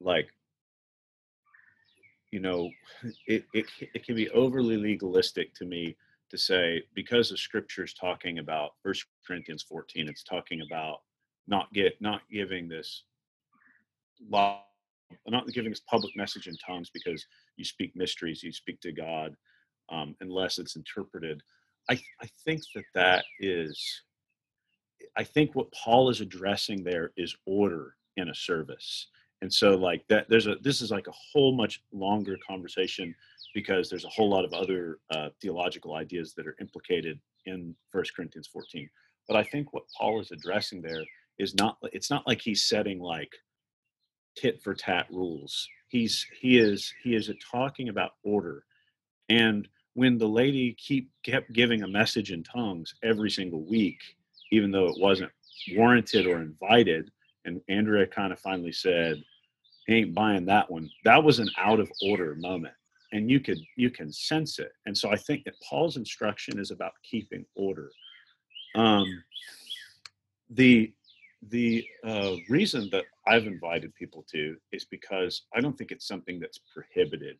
like 0.00 0.28
you 2.30 2.40
know 2.40 2.70
it, 3.26 3.44
it, 3.52 3.66
it 3.80 4.04
can 4.06 4.14
be 4.14 4.30
overly 4.30 4.76
legalistic 4.76 5.54
to 5.56 5.66
me 5.66 5.96
to 6.32 6.38
say 6.38 6.82
because 6.94 7.30
the 7.30 7.36
scripture 7.36 7.84
is 7.84 7.94
talking 7.94 8.38
about 8.40 8.72
first 8.82 9.04
corinthians 9.26 9.62
14 9.62 10.08
it's 10.08 10.24
talking 10.24 10.62
about 10.62 10.98
not 11.46 11.72
get 11.72 11.94
not 12.00 12.22
giving 12.30 12.68
this 12.68 13.04
law 14.28 14.62
not 15.28 15.46
giving 15.48 15.70
this 15.70 15.82
public 15.88 16.16
message 16.16 16.48
in 16.48 16.56
tongues 16.56 16.90
because 16.92 17.24
you 17.56 17.64
speak 17.64 17.94
mysteries 17.94 18.42
you 18.42 18.52
speak 18.52 18.80
to 18.80 18.92
god 18.92 19.36
um, 19.90 20.16
unless 20.20 20.58
it's 20.58 20.76
interpreted. 20.76 21.42
I, 21.90 22.00
I 22.20 22.28
think 22.44 22.62
that 22.74 22.84
that 22.94 23.24
is 23.40 24.02
i 25.16 25.24
think 25.24 25.54
what 25.54 25.72
paul 25.72 26.08
is 26.10 26.20
addressing 26.20 26.84
there 26.84 27.10
is 27.16 27.36
order 27.44 27.96
in 28.16 28.28
a 28.28 28.34
service. 28.34 29.08
And 29.40 29.52
so 29.52 29.74
like 29.76 30.06
that 30.08 30.28
there's 30.28 30.46
a 30.46 30.56
this 30.62 30.80
is 30.80 30.90
like 30.90 31.08
a 31.08 31.12
whole 31.32 31.54
much 31.56 31.82
longer 31.92 32.36
conversation 32.46 33.14
because 33.54 33.88
there's 33.88 34.04
a 34.04 34.08
whole 34.08 34.30
lot 34.30 34.44
of 34.44 34.52
other 34.52 34.98
uh, 35.10 35.28
theological 35.40 35.94
ideas 35.94 36.34
that 36.34 36.46
are 36.46 36.56
implicated 36.60 37.18
in 37.46 37.74
first 37.90 38.14
corinthians 38.14 38.48
14 38.52 38.88
but 39.28 39.36
i 39.36 39.42
think 39.42 39.72
what 39.72 39.84
paul 39.98 40.20
is 40.20 40.30
addressing 40.30 40.80
there 40.80 41.04
is 41.38 41.54
not 41.54 41.76
it's 41.92 42.10
not 42.10 42.26
like 42.26 42.40
he's 42.40 42.64
setting 42.64 43.00
like 43.00 43.32
tit 44.36 44.62
for 44.62 44.74
tat 44.74 45.06
rules. 45.10 45.68
He's 45.88 46.26
he 46.40 46.58
is 46.58 46.92
he 47.02 47.14
is 47.14 47.30
talking 47.50 47.88
about 47.88 48.12
order. 48.22 48.64
And 49.28 49.68
when 49.94 50.18
the 50.18 50.28
lady 50.28 50.74
keep 50.78 51.10
kept 51.22 51.52
giving 51.52 51.82
a 51.82 51.88
message 51.88 52.32
in 52.32 52.42
tongues 52.42 52.94
every 53.02 53.30
single 53.30 53.62
week 53.62 54.00
even 54.50 54.70
though 54.70 54.86
it 54.86 55.00
wasn't 55.00 55.30
warranted 55.72 56.26
or 56.26 56.40
invited 56.40 57.10
and 57.44 57.60
andrea 57.68 58.06
kind 58.06 58.32
of 58.32 58.40
finally 58.40 58.72
said 58.72 59.22
ain't 59.90 60.14
buying 60.14 60.46
that 60.46 60.70
one 60.70 60.88
that 61.04 61.22
was 61.22 61.38
an 61.38 61.50
out 61.58 61.78
of 61.78 61.90
order 62.08 62.34
moment 62.36 62.72
and 63.12 63.30
you 63.30 63.40
could 63.40 63.58
you 63.76 63.90
can 63.90 64.12
sense 64.12 64.58
it. 64.58 64.72
And 64.86 64.96
so 64.96 65.10
i 65.10 65.16
think 65.16 65.44
that 65.44 65.54
paul's 65.68 65.96
instruction 65.96 66.58
is 66.58 66.70
about 66.70 66.92
keeping 67.08 67.44
order. 67.54 67.90
Um 68.74 69.06
the 70.50 70.92
the 71.48 71.84
uh, 72.04 72.36
reason 72.48 72.88
that 72.92 73.04
I've 73.26 73.46
invited 73.46 73.94
people 73.94 74.24
to 74.30 74.56
is 74.70 74.84
because 74.84 75.42
I 75.54 75.60
don't 75.60 75.76
think 75.76 75.90
it's 75.90 76.06
something 76.06 76.38
that's 76.38 76.60
prohibited, 76.72 77.38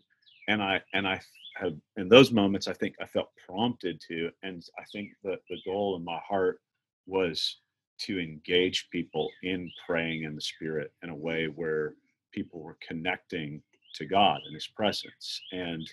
and 0.49 0.63
I 0.63 0.81
and 0.93 1.07
I 1.07 1.21
have 1.57 1.75
in 1.97 2.09
those 2.09 2.33
moments 2.33 2.67
I 2.67 2.73
think 2.73 2.97
I 3.01 3.07
felt 3.07 3.29
prompted 3.47 4.01
to, 4.09 4.31
and 4.43 4.65
I 4.79 4.85
think 4.93 5.11
that 5.25 5.41
the 5.49 5.59
goal 5.65 5.97
in 5.97 6.05
my 6.05 6.19
heart 6.27 6.61
was 7.07 7.59
to 8.01 8.19
engage 8.19 8.89
people 8.91 9.31
in 9.43 9.71
praying 9.87 10.25
in 10.25 10.35
the 10.35 10.41
Spirit 10.41 10.93
in 11.03 11.11
a 11.11 11.15
way 11.15 11.47
where 11.47 11.95
people 12.33 12.61
were 12.61 12.79
connecting 12.87 13.63
to 13.95 14.07
God 14.07 14.41
and 14.45 14.55
His 14.55 14.67
presence, 14.67 15.41
and 15.53 15.89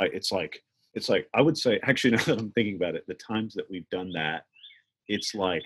I, 0.00 0.06
it's 0.06 0.32
like 0.32 0.62
it's 0.94 1.08
like 1.08 1.28
I 1.34 1.42
would 1.42 1.58
say 1.58 1.80
actually 1.84 2.16
now 2.16 2.24
that 2.24 2.38
I'm 2.38 2.50
thinking 2.52 2.76
about 2.76 2.94
it, 2.94 3.06
the 3.06 3.14
times 3.14 3.54
that 3.54 3.70
we've 3.70 3.88
done 3.90 4.12
that, 4.12 4.44
it's 5.08 5.34
like 5.34 5.64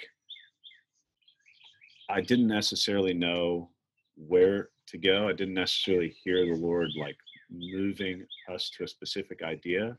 I 2.09 2.21
didn't 2.21 2.49
necessarily 2.49 3.15
know 3.15 3.71
where 4.17 4.71
to 4.89 4.99
go. 4.99 5.29
I 5.29 5.33
didn't 5.33 5.55
necessarily 5.55 6.17
hear 6.25 6.47
the 6.47 6.61
Lord 6.61 6.89
like 6.99 7.17
moving 7.51 8.27
us 8.53 8.71
to 8.77 8.85
a 8.85 8.89
specific 8.89 9.43
idea. 9.43 9.97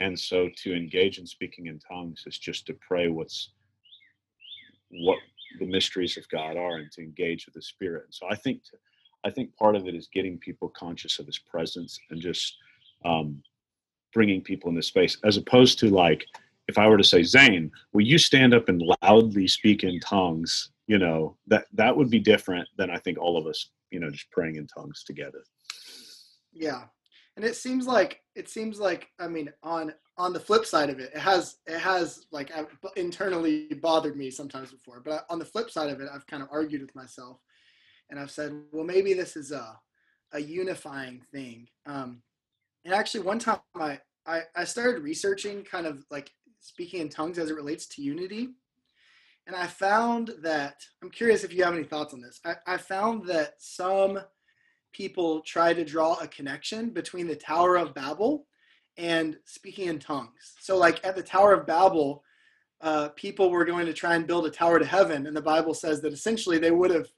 And 0.00 0.18
so 0.18 0.48
to 0.62 0.74
engage 0.74 1.18
in 1.18 1.26
speaking 1.26 1.66
in 1.66 1.80
tongues 1.80 2.22
is 2.26 2.38
just 2.38 2.66
to 2.66 2.74
pray 2.86 3.08
what's 3.08 3.50
what 4.90 5.18
the 5.58 5.66
mysteries 5.66 6.16
of 6.16 6.28
God 6.28 6.56
are 6.56 6.76
and 6.76 6.90
to 6.92 7.02
engage 7.02 7.46
with 7.46 7.54
the 7.54 7.62
Spirit. 7.62 8.04
And 8.04 8.14
so 8.14 8.26
I 8.30 8.36
think 8.36 8.62
I 9.24 9.30
think 9.30 9.54
part 9.56 9.76
of 9.76 9.86
it 9.86 9.94
is 9.94 10.08
getting 10.12 10.38
people 10.38 10.68
conscious 10.68 11.18
of 11.18 11.26
His 11.26 11.38
presence 11.38 11.98
and 12.10 12.20
just 12.20 12.56
um, 13.04 13.42
bringing 14.12 14.40
people 14.40 14.70
in 14.70 14.76
this 14.76 14.86
space, 14.86 15.16
as 15.24 15.36
opposed 15.36 15.78
to 15.80 15.90
like 15.90 16.24
if 16.68 16.76
I 16.76 16.86
were 16.86 16.98
to 16.98 17.04
say, 17.04 17.22
Zane, 17.22 17.72
will 17.92 18.02
you 18.04 18.18
stand 18.18 18.52
up 18.52 18.68
and 18.68 18.82
loudly 19.02 19.48
speak 19.48 19.84
in 19.84 19.98
tongues? 20.00 20.70
You 20.86 20.98
know 20.98 21.36
that 21.46 21.66
that 21.74 21.96
would 21.96 22.10
be 22.10 22.18
different 22.18 22.68
than 22.76 22.90
I 22.90 22.98
think 22.98 23.18
all 23.18 23.36
of 23.36 23.46
us, 23.46 23.70
you 23.90 24.00
know, 24.00 24.10
just 24.10 24.30
praying 24.30 24.56
in 24.56 24.66
tongues 24.66 25.02
together. 25.04 25.42
Yeah, 26.52 26.84
and 27.36 27.44
it 27.44 27.56
seems 27.56 27.86
like 27.86 28.20
it 28.34 28.48
seems 28.48 28.78
like 28.78 29.08
I 29.18 29.28
mean 29.28 29.52
on 29.62 29.92
on 30.16 30.32
the 30.32 30.40
flip 30.40 30.64
side 30.64 30.90
of 30.90 30.98
it, 30.98 31.12
it 31.14 31.20
has 31.20 31.56
it 31.66 31.78
has 31.78 32.26
like 32.32 32.50
internally 32.96 33.68
bothered 33.82 34.16
me 34.16 34.30
sometimes 34.30 34.72
before. 34.72 35.00
But 35.00 35.26
on 35.28 35.38
the 35.38 35.44
flip 35.44 35.70
side 35.70 35.90
of 35.90 36.00
it, 36.00 36.08
I've 36.12 36.26
kind 36.26 36.42
of 36.42 36.48
argued 36.50 36.80
with 36.80 36.94
myself, 36.94 37.38
and 38.10 38.18
I've 38.18 38.30
said, 38.30 38.52
well, 38.72 38.84
maybe 38.84 39.14
this 39.14 39.36
is 39.36 39.52
a 39.52 39.78
a 40.32 40.40
unifying 40.40 41.22
thing. 41.32 41.68
Um, 41.86 42.22
and 42.84 42.92
actually, 42.92 43.20
one 43.20 43.38
time 43.38 43.60
I, 43.74 44.00
I 44.26 44.42
I 44.56 44.64
started 44.64 45.02
researching 45.02 45.62
kind 45.62 45.86
of 45.86 46.04
like 46.10 46.30
speaking 46.60 47.00
in 47.00 47.08
tongues 47.08 47.38
as 47.38 47.50
it 47.50 47.56
relates 47.56 47.86
to 47.86 48.02
unity, 48.02 48.50
and 49.46 49.56
I 49.56 49.66
found 49.66 50.32
that 50.42 50.82
I'm 51.02 51.10
curious 51.10 51.44
if 51.44 51.52
you 51.52 51.64
have 51.64 51.74
any 51.74 51.84
thoughts 51.84 52.14
on 52.14 52.20
this. 52.20 52.40
I, 52.44 52.56
I 52.66 52.76
found 52.76 53.26
that 53.26 53.54
some 53.58 54.20
people 54.92 55.40
try 55.40 55.72
to 55.72 55.84
draw 55.84 56.14
a 56.14 56.28
connection 56.28 56.90
between 56.90 57.26
the 57.26 57.36
Tower 57.36 57.76
of 57.76 57.94
Babel 57.94 58.46
and 58.96 59.36
speaking 59.44 59.88
in 59.88 59.98
tongues. 59.98 60.54
So, 60.60 60.76
like 60.76 61.04
at 61.04 61.16
the 61.16 61.22
Tower 61.22 61.54
of 61.54 61.66
Babel, 61.66 62.22
uh, 62.80 63.08
people 63.10 63.50
were 63.50 63.64
going 63.64 63.86
to 63.86 63.92
try 63.92 64.14
and 64.14 64.26
build 64.26 64.46
a 64.46 64.50
tower 64.50 64.78
to 64.78 64.84
heaven, 64.84 65.26
and 65.26 65.36
the 65.36 65.42
Bible 65.42 65.74
says 65.74 66.00
that 66.02 66.12
essentially 66.12 66.58
they 66.58 66.70
would 66.70 66.90
have 66.90 67.08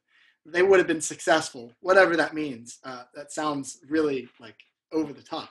they 0.47 0.63
would 0.63 0.79
have 0.79 0.87
been 0.87 1.01
successful, 1.01 1.73
whatever 1.81 2.17
that 2.17 2.35
means. 2.35 2.79
Uh, 2.85 3.05
that 3.15 3.33
sounds 3.33 3.79
really 3.89 4.29
like 4.39 4.57
over 4.93 5.13
the 5.13 5.23
top, 5.23 5.51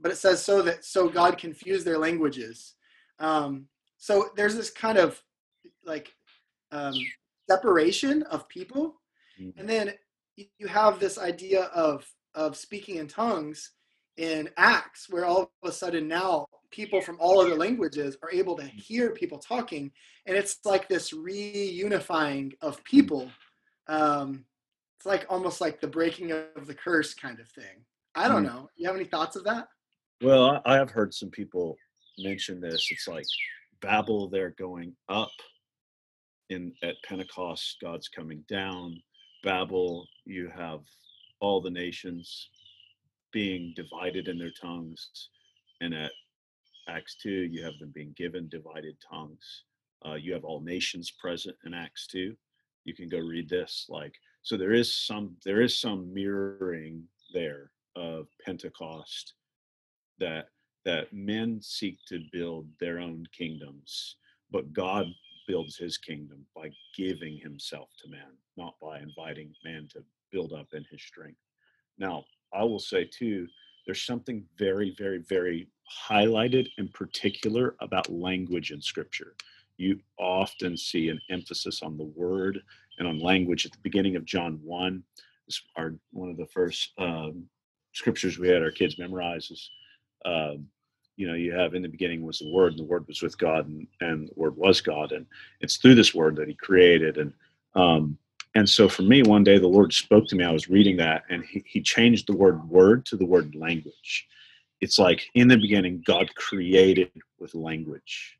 but 0.00 0.12
it 0.12 0.16
says 0.16 0.44
so 0.44 0.62
that 0.62 0.84
so 0.84 1.08
God 1.08 1.38
confused 1.38 1.86
their 1.86 1.98
languages. 1.98 2.74
Um, 3.18 3.66
so 3.96 4.30
there's 4.36 4.54
this 4.54 4.70
kind 4.70 4.98
of 4.98 5.20
like 5.84 6.12
um, 6.70 6.94
separation 7.50 8.22
of 8.24 8.48
people, 8.48 9.00
mm-hmm. 9.40 9.58
and 9.58 9.68
then 9.68 9.94
you 10.36 10.68
have 10.68 11.00
this 11.00 11.18
idea 11.18 11.64
of 11.74 12.06
of 12.34 12.56
speaking 12.56 12.96
in 12.96 13.08
tongues 13.08 13.72
in 14.16 14.48
Acts, 14.56 15.06
where 15.08 15.24
all 15.24 15.50
of 15.62 15.68
a 15.68 15.72
sudden 15.72 16.06
now 16.06 16.46
people 16.70 17.00
from 17.00 17.16
all 17.20 17.40
other 17.40 17.54
languages 17.54 18.16
are 18.22 18.30
able 18.30 18.56
to 18.56 18.64
hear 18.64 19.10
people 19.10 19.38
talking, 19.38 19.90
and 20.26 20.36
it's 20.36 20.58
like 20.64 20.88
this 20.88 21.12
reunifying 21.12 22.52
of 22.60 22.82
people. 22.84 23.30
Um, 23.88 24.44
it's 24.98 25.06
like 25.06 25.26
almost 25.28 25.60
like 25.60 25.80
the 25.80 25.86
breaking 25.86 26.32
of 26.32 26.66
the 26.66 26.74
curse 26.74 27.14
kind 27.14 27.38
of 27.40 27.48
thing. 27.48 27.84
I 28.14 28.28
don't 28.28 28.44
mm. 28.44 28.48
know. 28.48 28.68
You 28.76 28.86
have 28.88 28.96
any 28.96 29.04
thoughts 29.04 29.36
of 29.36 29.44
that? 29.44 29.68
Well, 30.22 30.60
I 30.64 30.74
have 30.74 30.90
heard 30.90 31.14
some 31.14 31.30
people 31.30 31.76
mention 32.18 32.60
this. 32.60 32.88
It's 32.90 33.06
like 33.06 33.24
Babel, 33.80 34.28
they're 34.28 34.54
going 34.58 34.94
up 35.08 35.30
in 36.50 36.72
at 36.82 36.96
Pentecost, 37.04 37.76
God's 37.80 38.08
coming 38.08 38.44
down. 38.48 39.00
Babel, 39.44 40.06
you 40.24 40.50
have 40.56 40.80
all 41.40 41.60
the 41.60 41.70
nations 41.70 42.50
being 43.32 43.72
divided 43.76 44.28
in 44.28 44.38
their 44.38 44.52
tongues. 44.60 45.28
And 45.80 45.94
at 45.94 46.10
Acts 46.88 47.16
2, 47.22 47.30
you 47.30 47.62
have 47.62 47.78
them 47.78 47.92
being 47.94 48.14
given 48.16 48.48
divided 48.48 48.96
tongues. 49.08 49.64
Uh, 50.04 50.14
you 50.14 50.32
have 50.32 50.44
all 50.44 50.60
nations 50.60 51.12
present 51.20 51.56
in 51.64 51.74
Acts 51.74 52.06
2. 52.08 52.34
You 52.88 52.94
can 52.94 53.10
go 53.10 53.18
read 53.18 53.50
this. 53.50 53.84
Like, 53.90 54.14
so 54.40 54.56
there 54.56 54.72
is 54.72 54.94
some 54.94 55.36
there 55.44 55.60
is 55.60 55.78
some 55.78 56.12
mirroring 56.14 57.04
there 57.34 57.70
of 57.94 58.28
Pentecost 58.42 59.34
that 60.18 60.48
that 60.86 61.12
men 61.12 61.60
seek 61.60 61.98
to 62.08 62.24
build 62.32 62.66
their 62.80 62.98
own 62.98 63.26
kingdoms, 63.36 64.16
but 64.50 64.72
God 64.72 65.06
builds 65.46 65.76
his 65.76 65.98
kingdom 65.98 66.46
by 66.56 66.70
giving 66.96 67.36
himself 67.36 67.90
to 68.02 68.10
man, 68.10 68.32
not 68.56 68.74
by 68.80 69.00
inviting 69.00 69.52
man 69.64 69.86
to 69.92 70.02
build 70.32 70.54
up 70.54 70.68
in 70.72 70.86
his 70.90 71.02
strength. 71.02 71.40
Now, 71.98 72.24
I 72.54 72.64
will 72.64 72.78
say 72.78 73.04
too, 73.04 73.48
there's 73.84 74.06
something 74.06 74.46
very, 74.56 74.94
very, 74.96 75.18
very 75.18 75.68
highlighted 76.08 76.68
in 76.78 76.88
particular 76.88 77.76
about 77.80 78.10
language 78.10 78.70
in 78.70 78.80
scripture. 78.80 79.34
You 79.78 80.00
often 80.18 80.76
see 80.76 81.08
an 81.08 81.20
emphasis 81.30 81.82
on 81.82 81.96
the 81.96 82.04
word 82.16 82.60
and 82.98 83.06
on 83.06 83.20
language 83.20 83.64
at 83.64 83.72
the 83.72 83.78
beginning 83.82 84.16
of 84.16 84.24
John 84.24 84.60
1. 84.64 85.02
This 85.46 85.62
are 85.76 85.94
one 86.12 86.30
of 86.30 86.36
the 86.36 86.46
first 86.46 86.92
um, 86.98 87.44
scriptures 87.92 88.38
we 88.38 88.48
had 88.48 88.62
our 88.62 88.72
kids 88.72 88.98
memorize 88.98 89.50
is, 89.50 89.70
um, 90.24 90.66
you 91.16 91.28
know, 91.28 91.34
you 91.34 91.52
have 91.52 91.74
in 91.74 91.82
the 91.82 91.88
beginning 91.88 92.22
was 92.22 92.40
the 92.40 92.50
word 92.50 92.72
and 92.72 92.80
the 92.80 92.84
word 92.84 93.06
was 93.06 93.22
with 93.22 93.38
God 93.38 93.68
and, 93.68 93.86
and 94.00 94.28
the 94.28 94.34
word 94.34 94.56
was 94.56 94.80
God. 94.80 95.12
And 95.12 95.26
it's 95.60 95.76
through 95.76 95.94
this 95.94 96.14
word 96.14 96.34
that 96.36 96.48
he 96.48 96.54
created. 96.54 97.16
And, 97.16 97.32
um, 97.76 98.18
and 98.56 98.68
so 98.68 98.88
for 98.88 99.02
me, 99.02 99.22
one 99.22 99.44
day 99.44 99.58
the 99.58 99.68
Lord 99.68 99.92
spoke 99.92 100.26
to 100.28 100.36
me. 100.36 100.44
I 100.44 100.50
was 100.50 100.68
reading 100.68 100.96
that, 100.96 101.22
and 101.30 101.44
he, 101.44 101.62
he 101.66 101.80
changed 101.80 102.26
the 102.26 102.36
word 102.36 102.68
word 102.68 103.06
to 103.06 103.16
the 103.16 103.26
word 103.26 103.54
language. 103.54 104.26
It's 104.80 104.98
like 104.98 105.22
in 105.34 105.46
the 105.46 105.56
beginning, 105.56 106.02
God 106.04 106.34
created 106.34 107.12
with 107.38 107.54
language. 107.54 108.38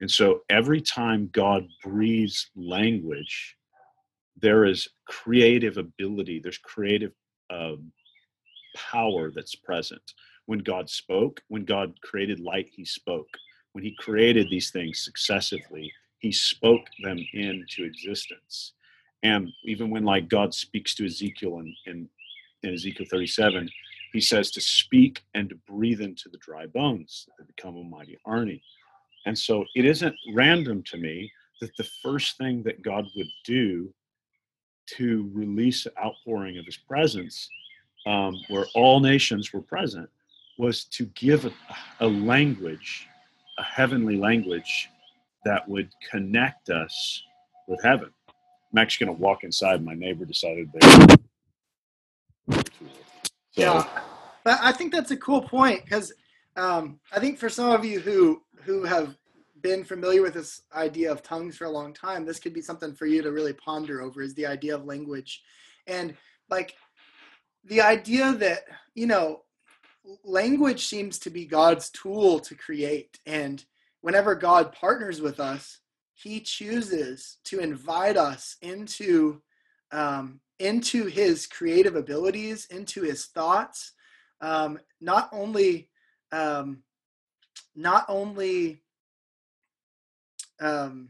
And 0.00 0.10
so 0.10 0.42
every 0.48 0.80
time 0.80 1.30
God 1.32 1.66
breathes 1.82 2.50
language, 2.56 3.56
there 4.40 4.64
is 4.64 4.88
creative 5.06 5.76
ability, 5.76 6.40
there's 6.40 6.58
creative 6.58 7.12
um, 7.50 7.92
power 8.76 9.30
that's 9.30 9.54
present. 9.54 10.02
When 10.46 10.60
God 10.60 10.88
spoke, 10.88 11.42
when 11.48 11.64
God 11.64 12.00
created 12.02 12.40
light, 12.40 12.70
He 12.72 12.84
spoke. 12.84 13.28
When 13.72 13.84
He 13.84 13.94
created 13.98 14.48
these 14.50 14.70
things 14.70 15.04
successively, 15.04 15.92
He 16.18 16.32
spoke 16.32 16.86
them 17.02 17.18
into 17.34 17.84
existence. 17.84 18.72
And 19.22 19.50
even 19.64 19.90
when 19.90 20.04
like 20.04 20.28
God 20.28 20.54
speaks 20.54 20.94
to 20.94 21.04
Ezekiel 21.04 21.58
in, 21.58 21.74
in, 21.86 22.08
in 22.62 22.74
Ezekiel 22.74 23.06
37, 23.10 23.68
he 24.12 24.20
says 24.20 24.50
to 24.52 24.60
speak 24.60 25.22
and 25.34 25.48
to 25.50 25.56
breathe 25.68 26.00
into 26.00 26.28
the 26.28 26.38
dry 26.38 26.66
bones 26.66 27.26
that 27.38 27.46
become 27.46 27.76
a 27.76 27.84
mighty 27.84 28.18
army. 28.24 28.62
And 29.26 29.38
so 29.38 29.64
it 29.74 29.84
isn't 29.84 30.14
random 30.34 30.82
to 30.84 30.96
me 30.96 31.30
that 31.60 31.76
the 31.76 31.88
first 32.02 32.38
thing 32.38 32.62
that 32.62 32.82
God 32.82 33.06
would 33.16 33.28
do 33.44 33.92
to 34.96 35.30
release 35.32 35.86
outpouring 36.02 36.58
of 36.58 36.64
his 36.64 36.76
presence, 36.76 37.48
um, 38.06 38.34
where 38.48 38.66
all 38.74 39.00
nations 39.00 39.52
were 39.52 39.60
present, 39.60 40.08
was 40.58 40.84
to 40.84 41.06
give 41.14 41.44
a, 41.44 41.52
a 42.00 42.06
language, 42.06 43.06
a 43.58 43.62
heavenly 43.62 44.16
language 44.16 44.88
that 45.44 45.66
would 45.68 45.90
connect 46.10 46.70
us 46.70 47.22
with 47.68 47.82
heaven. 47.82 48.10
I'm 48.72 48.78
actually 48.78 49.06
going 49.06 49.16
to 49.16 49.22
walk 49.22 49.44
inside. 49.44 49.84
My 49.84 49.94
neighbor 49.94 50.24
decided 50.24 50.70
they. 50.72 51.16
So. 52.50 52.62
Yeah, 53.54 53.84
but 54.44 54.58
I 54.62 54.72
think 54.72 54.92
that's 54.92 55.10
a 55.10 55.16
cool 55.16 55.42
point 55.42 55.84
because 55.84 56.12
um, 56.56 57.00
I 57.12 57.20
think 57.20 57.38
for 57.38 57.48
some 57.48 57.70
of 57.70 57.84
you 57.84 58.00
who 58.00 58.42
who 58.64 58.84
have 58.84 59.16
been 59.62 59.84
familiar 59.84 60.22
with 60.22 60.34
this 60.34 60.62
idea 60.74 61.10
of 61.10 61.22
tongues 61.22 61.56
for 61.56 61.64
a 61.64 61.70
long 61.70 61.92
time, 61.92 62.24
this 62.24 62.38
could 62.38 62.54
be 62.54 62.62
something 62.62 62.94
for 62.94 63.06
you 63.06 63.22
to 63.22 63.32
really 63.32 63.52
ponder 63.52 64.00
over. 64.00 64.22
Is 64.22 64.34
the 64.34 64.46
idea 64.46 64.74
of 64.74 64.84
language, 64.84 65.42
and 65.86 66.16
like 66.48 66.74
the 67.64 67.80
idea 67.80 68.32
that 68.32 68.64
you 68.94 69.06
know 69.06 69.42
language 70.24 70.86
seems 70.86 71.18
to 71.20 71.30
be 71.30 71.44
God's 71.44 71.90
tool 71.90 72.40
to 72.40 72.54
create, 72.54 73.18
and 73.26 73.64
whenever 74.00 74.34
God 74.34 74.72
partners 74.72 75.20
with 75.20 75.40
us, 75.40 75.80
he 76.14 76.40
chooses 76.40 77.38
to 77.44 77.60
invite 77.60 78.16
us 78.16 78.56
into 78.62 79.42
um, 79.92 80.40
into 80.58 81.06
his 81.06 81.46
creative 81.46 81.96
abilities, 81.96 82.66
into 82.70 83.02
his 83.02 83.26
thoughts. 83.26 83.92
Um, 84.40 84.78
not 85.00 85.28
only 85.32 85.90
um, 86.32 86.82
not 87.74 88.04
only 88.08 88.82
um, 90.60 91.08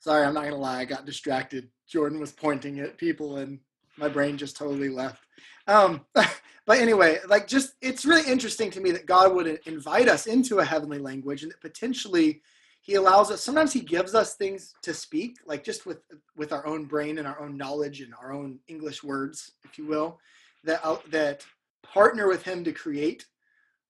sorry, 0.00 0.24
I'm 0.24 0.34
not 0.34 0.44
gonna 0.44 0.56
lie, 0.56 0.80
I 0.80 0.84
got 0.84 1.06
distracted. 1.06 1.68
Jordan 1.88 2.20
was 2.20 2.32
pointing 2.32 2.80
at 2.80 2.98
people 2.98 3.38
and 3.38 3.58
my 3.96 4.08
brain 4.08 4.36
just 4.36 4.56
totally 4.56 4.88
left. 4.88 5.24
Um, 5.68 6.04
but 6.14 6.78
anyway, 6.78 7.18
like 7.28 7.46
just 7.46 7.74
it's 7.80 8.04
really 8.04 8.30
interesting 8.30 8.70
to 8.72 8.80
me 8.80 8.90
that 8.92 9.06
God 9.06 9.34
would 9.34 9.60
invite 9.66 10.08
us 10.08 10.26
into 10.26 10.58
a 10.58 10.64
heavenly 10.64 10.98
language 10.98 11.42
and 11.42 11.52
that 11.52 11.60
potentially 11.60 12.42
he 12.86 12.94
allows 12.94 13.32
us 13.32 13.42
sometimes 13.42 13.72
he 13.72 13.80
gives 13.80 14.14
us 14.14 14.36
things 14.36 14.72
to 14.82 14.94
speak 14.94 15.38
like 15.44 15.64
just 15.64 15.86
with 15.86 15.98
with 16.36 16.52
our 16.52 16.64
own 16.66 16.84
brain 16.84 17.18
and 17.18 17.26
our 17.26 17.40
own 17.40 17.56
knowledge 17.56 18.00
and 18.00 18.14
our 18.14 18.32
own 18.32 18.60
english 18.68 19.02
words 19.02 19.52
if 19.64 19.76
you 19.76 19.84
will 19.84 20.20
that 20.62 20.80
uh, 20.84 20.96
that 21.10 21.44
partner 21.82 22.28
with 22.28 22.44
him 22.44 22.62
to 22.62 22.70
create 22.70 23.26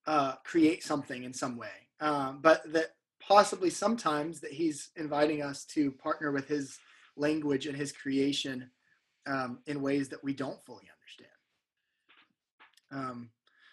uh, 0.07 0.35
create 0.45 0.83
something 0.83 1.25
in 1.25 1.33
some 1.33 1.57
way 1.57 1.89
um, 2.01 2.41
but 2.43 2.61
that 2.73 2.95
possibly 3.21 3.71
sometimes 3.71 4.41
that 4.41 4.53
he's 4.53 4.91
inviting 4.97 5.43
us 5.43 5.65
to 5.65 5.91
partner 5.93 6.31
with 6.31 6.47
his 6.47 6.79
language 7.17 7.67
and 7.67 7.77
his 7.77 7.93
creation 7.93 8.71
um, 9.27 9.59
in 9.67 9.83
ways 9.83 10.09
that 10.09 10.23
we 10.23 10.33
don't 10.33 10.65
fully 10.65 10.85
understand 10.95 11.33
um, 12.93 13.31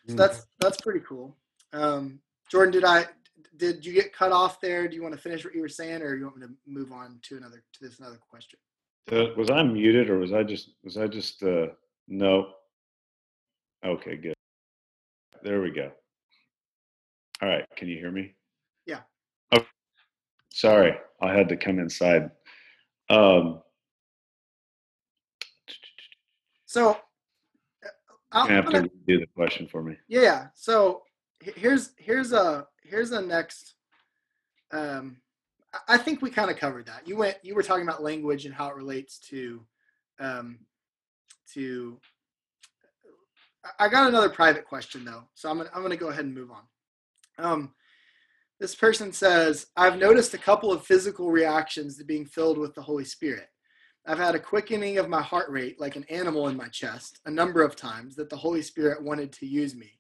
so 0.07 0.15
that's 0.15 0.45
that's 0.59 0.81
pretty 0.81 1.01
cool 1.01 1.36
um, 1.73 2.19
jordan 2.49 2.71
did 2.71 2.84
i 2.84 3.05
did 3.57 3.86
you 3.86 3.93
get 3.93 4.13
cut 4.13 4.31
off 4.31 4.59
there? 4.61 4.88
Do 4.88 4.95
you 4.95 5.01
want 5.01 5.13
to 5.15 5.21
finish 5.21 5.43
what 5.43 5.53
you 5.55 5.61
were 5.61 5.69
saying, 5.69 6.01
or 6.01 6.15
you 6.15 6.23
want 6.23 6.38
me 6.38 6.47
to 6.47 6.53
move 6.65 6.91
on 6.91 7.19
to 7.23 7.38
another 7.38 7.63
to 7.73 7.79
this 7.81 7.99
another 7.99 8.19
question? 8.29 8.59
Uh, 9.11 9.34
was 9.38 9.49
I 9.49 9.63
muted, 9.63 10.09
or 10.09 10.17
was 10.17 10.34
I 10.34 10.43
just 10.43 10.71
was 10.84 10.97
I 10.97 11.07
just 11.07 11.43
uh, 11.43 11.67
no? 12.07 12.47
Okay, 13.86 14.15
good. 14.15 14.34
There 15.43 15.61
we 15.61 15.71
go. 15.71 15.91
All 17.41 17.49
right, 17.49 17.65
can 17.75 17.88
you 17.88 17.97
hear 17.97 18.11
me? 18.11 18.36
Yeah. 18.86 19.01
Oh, 19.51 19.65
sorry, 20.49 20.95
I 21.21 21.34
had 21.34 21.49
to 21.49 21.57
come 21.57 21.79
inside. 21.79 22.31
Um, 23.09 23.61
so 26.65 26.91
uh, 26.91 27.88
I'll, 28.31 28.47
you 28.47 28.53
have 28.53 28.69
to 28.69 28.89
do 29.07 29.19
the 29.19 29.27
question 29.36 29.67
for 29.67 29.84
me. 29.84 29.97
Yeah. 30.07 30.47
So 30.55 31.03
here's 31.41 31.91
here's 31.97 32.34
a 32.34 32.67
here's 32.84 33.09
the 33.09 33.21
next. 33.21 33.75
Um, 34.71 35.17
I 35.88 35.97
think 35.97 36.21
we 36.21 36.29
kind 36.29 36.49
of 36.49 36.57
covered 36.57 36.86
that. 36.86 37.07
You 37.07 37.17
went. 37.17 37.38
You 37.43 37.55
were 37.55 37.63
talking 37.63 37.84
about 37.84 38.03
language 38.03 38.45
and 38.45 38.53
how 38.53 38.69
it 38.69 38.75
relates 38.75 39.19
to, 39.29 39.65
um, 40.19 40.59
to. 41.53 41.99
I 43.79 43.88
got 43.88 44.07
another 44.07 44.29
private 44.29 44.65
question 44.65 45.05
though, 45.05 45.23
so 45.36 45.49
I'm 45.49 45.57
gonna 45.57 45.69
I'm 45.73 45.81
gonna 45.81 45.95
go 45.95 46.09
ahead 46.09 46.25
and 46.25 46.34
move 46.34 46.51
on. 46.51 46.63
Um, 47.38 47.73
this 48.59 48.75
person 48.75 49.11
says, 49.11 49.67
I've 49.75 49.97
noticed 49.97 50.34
a 50.34 50.38
couple 50.38 50.71
of 50.71 50.86
physical 50.86 51.31
reactions 51.31 51.97
to 51.97 52.03
being 52.03 52.25
filled 52.25 52.57
with 52.57 52.73
the 52.75 52.81
Holy 52.81 53.05
Spirit. 53.05 53.47
I've 54.05 54.17
had 54.17 54.36
a 54.36 54.39
quickening 54.39 54.97
of 54.97 55.09
my 55.09 55.21
heart 55.21 55.49
rate 55.49 55.79
like 55.79 55.95
an 55.95 56.05
animal 56.09 56.49
in 56.49 56.57
my 56.57 56.67
chest 56.67 57.19
a 57.25 57.31
number 57.31 57.61
of 57.61 57.75
times 57.75 58.15
that 58.15 58.29
the 58.29 58.36
Holy 58.36 58.61
Spirit 58.61 59.01
wanted 59.01 59.31
to 59.34 59.45
use 59.45 59.75
me. 59.75 59.91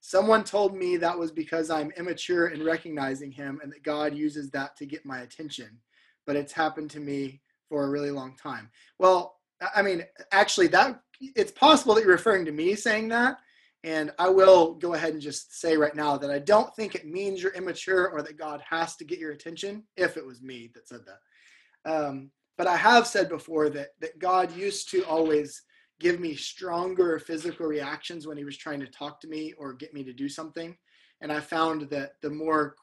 Someone 0.00 0.42
told 0.42 0.74
me 0.74 0.96
that 0.96 1.18
was 1.18 1.30
because 1.30 1.70
I'm 1.70 1.92
immature 1.96 2.48
in 2.48 2.64
recognizing 2.64 3.30
him 3.30 3.60
and 3.62 3.70
that 3.72 3.84
God 3.84 4.14
uses 4.14 4.50
that 4.50 4.76
to 4.78 4.86
get 4.86 5.06
my 5.06 5.20
attention. 5.20 5.78
But 6.26 6.36
it's 6.36 6.52
happened 6.52 6.90
to 6.90 7.00
me 7.00 7.40
for 7.68 7.84
a 7.84 7.90
really 7.90 8.10
long 8.10 8.36
time. 8.36 8.70
Well, 8.98 9.36
I 9.74 9.82
mean, 9.82 10.04
actually, 10.32 10.66
that 10.68 11.00
it's 11.20 11.52
possible 11.52 11.94
that 11.94 12.02
you're 12.02 12.10
referring 12.10 12.44
to 12.46 12.52
me 12.52 12.74
saying 12.74 13.08
that. 13.08 13.36
And 13.84 14.12
I 14.18 14.28
will 14.28 14.74
go 14.74 14.94
ahead 14.94 15.12
and 15.12 15.20
just 15.20 15.60
say 15.60 15.76
right 15.76 15.94
now 15.94 16.16
that 16.16 16.30
I 16.30 16.38
don't 16.38 16.74
think 16.76 16.94
it 16.94 17.06
means 17.06 17.42
you're 17.42 17.52
immature 17.52 18.08
or 18.10 18.22
that 18.22 18.38
God 18.38 18.62
has 18.68 18.94
to 18.96 19.04
get 19.04 19.18
your 19.18 19.32
attention, 19.32 19.82
if 19.96 20.16
it 20.16 20.24
was 20.24 20.40
me 20.40 20.70
that 20.74 20.88
said 20.88 21.00
that. 21.06 21.90
Um, 21.90 22.30
but 22.56 22.66
I 22.66 22.76
have 22.76 23.06
said 23.06 23.28
before 23.28 23.70
that, 23.70 23.88
that 24.00 24.18
God 24.20 24.54
used 24.56 24.90
to 24.90 25.02
always 25.04 25.62
give 25.98 26.20
me 26.20 26.34
stronger 26.34 27.18
physical 27.18 27.66
reactions 27.66 28.26
when 28.26 28.36
he 28.36 28.44
was 28.44 28.56
trying 28.56 28.80
to 28.80 28.86
talk 28.86 29.20
to 29.20 29.28
me 29.28 29.52
or 29.58 29.72
get 29.72 29.94
me 29.94 30.04
to 30.04 30.12
do 30.12 30.28
something. 30.28 30.76
And 31.20 31.32
I 31.32 31.40
found 31.40 31.82
that 31.90 32.14
the 32.22 32.30
more 32.30 32.76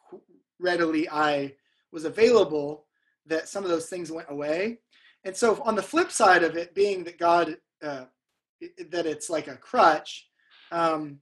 readily 0.60 1.10
I 1.10 1.54
was 1.92 2.06
available, 2.06 2.86
that 3.26 3.50
some 3.50 3.64
of 3.64 3.70
those 3.70 3.88
things 3.88 4.12
went 4.12 4.30
away. 4.30 4.80
And 5.26 5.36
so, 5.36 5.62
on 5.64 5.76
the 5.76 5.84
flip 5.84 6.12
side 6.12 6.44
of 6.44 6.56
it 6.56 6.74
being 6.74 7.04
that 7.04 7.20
God, 7.20 7.58
uh, 7.84 8.06
that 8.90 9.06
it's 9.06 9.30
like 9.30 9.48
a 9.48 9.58
crutch, 9.58 10.29
um, 10.72 11.20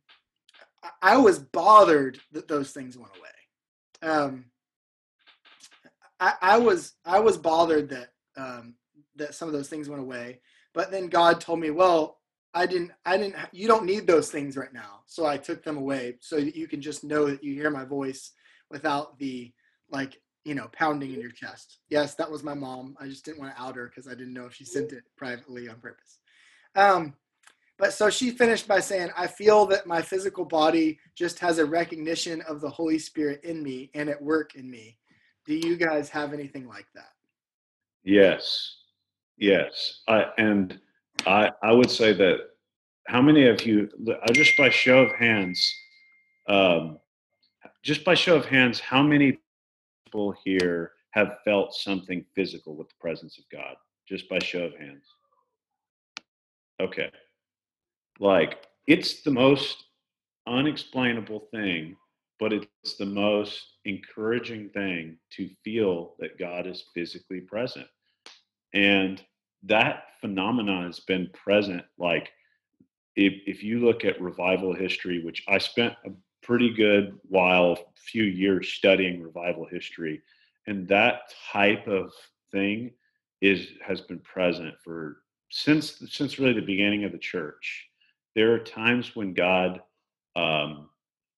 I 1.02 1.18
was 1.18 1.40
bothered 1.40 2.20
that 2.32 2.48
those 2.48 2.72
things 2.72 2.98
went 2.98 3.12
away. 3.18 4.12
Um, 4.12 4.46
I, 6.20 6.34
I, 6.42 6.58
was 6.58 6.94
I 7.06 7.20
was 7.20 7.38
bothered 7.38 7.90
that 7.90 8.10
um, 8.38 8.76
that 9.16 9.36
some 9.36 9.48
of 9.48 9.54
those 9.54 9.70
things 9.70 9.90
went 9.90 10.02
away, 10.02 10.40
but 10.74 10.92
then 10.92 11.08
God 11.08 11.42
told 11.42 11.60
me, 11.60 11.72
well, 11.72 12.18
I 12.54 12.66
didn't, 12.66 12.92
I 13.06 13.18
didn't, 13.18 13.36
you 13.52 13.68
don't 13.68 13.86
need 13.86 14.08
those 14.08 14.32
things 14.32 14.58
right 14.58 14.74
now. 14.74 15.02
So 15.06 15.26
I 15.26 15.38
took 15.38 15.64
them 15.64 15.78
away 15.78 16.16
so 16.22 16.38
that 16.38 16.56
you 16.56 16.68
can 16.68 16.82
just 16.82 17.04
know 17.04 17.28
that 17.28 17.44
you 17.44 17.54
hear 17.54 17.70
my 17.70 17.84
voice 17.84 18.32
without 18.72 19.18
the 19.20 19.54
like, 19.92 20.20
you 20.44 20.56
know, 20.56 20.70
pounding 20.72 21.14
in 21.14 21.22
your 21.22 21.32
chest. 21.32 21.80
Yes, 21.90 22.16
that 22.16 22.32
was 22.32 22.44
my 22.44 22.54
mom. 22.54 22.96
I 23.00 23.08
just 23.08 23.26
didn't 23.26 23.40
want 23.40 23.56
to 23.56 23.62
out 23.62 23.76
her 23.76 23.88
because 23.88 24.08
I 24.08 24.16
didn't 24.16 24.34
know 24.34 24.46
if 24.46 24.56
she 24.56 24.66
sent 24.66 24.92
it 24.92 25.04
privately 25.18 25.68
on 25.70 25.80
purpose. 25.80 26.20
Um, 26.76 27.14
but 27.78 27.94
so 27.94 28.10
she 28.10 28.32
finished 28.32 28.68
by 28.68 28.80
saying, 28.80 29.10
I 29.16 29.28
feel 29.28 29.66
that 29.68 29.88
my 29.88 30.02
physical 30.02 30.46
body 30.46 31.00
just 31.16 31.40
has 31.40 31.60
a 31.60 31.66
recognition 31.66 32.42
of 32.42 32.62
the 32.62 32.70
Holy 32.70 33.00
Spirit 33.00 33.44
in 33.44 33.62
me 33.62 33.92
and 33.94 34.10
at 34.10 34.22
work 34.22 34.56
in 34.56 34.70
me. 34.70 34.98
Do 35.46 35.56
you 35.56 35.78
guys 35.78 36.10
have 36.10 36.34
anything 36.34 36.68
like 36.68 36.88
that? 36.96 37.12
Yes. 38.04 38.78
Yes, 39.38 40.02
I, 40.08 40.26
and 40.40 40.80
I 41.26 41.52
I 41.62 41.72
would 41.72 41.92
say 41.92 42.12
that 42.14 42.38
how 43.08 43.22
many 43.22 43.48
of 43.48 43.64
you 43.66 43.90
just 44.34 44.58
by 44.58 44.70
show 44.70 45.00
of 45.00 45.12
hands, 45.12 45.74
um, 46.50 46.98
just 47.84 48.04
by 48.04 48.16
show 48.16 48.36
of 48.36 48.46
hands, 48.46 48.80
how 48.80 49.04
many 49.04 49.38
people 50.06 50.34
here 50.44 50.94
have 51.12 51.38
felt 51.46 51.74
something 51.76 52.26
physical 52.34 52.76
with 52.76 52.90
the 52.90 52.96
presence 53.00 53.38
of 53.38 53.44
God? 53.52 53.76
Just 54.08 54.28
by 54.28 54.40
show 54.40 54.64
of 54.64 54.76
hands. 54.76 55.06
Okay, 56.82 57.12
like 58.20 58.66
it's 58.88 59.22
the 59.22 59.32
most 59.32 59.86
unexplainable 60.48 61.48
thing, 61.52 61.96
but 62.40 62.54
it's 62.54 62.96
the 62.98 63.06
most 63.06 63.74
encouraging 63.86 64.70
thing 64.70 65.18
to 65.32 65.50
feel 65.64 66.16
that 66.20 66.40
God 66.40 66.68
is 66.68 66.86
physically 66.94 67.42
present. 67.42 67.88
And 68.74 69.22
that 69.64 70.04
phenomenon 70.22 70.86
has 70.86 71.00
been 71.02 71.30
present. 71.34 71.84
Like, 71.98 72.32
if, 73.16 73.34
if 73.48 73.64
you 73.64 73.80
look 73.80 74.06
at 74.06 74.22
revival 74.22 74.74
history, 74.74 75.24
which 75.24 75.44
I 75.48 75.58
spent 75.58 75.94
a 76.06 76.12
pretty 76.44 76.74
good 76.74 77.18
while, 77.24 77.74
a 77.74 78.00
few 78.00 78.24
years 78.24 78.70
studying 78.70 79.22
revival 79.22 79.66
history, 79.66 80.22
and 80.68 80.88
that 80.88 81.34
type 81.52 81.88
of 81.88 82.12
thing 82.52 82.92
is 83.42 83.68
has 83.86 84.02
been 84.02 84.20
present 84.20 84.74
for 84.84 85.18
since 85.50 86.02
since 86.10 86.40
really 86.40 86.54
the 86.54 86.62
beginning 86.62 87.04
of 87.04 87.12
the 87.12 87.18
church. 87.18 87.87
There 88.38 88.54
are 88.54 88.60
times 88.60 89.18
when 89.18 89.34
God 89.34 89.82
um, 90.38 90.90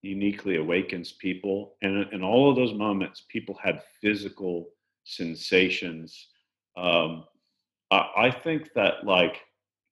uniquely 0.03 0.57
awakens 0.57 1.13
people, 1.13 1.77
and 1.81 2.05
in 2.13 2.21
all 2.21 2.49
of 2.49 2.55
those 2.55 2.73
moments, 2.73 3.23
people 3.27 3.57
had 3.63 3.81
physical 4.01 4.69
sensations 5.05 6.27
um, 6.77 7.25
I, 7.91 8.09
I 8.17 8.31
think 8.31 8.73
that 8.73 9.05
like 9.05 9.41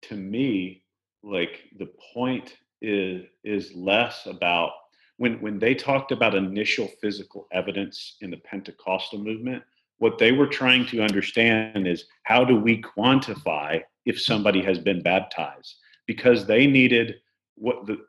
to 0.03 0.15
me, 0.15 0.83
like 1.23 1.63
the 1.77 1.89
point 2.13 2.55
is 2.81 3.25
is 3.43 3.73
less 3.73 4.25
about 4.27 4.71
when 5.17 5.41
when 5.41 5.59
they 5.59 5.73
talked 5.73 6.11
about 6.11 6.35
initial 6.35 6.87
physical 7.01 7.47
evidence 7.51 8.17
in 8.21 8.29
the 8.29 8.37
Pentecostal 8.37 9.19
movement, 9.19 9.63
what 9.97 10.17
they 10.17 10.31
were 10.31 10.47
trying 10.47 10.85
to 10.87 11.01
understand 11.01 11.87
is 11.87 12.05
how 12.23 12.45
do 12.45 12.55
we 12.55 12.81
quantify 12.81 13.81
if 14.05 14.21
somebody 14.21 14.61
has 14.61 14.79
been 14.79 15.01
baptized? 15.01 15.75
Because 16.07 16.45
they 16.45 16.65
needed 16.65 17.15
what 17.55 17.85
the 17.85 17.99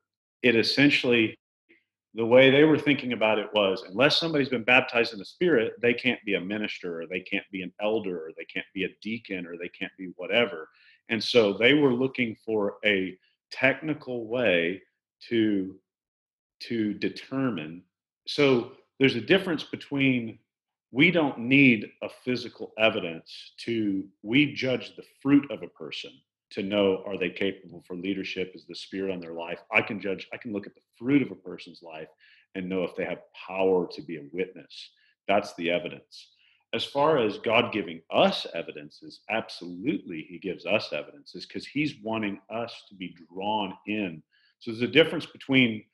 it 0.43 0.57
essentially 0.57 1.37
the 2.15 2.25
way 2.25 2.51
they 2.51 2.65
were 2.65 2.79
thinking 2.79 3.13
about 3.13 3.39
it 3.39 3.49
was 3.55 3.85
unless 3.89 4.19
somebody's 4.19 4.49
been 4.49 4.65
baptized 4.65 5.13
in 5.13 5.19
the 5.19 5.25
spirit 5.25 5.75
they 5.81 5.95
can't 5.95 6.19
be 6.25 6.35
a 6.35 6.41
minister 6.41 7.01
or 7.01 7.07
they 7.07 7.21
can't 7.21 7.45
be 7.53 7.63
an 7.63 7.73
elder 7.81 8.17
or 8.19 8.31
they 8.37 8.45
can't 8.45 8.67
be 8.75 8.85
a 8.85 8.89
deacon 9.03 9.47
or 9.47 9.57
they 9.57 9.69
can't 9.69 9.93
be 9.99 10.13
whatever. 10.17 10.69
And 11.09 11.23
so 11.23 11.53
they 11.53 11.75
were 11.75 11.93
looking 11.93 12.37
for 12.45 12.77
a 12.85 13.17
technical 13.51 14.27
way 14.29 14.83
to 15.29 15.77
to 16.61 16.93
determine. 16.95 17.83
So 18.27 18.73
there's 18.99 19.15
a 19.15 19.21
difference 19.21 19.63
between 19.63 20.39
we 20.91 21.11
don't 21.11 21.39
need 21.39 21.91
a 22.03 22.09
physical 22.25 22.73
evidence 22.79 23.53
to 23.59 24.05
we 24.23 24.55
judge 24.55 24.97
the 24.97 25.05
fruit 25.23 25.49
of 25.51 25.63
a 25.63 25.69
person 25.69 26.11
to 26.51 26.63
know 26.63 27.03
are 27.07 27.19
they 27.19 27.31
capable 27.31 27.83
for 27.87 27.95
leadership? 27.95 28.53
Is 28.55 28.65
the 28.67 28.75
spirit 28.75 29.13
on 29.13 29.21
their 29.21 29.33
life? 29.33 29.61
I 29.73 29.83
can 29.83 30.01
judge 30.01 30.29
i 30.33 30.37
can 30.37 30.53
look 30.53 30.67
at 30.67 30.75
the 30.75 30.81
fruit 30.97 31.23
of 31.23 31.31
a 31.31 31.37
person's 31.37 31.83
life 31.83 32.09
and 32.55 32.69
know 32.69 32.85
if 32.85 32.97
they 32.97 33.05
have 33.05 33.23
power 33.47 33.87
to 33.93 34.03
be 34.03 34.17
a 34.17 34.29
witness. 34.33 34.91
That's 35.27 35.55
the 35.55 35.71
evidence. 35.71 36.31
As 36.75 36.85
far 36.85 37.19
as 37.19 37.39
god 37.39 37.73
giving 37.73 38.01
us 38.11 38.47
evidence 38.55 39.03
is 39.03 39.21
absolutely 39.31 40.27
he 40.29 40.39
gives 40.39 40.67
us 40.67 40.93
evidence 40.93 41.35
is 41.35 41.47
because 41.47 41.67
he's 41.67 41.95
wanting 42.03 42.41
us 42.51 42.85
to 42.89 42.95
be 42.95 43.15
drawn 43.33 43.75
in. 43.87 44.23
So 44.61 44.71
there's 44.71 44.83
a 44.83 44.89
difference 44.89 45.27
between 45.27 45.85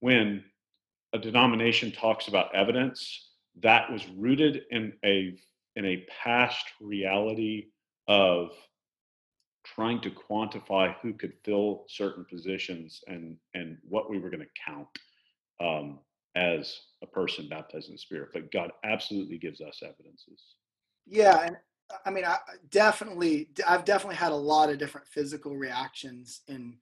when 0.00 0.44
a 1.12 1.18
denomination 1.18 1.92
talks 1.92 2.28
about 2.28 2.54
evidence 2.54 3.30
that 3.62 3.90
was 3.90 4.06
rooted 4.16 4.62
in 4.70 4.92
a 5.04 5.36
in 5.76 5.84
a 5.84 6.04
past 6.22 6.66
reality 6.80 7.66
of 8.08 8.50
trying 9.64 10.00
to 10.02 10.10
quantify 10.10 10.94
who 11.00 11.12
could 11.14 11.32
fill 11.44 11.84
certain 11.88 12.24
positions 12.24 13.02
and 13.06 13.36
and 13.54 13.78
what 13.88 14.10
we 14.10 14.18
were 14.18 14.30
going 14.30 14.40
to 14.40 14.62
count 14.64 14.88
um, 15.60 15.98
as 16.36 16.80
a 17.02 17.06
person 17.06 17.48
baptized 17.48 17.88
in 17.88 17.94
the 17.94 17.98
Spirit. 17.98 18.30
But 18.32 18.52
God 18.52 18.70
absolutely 18.84 19.38
gives 19.38 19.60
us 19.60 19.82
evidences. 19.82 20.56
Yeah, 21.06 21.42
and 21.44 21.56
I 22.04 22.10
mean, 22.10 22.24
I 22.24 22.38
definitely, 22.70 23.50
I've 23.66 23.84
definitely 23.84 24.16
had 24.16 24.32
a 24.32 24.36
lot 24.36 24.70
of 24.70 24.78
different 24.78 25.06
physical 25.06 25.56
reactions 25.56 26.42
in 26.48 26.78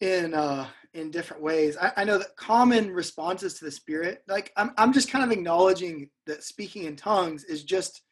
in 0.00 0.32
uh 0.32 0.68
in 0.94 1.10
different 1.10 1.42
ways. 1.42 1.76
I, 1.76 1.92
I 1.96 2.04
know 2.04 2.18
that 2.18 2.36
common 2.36 2.92
responses 2.92 3.54
to 3.54 3.64
the 3.64 3.70
Spirit, 3.70 4.22
like 4.28 4.52
I'm 4.56 4.72
I'm 4.78 4.92
just 4.92 5.10
kind 5.10 5.24
of 5.24 5.36
acknowledging 5.36 6.10
that 6.26 6.44
speaking 6.44 6.84
in 6.84 6.94
tongues 6.94 7.44
is 7.44 7.64
just 7.64 8.02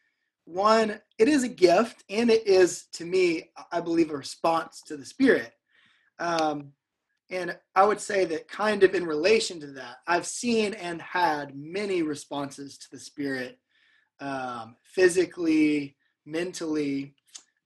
one. 0.47 1.01
It 1.19 1.29
is 1.29 1.43
a 1.45 1.49
gift, 1.49 2.05
and 2.09 2.31
it 2.31 2.47
is 2.47 2.87
to 2.95 3.05
me, 3.05 3.51
I 3.71 3.81
believe, 3.81 4.11
a 4.11 4.17
response 4.17 4.83
to 4.87 4.97
the 4.97 5.05
Spirit. 5.05 5.53
Um, 6.19 6.73
and 7.31 7.57
I 7.75 7.85
would 7.85 8.01
say 8.01 8.25
that 8.27 8.49
kind 8.49 8.83
of 8.83 8.95
in 8.95 9.05
relation 9.05 9.61
to 9.61 9.67
that, 9.73 9.97
I've 10.07 10.27
seen 10.27 10.75
and 10.75 11.03
had 11.03 11.57
many 11.57 12.03
responses 12.03 12.79
to 12.79 12.87
the 12.93 12.99
Spirit 12.99 13.59
um, 14.21 14.77
physically, 14.85 15.97
mentally. 16.25 17.15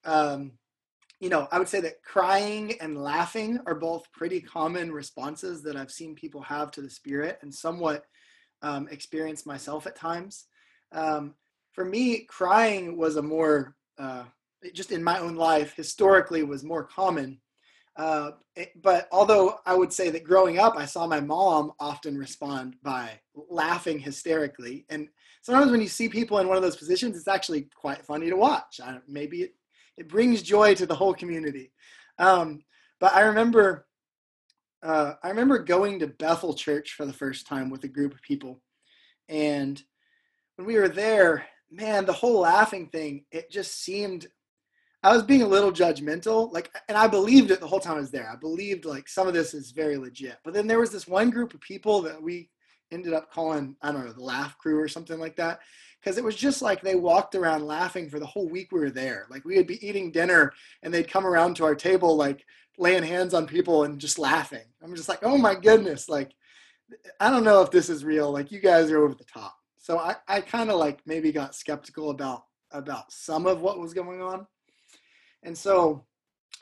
Um, 0.05 0.53
you 1.21 1.29
know, 1.29 1.47
I 1.53 1.59
would 1.59 1.69
say 1.69 1.81
that 1.83 2.03
crying 2.03 2.75
and 2.81 2.97
laughing 2.97 3.61
are 3.67 3.75
both 3.75 4.11
pretty 4.13 4.41
common 4.41 4.91
responses 4.91 5.63
that 5.63 5.77
I've 5.77 5.91
seen 5.91 6.15
people 6.15 6.41
have 6.43 6.71
to 6.73 6.81
the 6.81 6.89
Spirit 6.89 7.39
and 7.43 7.55
somewhat 7.55 8.07
um, 8.63 8.89
experienced 8.91 9.47
myself 9.47 9.87
at 9.87 9.97
times. 9.97 10.47
Um, 10.93 11.35
for 11.73 11.85
me, 11.85 12.21
crying 12.29 12.97
was 12.97 13.17
a 13.17 13.23
more, 13.23 13.77
uh, 13.99 14.25
just 14.75 14.93
in 14.93 15.03
my 15.03 15.19
own 15.19 15.37
life, 15.37 15.75
historically 15.75 16.43
was 16.43 16.63
more 16.63 16.85
common 16.85 17.41
uh, 17.97 18.33
eh, 18.57 18.67
but 18.83 19.09
although 19.13 19.59
I 19.67 19.75
would 19.75 19.93
say 19.93 20.09
that 20.11 20.25
growing 20.25 20.59
up, 20.59 20.75
I 20.77 20.87
saw 20.87 21.07
my 21.07 21.21
mom 21.21 21.73
often 21.79 22.17
respond 22.17 22.77
by 22.83 23.21
laughing 23.35 23.99
hysterically. 23.99 24.87
And 24.89 25.09
sometimes 25.43 25.71
when 25.71 25.83
you 25.83 25.89
see 25.89 26.09
people 26.09 26.39
in 26.39 26.49
one 26.49 26.57
of 26.57 26.63
those 26.63 26.77
positions, 26.77 27.17
it's 27.17 27.29
actually 27.29 27.69
quite 27.75 28.05
funny 28.07 28.31
to 28.31 28.37
watch. 28.37 28.81
maybe 29.07 29.43
it, 29.43 29.55
it 29.99 30.09
brings 30.09 30.43
joy 30.43 30.75
to 30.77 30.87
the 30.87 30.95
whole 30.95 31.13
community. 31.13 31.73
Um, 32.19 32.63
but 33.01 33.13
I 33.13 33.21
remember, 33.21 33.87
uh, 34.83 35.15
I 35.23 35.29
remember 35.29 35.59
going 35.59 35.99
to 35.99 36.07
Bethel 36.07 36.55
Church 36.55 36.93
for 36.93 37.05
the 37.05 37.13
first 37.13 37.47
time 37.47 37.69
with 37.69 37.85
a 37.85 37.89
group 37.89 38.15
of 38.15 38.23
people, 38.23 38.63
and 39.29 39.83
when 40.57 40.67
we 40.67 40.79
were 40.79 40.89
there, 40.89 41.45
man, 41.71 42.05
the 42.05 42.13
whole 42.13 42.41
laughing 42.41 42.89
thing, 42.89 43.25
it 43.31 43.51
just 43.51 43.83
seemed 43.83 44.27
I 45.03 45.15
was 45.15 45.23
being 45.23 45.43
a 45.43 45.49
little 45.49 45.73
judgmental, 45.73 46.53
like, 46.53 46.71
and 46.89 46.99
I 46.99 47.07
believed 47.07 47.51
it 47.51 47.61
the 47.61 47.67
whole 47.67 47.81
time 47.81 47.97
I 47.97 48.01
was 48.01 48.11
there. 48.11 48.31
I 48.31 48.37
believed 48.37 48.85
like 48.85 49.09
some 49.09 49.27
of 49.27 49.33
this 49.33 49.55
is 49.55 49.71
very 49.71 49.97
legit. 49.97 50.37
But 50.45 50.53
then 50.53 50.67
there 50.67 50.79
was 50.79 50.91
this 50.91 51.09
one 51.09 51.31
group 51.31 51.55
of 51.55 51.61
people 51.61 52.03
that 52.03 52.23
we 52.23 52.51
ended 52.91 53.15
up 53.15 53.33
calling, 53.33 53.77
I 53.81 53.93
don't 53.93 54.05
know, 54.05 54.13
the 54.13 54.23
laugh 54.23 54.59
crew 54.59 54.79
or 54.79 54.89
something 54.89 55.19
like 55.19 55.37
that. 55.37 55.61
Because 56.01 56.19
it 56.19 56.25
was 56.25 56.37
just 56.37 56.61
like 56.61 56.83
they 56.83 56.97
walked 56.97 57.35
around 57.35 57.67
laughing 57.67 58.11
for 58.11 58.19
the 58.19 58.27
whole 58.27 58.49
week 58.49 58.73
we 58.73 58.81
were 58.81 58.91
there. 58.91 59.27
Like 59.31 59.45
we 59.45 59.57
would 59.57 59.67
be 59.67 59.87
eating 59.87 60.11
dinner 60.11 60.53
and 60.83 60.93
they'd 60.93 61.11
come 61.11 61.27
around 61.27 61.55
to 61.57 61.65
our 61.65 61.75
table, 61.75 62.17
like 62.17 62.45
laying 62.77 63.03
hands 63.03 63.33
on 63.33 63.47
people 63.47 63.85
and 63.85 63.99
just 63.99 64.19
laughing. 64.19 64.65
I'm 64.83 64.95
just 64.95 65.09
like, 65.09 65.21
oh 65.23 65.39
my 65.39 65.55
goodness. 65.55 66.09
Like, 66.09 66.33
I 67.21 67.31
don't 67.31 67.45
know 67.45 67.63
if 67.63 67.71
this 67.71 67.89
is 67.89 68.05
real. 68.05 68.31
Like 68.31 68.53
you 68.53 68.61
guys 68.61 68.91
are 68.91 69.03
over 69.03 69.15
the 69.15 69.25
top. 69.25 69.60
So 69.91 69.99
I, 69.99 70.15
I 70.29 70.41
kind 70.41 70.71
of 70.71 70.79
like 70.79 71.01
maybe 71.05 71.33
got 71.33 71.53
skeptical 71.53 72.11
about 72.11 72.45
about 72.71 73.11
some 73.11 73.45
of 73.45 73.61
what 73.61 73.81
was 73.81 73.93
going 73.93 74.23
on. 74.23 74.47
And 75.43 75.59
so 75.59 76.05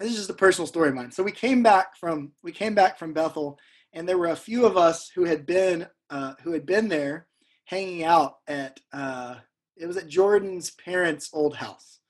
this 0.01 0.13
is 0.13 0.17
just 0.17 0.31
a 0.31 0.33
personal 0.33 0.67
story 0.67 0.89
of 0.89 0.95
mine. 0.95 1.13
So 1.13 1.23
we 1.23 1.33
came 1.33 1.63
back 1.63 1.95
from 1.99 2.33
we 2.43 2.53
came 2.53 2.75
back 2.75 2.99
from 2.99 3.13
Bethel, 3.13 3.59
and 3.93 4.09
there 4.09 4.17
were 4.17 4.29
a 4.29 4.35
few 4.35 4.65
of 4.65 4.79
us 4.79 5.11
who 5.15 5.25
had 5.25 5.45
been 5.45 5.87
uh, 6.09 6.37
who 6.43 6.53
had 6.53 6.65
been 6.65 6.89
there 6.89 7.27
hanging 7.67 8.03
out 8.03 8.37
at 8.49 8.81
uh, 8.95 9.35
it 9.77 9.87
was 9.87 9.99
at 9.99 10.09
Jordan's 10.09 10.71
parents' 10.71 11.29
old 11.35 11.55
house, 11.55 12.01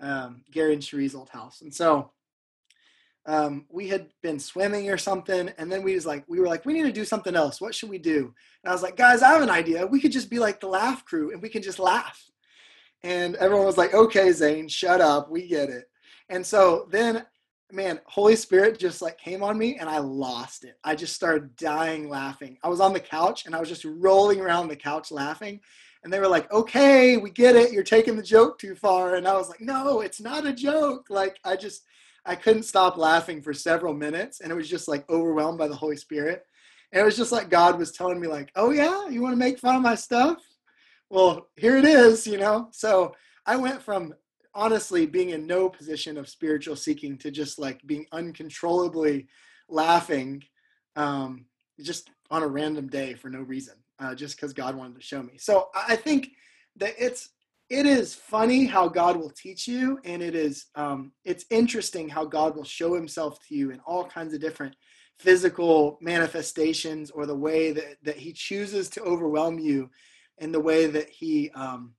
um, 0.00 0.42
Gary 0.52 0.74
and 0.74 0.82
Cherie's 0.82 1.14
old 1.14 1.30
house, 1.30 1.62
and 1.62 1.74
so. 1.74 2.12
Um, 3.26 3.66
we 3.68 3.88
had 3.88 4.08
been 4.22 4.38
swimming 4.38 4.88
or 4.88 4.96
something, 4.96 5.50
and 5.58 5.70
then 5.70 5.82
we 5.82 5.94
was 5.94 6.06
like, 6.06 6.24
we 6.28 6.38
were 6.38 6.46
like, 6.46 6.64
we 6.64 6.72
need 6.72 6.84
to 6.84 6.92
do 6.92 7.04
something 7.04 7.34
else. 7.34 7.60
What 7.60 7.74
should 7.74 7.90
we 7.90 7.98
do? 7.98 8.32
And 8.62 8.70
I 8.70 8.72
was 8.72 8.82
like, 8.82 8.96
guys, 8.96 9.20
I 9.22 9.32
have 9.32 9.42
an 9.42 9.50
idea. 9.50 9.86
We 9.86 10.00
could 10.00 10.12
just 10.12 10.30
be 10.30 10.38
like 10.38 10.60
the 10.60 10.68
laugh 10.68 11.04
crew, 11.04 11.32
and 11.32 11.42
we 11.42 11.48
can 11.48 11.62
just 11.62 11.80
laugh. 11.80 12.24
And 13.02 13.36
everyone 13.36 13.66
was 13.66 13.78
like, 13.78 13.94
okay, 13.94 14.32
Zane, 14.32 14.68
shut 14.68 15.00
up. 15.00 15.30
We 15.30 15.46
get 15.46 15.68
it. 15.68 15.84
And 16.28 16.44
so 16.44 16.88
then, 16.90 17.24
man, 17.70 18.00
Holy 18.06 18.36
Spirit 18.36 18.78
just 18.78 19.02
like 19.02 19.18
came 19.18 19.42
on 19.42 19.58
me 19.58 19.76
and 19.78 19.88
I 19.88 19.98
lost 19.98 20.64
it. 20.64 20.78
I 20.82 20.94
just 20.94 21.14
started 21.14 21.54
dying 21.56 22.08
laughing. 22.08 22.58
I 22.64 22.68
was 22.68 22.80
on 22.80 22.92
the 22.92 23.00
couch 23.00 23.46
and 23.46 23.54
I 23.54 23.60
was 23.60 23.68
just 23.68 23.84
rolling 23.84 24.40
around 24.40 24.68
the 24.68 24.76
couch 24.76 25.12
laughing. 25.12 25.60
And 26.02 26.12
they 26.12 26.20
were 26.20 26.28
like, 26.28 26.50
okay, 26.52 27.16
we 27.16 27.30
get 27.30 27.56
it. 27.56 27.72
You're 27.72 27.82
taking 27.82 28.16
the 28.16 28.22
joke 28.22 28.58
too 28.58 28.74
far. 28.74 29.16
And 29.16 29.26
I 29.26 29.34
was 29.34 29.48
like, 29.48 29.60
no, 29.60 30.00
it's 30.00 30.20
not 30.20 30.46
a 30.46 30.52
joke. 30.52 31.06
Like, 31.08 31.38
I 31.44 31.56
just, 31.56 31.82
I 32.26 32.34
couldn't 32.34 32.64
stop 32.64 32.96
laughing 32.96 33.40
for 33.40 33.54
several 33.54 33.94
minutes. 33.94 34.40
And 34.40 34.50
it 34.50 34.54
was 34.54 34.68
just 34.68 34.88
like 34.88 35.08
overwhelmed 35.08 35.58
by 35.58 35.68
the 35.68 35.76
Holy 35.76 35.96
Spirit. 35.96 36.44
And 36.92 37.00
it 37.00 37.04
was 37.04 37.16
just 37.16 37.32
like 37.32 37.50
God 37.50 37.78
was 37.78 37.92
telling 37.92 38.20
me, 38.20 38.28
like, 38.28 38.50
oh, 38.56 38.70
yeah, 38.70 39.08
you 39.08 39.22
want 39.22 39.32
to 39.32 39.38
make 39.38 39.58
fun 39.58 39.76
of 39.76 39.82
my 39.82 39.94
stuff? 39.94 40.38
Well, 41.10 41.48
here 41.56 41.76
it 41.76 41.84
is, 41.84 42.26
you 42.26 42.38
know? 42.38 42.68
So 42.72 43.14
I 43.44 43.56
went 43.56 43.82
from 43.82 44.14
honestly 44.56 45.06
being 45.06 45.30
in 45.30 45.46
no 45.46 45.68
position 45.68 46.16
of 46.16 46.28
spiritual 46.28 46.74
seeking 46.74 47.18
to 47.18 47.30
just 47.30 47.58
like 47.58 47.86
being 47.86 48.06
uncontrollably 48.10 49.28
laughing 49.68 50.42
um, 50.96 51.44
just 51.80 52.10
on 52.30 52.42
a 52.42 52.48
random 52.48 52.88
day 52.88 53.12
for 53.14 53.28
no 53.28 53.40
reason 53.40 53.74
uh, 54.00 54.14
just 54.14 54.34
because 54.34 54.52
god 54.52 54.74
wanted 54.74 54.96
to 54.96 55.02
show 55.02 55.22
me 55.22 55.34
so 55.36 55.68
i 55.74 55.94
think 55.94 56.30
that 56.74 56.94
it's 56.98 57.28
it 57.68 57.86
is 57.86 58.14
funny 58.14 58.64
how 58.64 58.88
god 58.88 59.16
will 59.16 59.30
teach 59.30 59.66
you 59.66 59.98
and 60.04 60.22
it 60.22 60.34
is 60.34 60.66
um, 60.74 61.12
it's 61.24 61.44
interesting 61.50 62.08
how 62.08 62.24
god 62.24 62.56
will 62.56 62.64
show 62.64 62.94
himself 62.94 63.38
to 63.46 63.54
you 63.54 63.70
in 63.70 63.80
all 63.80 64.04
kinds 64.04 64.34
of 64.34 64.40
different 64.40 64.74
physical 65.18 65.98
manifestations 66.00 67.10
or 67.10 67.26
the 67.26 67.34
way 67.34 67.72
that, 67.72 67.96
that 68.02 68.16
he 68.16 68.32
chooses 68.32 68.88
to 68.90 69.02
overwhelm 69.02 69.58
you 69.58 69.90
and 70.38 70.52
the 70.52 70.60
way 70.60 70.86
that 70.86 71.08
he 71.08 71.50
um, 71.50 71.94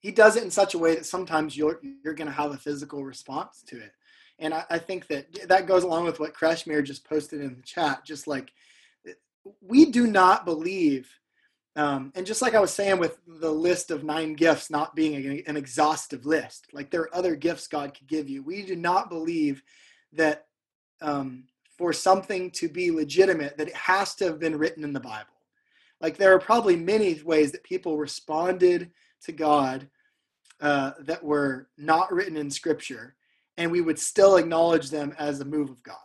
he 0.00 0.10
does 0.10 0.36
it 0.36 0.42
in 0.42 0.50
such 0.50 0.74
a 0.74 0.78
way 0.78 0.94
that 0.94 1.06
sometimes 1.06 1.56
you're 1.56 1.80
you're 2.04 2.14
going 2.14 2.28
to 2.28 2.34
have 2.34 2.52
a 2.52 2.58
physical 2.58 3.04
response 3.04 3.62
to 3.68 3.78
it. 3.78 3.92
And 4.38 4.52
I, 4.52 4.64
I, 4.70 4.78
think 4.78 5.06
that 5.06 5.26
that 5.48 5.66
goes 5.66 5.84
along 5.84 6.04
with 6.04 6.18
what 6.18 6.34
Kreshmir 6.34 6.82
just 6.82 7.08
posted 7.08 7.40
in 7.40 7.54
the 7.54 7.62
chat 7.62 8.04
just 8.04 8.26
like 8.26 8.52
we 9.60 9.86
do 9.86 10.06
not 10.06 10.44
believe 10.44 11.08
um, 11.76 12.12
and 12.14 12.26
just 12.26 12.42
like 12.42 12.54
i 12.54 12.60
was 12.60 12.72
saying 12.72 12.98
with 12.98 13.18
the 13.26 13.50
list 13.50 13.90
of 13.90 14.04
nine 14.04 14.34
gifts 14.34 14.70
not 14.70 14.94
being 14.94 15.42
an 15.46 15.56
exhaustive 15.56 16.26
list 16.26 16.66
like 16.72 16.90
there 16.90 17.02
are 17.02 17.16
other 17.16 17.34
gifts 17.34 17.66
god 17.66 17.96
could 17.96 18.06
give 18.06 18.28
you 18.28 18.42
we 18.42 18.62
do 18.62 18.76
not 18.76 19.10
believe 19.10 19.62
that 20.12 20.46
um, 21.00 21.44
for 21.78 21.92
something 21.92 22.50
to 22.50 22.68
be 22.68 22.90
legitimate 22.90 23.56
that 23.56 23.68
it 23.68 23.74
has 23.74 24.14
to 24.14 24.24
have 24.24 24.38
been 24.38 24.56
written 24.56 24.84
in 24.84 24.92
the 24.92 25.00
bible 25.00 25.32
like 26.02 26.16
there 26.16 26.34
are 26.34 26.40
probably 26.40 26.76
many 26.76 27.22
ways 27.22 27.52
that 27.52 27.62
people 27.62 27.96
responded 27.96 28.90
to 29.22 29.32
God 29.32 29.88
uh, 30.60 30.92
that 31.00 31.22
were 31.22 31.68
not 31.78 32.12
written 32.12 32.36
in 32.36 32.50
Scripture, 32.50 33.14
and 33.56 33.70
we 33.70 33.80
would 33.80 33.98
still 33.98 34.36
acknowledge 34.36 34.90
them 34.90 35.14
as 35.18 35.40
a 35.40 35.44
move 35.44 35.70
of 35.70 35.82
God. 35.82 35.96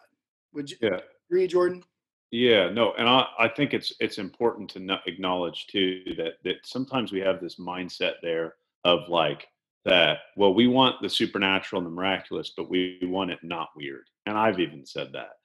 Would 0.53 0.71
you 0.71 0.77
yeah. 0.81 0.99
agree, 1.29 1.47
Jordan? 1.47 1.83
Yeah, 2.31 2.69
no, 2.69 2.93
and 2.97 3.07
I, 3.07 3.25
I 3.39 3.47
think 3.47 3.73
it's 3.73 3.93
it's 3.99 4.17
important 4.17 4.69
to 4.71 4.79
not 4.79 5.07
acknowledge 5.07 5.67
too 5.67 6.03
that 6.17 6.33
that 6.43 6.57
sometimes 6.65 7.11
we 7.11 7.19
have 7.21 7.39
this 7.39 7.55
mindset 7.55 8.15
there 8.21 8.55
of 8.83 9.07
like 9.07 9.47
that. 9.85 10.19
Well, 10.35 10.53
we 10.53 10.67
want 10.67 11.01
the 11.01 11.09
supernatural 11.09 11.81
and 11.81 11.87
the 11.87 11.95
miraculous, 11.95 12.51
but 12.55 12.69
we 12.69 12.99
want 13.03 13.31
it 13.31 13.39
not 13.43 13.69
weird. 13.77 14.09
And 14.25 14.37
I've 14.37 14.59
even 14.59 14.85
said 14.85 15.11
that, 15.13 15.37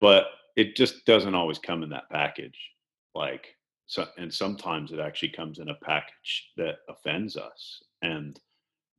but 0.00 0.28
it 0.56 0.74
just 0.74 1.04
doesn't 1.04 1.34
always 1.34 1.58
come 1.58 1.82
in 1.82 1.90
that 1.90 2.08
package. 2.10 2.58
Like 3.14 3.54
so 3.86 4.06
and 4.18 4.32
sometimes 4.32 4.92
it 4.92 4.98
actually 4.98 5.30
comes 5.30 5.58
in 5.58 5.68
a 5.68 5.74
package 5.74 6.50
that 6.56 6.78
offends 6.88 7.36
us 7.36 7.82
and 8.02 8.38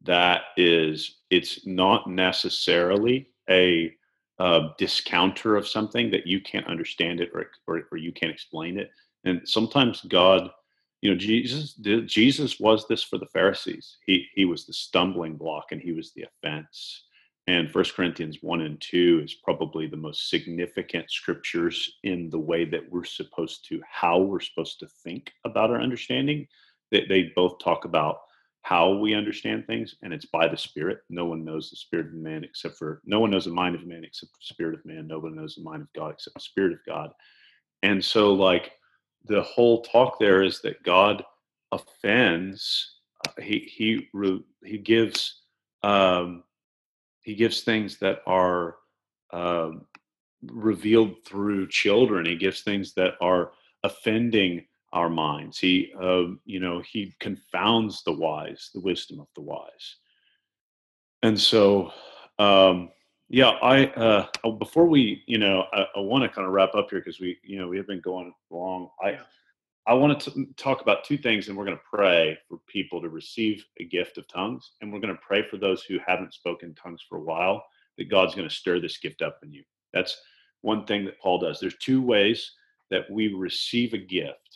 that 0.04 0.42
is 0.56 1.20
it's 1.30 1.66
not 1.68 2.10
necessarily 2.10 3.30
a 3.50 3.94
uh, 4.40 4.70
discounter 4.78 5.56
of 5.56 5.68
something 5.68 6.12
that 6.12 6.28
you 6.28 6.40
can't 6.42 6.68
understand 6.68 7.20
it 7.20 7.30
or, 7.34 7.48
or, 7.68 7.84
or 7.92 7.98
you 7.98 8.12
can't 8.12 8.32
explain 8.32 8.78
it. 8.78 8.92
And 9.24 9.42
sometimes 9.46 10.02
god 10.02 10.50
you 11.02 11.12
know 11.12 11.18
jesus 11.18 11.74
jesus 12.06 12.60
was 12.60 12.88
this 12.88 13.04
for 13.04 13.18
the 13.18 13.28
pharisees. 13.28 13.98
He 14.06 14.28
he 14.34 14.46
was 14.46 14.66
the 14.66 14.74
stumbling 14.74 15.36
block 15.36 15.72
and 15.72 15.82
he 15.82 15.92
was 15.92 16.14
the 16.14 16.24
offense. 16.24 17.04
And 17.50 17.72
First 17.72 17.96
Corinthians 17.96 18.40
1 18.42 18.60
and 18.60 18.80
2 18.82 19.22
is 19.24 19.36
probably 19.36 19.88
the 19.88 19.96
most 19.96 20.30
significant 20.30 21.10
scriptures 21.10 21.98
in 22.04 22.30
the 22.30 22.40
way 22.40 22.66
that 22.66 22.92
we're 22.92 23.06
supposed 23.06 23.66
to, 23.70 23.82
how 23.90 24.20
we're 24.20 24.42
supposed 24.42 24.80
to 24.82 24.88
think 25.02 25.32
about 25.46 25.70
our 25.70 25.82
understanding. 25.82 26.46
They, 26.92 27.06
they 27.08 27.32
both 27.36 27.60
talk 27.60 27.86
about 27.86 28.18
how 28.64 28.94
we 28.96 29.14
understand 29.14 29.66
things, 29.66 29.96
and 30.02 30.14
it's 30.14 30.26
by 30.26 30.48
the 30.48 30.58
Spirit. 30.58 31.00
No 31.10 31.26
one 31.26 31.46
knows 31.46 31.70
the 31.70 31.78
Spirit 31.78 32.08
of 32.08 32.14
man 32.14 32.44
except 32.44 32.76
for, 32.78 33.02
no 33.06 33.20
one 33.20 33.32
knows 33.32 33.46
the 33.46 33.52
mind 33.52 33.76
of 33.76 33.86
man 33.86 34.04
except 34.04 34.34
the 34.34 34.54
Spirit 34.54 34.76
of 34.76 34.86
man. 34.86 35.08
No 35.08 35.20
one 35.20 35.36
knows 35.36 35.56
the 35.56 35.64
mind 35.64 35.84
of 35.84 35.94
God 35.94 36.12
except 36.12 36.36
the 36.36 36.42
Spirit 36.42 36.74
of 36.74 36.80
God. 36.86 37.12
And 37.84 38.04
so, 38.04 38.34
like, 38.34 38.74
the 39.26 39.42
whole 39.44 39.82
talk 39.84 40.20
there 40.20 40.44
is 40.44 40.62
that 40.62 40.84
God 40.84 41.24
offends, 41.72 42.96
uh, 43.28 43.42
he, 43.42 43.60
he, 43.60 44.10
he 44.64 44.78
gives, 44.78 45.42
um, 45.84 46.44
he 47.22 47.36
gives 47.36 47.62
things 47.62 47.98
that 48.00 48.20
are 48.26 48.76
uh, 49.32 49.72
revealed 50.44 51.16
through 51.26 51.68
children. 51.68 52.26
He 52.26 52.36
gives 52.36 52.62
things 52.62 52.94
that 52.96 53.14
are 53.22 53.52
offending 53.84 54.66
our 54.98 55.10
minds. 55.10 55.60
He, 55.60 55.94
uh, 56.08 56.28
you 56.54 56.60
know, 56.60 56.82
he 56.92 57.16
confounds 57.20 58.04
the 58.04 58.18
wise, 58.26 58.72
the 58.74 58.82
wisdom 58.82 59.20
of 59.20 59.28
the 59.36 59.42
wise. 59.42 59.88
And 61.22 61.40
so, 61.40 61.92
um, 62.40 62.90
yeah, 63.30 63.52
I 63.74 63.76
uh, 64.06 64.26
oh, 64.44 64.54
before 64.66 64.88
we, 64.96 65.24
you 65.28 65.40
know, 65.44 65.66
I, 65.78 65.82
I 65.96 66.00
want 66.00 66.24
to 66.24 66.30
kind 66.36 66.48
of 66.48 66.54
wrap 66.54 66.74
up 66.76 66.88
here 66.90 67.00
because 67.00 67.20
we, 67.20 67.38
you 67.44 67.58
know, 67.60 67.68
we 67.68 67.78
have 67.78 67.88
been 67.88 68.02
going 68.02 68.34
long. 68.50 68.90
I. 69.02 69.20
I 69.90 69.94
wanted 69.94 70.20
to 70.26 70.32
talk 70.58 70.82
about 70.82 71.06
two 71.06 71.18
things, 71.18 71.48
and 71.48 71.56
we're 71.56 71.70
going 71.70 71.78
to 71.78 71.98
pray 71.98 72.38
for 72.50 72.58
people 72.68 73.02
to 73.02 73.08
receive 73.08 73.66
a 73.80 73.86
gift 73.86 74.18
of 74.18 74.28
tongues, 74.28 74.64
and 74.82 74.92
we're 74.92 75.00
going 75.00 75.16
to 75.16 75.28
pray 75.30 75.42
for 75.50 75.58
those 75.58 75.82
who 75.82 75.98
haven't 76.06 76.34
spoken 76.34 76.76
tongues 76.76 77.02
for 77.08 77.18
a 77.18 77.28
while 77.32 77.58
that 77.98 78.12
God's 78.16 78.36
going 78.36 78.50
to 78.50 78.54
stir 78.62 78.82
this 78.82 78.98
gift 78.98 79.22
up 79.22 79.40
in 79.44 79.50
you. 79.54 79.64
That's 79.94 80.14
one 80.62 80.86
thing 80.86 81.06
that 81.06 81.20
Paul 81.22 81.40
does. 81.40 81.60
There's 81.60 81.78
two 81.78 82.02
ways 82.02 82.40
that 82.90 83.10
we 83.10 83.24
receive 83.48 83.94
a 83.94 83.98
gift. 83.98 84.47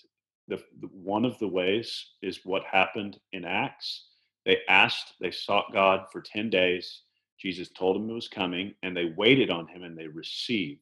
The, 0.52 0.62
the 0.82 0.88
one 0.88 1.24
of 1.24 1.40
the 1.40 1.48
ways 1.48 2.08
is 2.22 2.42
what 2.44 2.64
happened 2.66 3.18
in 3.32 3.46
Acts. 3.46 4.08
They 4.46 4.58
asked, 4.68 5.14
they 5.22 5.32
sought 5.32 5.72
God 5.72 6.08
for 6.12 6.20
10 6.20 6.50
days. 6.50 7.04
Jesus 7.40 7.70
told 7.70 7.96
them 7.96 8.10
it 8.10 8.14
was 8.14 8.28
coming, 8.28 8.74
and 8.84 8.96
they 8.96 9.14
waited 9.16 9.50
on 9.50 9.66
him 9.68 9.84
and 9.84 9.98
they 9.98 10.08
received. 10.08 10.82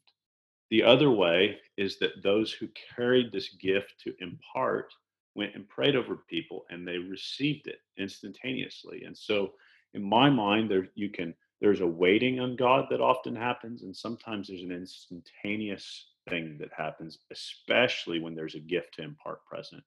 The 0.71 0.81
other 0.81 1.11
way 1.11 1.59
is 1.77 1.99
that 1.99 2.23
those 2.23 2.51
who 2.51 2.67
carried 2.95 3.31
this 3.31 3.49
gift 3.61 3.93
to 4.05 4.15
impart 4.19 4.91
went 5.35 5.53
and 5.53 5.69
prayed 5.69 5.95
over 5.95 6.17
people 6.27 6.65
and 6.71 6.87
they 6.87 6.97
received 6.97 7.67
it 7.67 7.79
instantaneously. 7.97 9.03
And 9.05 9.15
so 9.15 9.53
in 9.93 10.03
my 10.03 10.31
mind 10.31 10.69
there 10.69 10.87
you 10.95 11.09
can 11.09 11.33
there's 11.61 11.81
a 11.81 11.87
waiting 11.87 12.39
on 12.39 12.55
God 12.55 12.85
that 12.89 13.01
often 13.01 13.35
happens 13.35 13.83
and 13.83 13.95
sometimes 13.95 14.47
there's 14.47 14.63
an 14.63 14.71
instantaneous 14.71 16.07
thing 16.29 16.57
that 16.59 16.69
happens 16.75 17.19
especially 17.31 18.19
when 18.19 18.35
there's 18.35 18.55
a 18.55 18.59
gift 18.59 18.95
to 18.95 19.03
impart 19.03 19.45
present. 19.45 19.83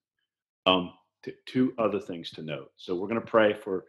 Um 0.67 0.93
t- 1.25 1.33
two 1.47 1.73
other 1.79 2.01
things 2.01 2.31
to 2.31 2.43
note. 2.43 2.71
So 2.77 2.95
we're 2.95 3.09
going 3.09 3.21
to 3.21 3.27
pray 3.27 3.55
for 3.55 3.85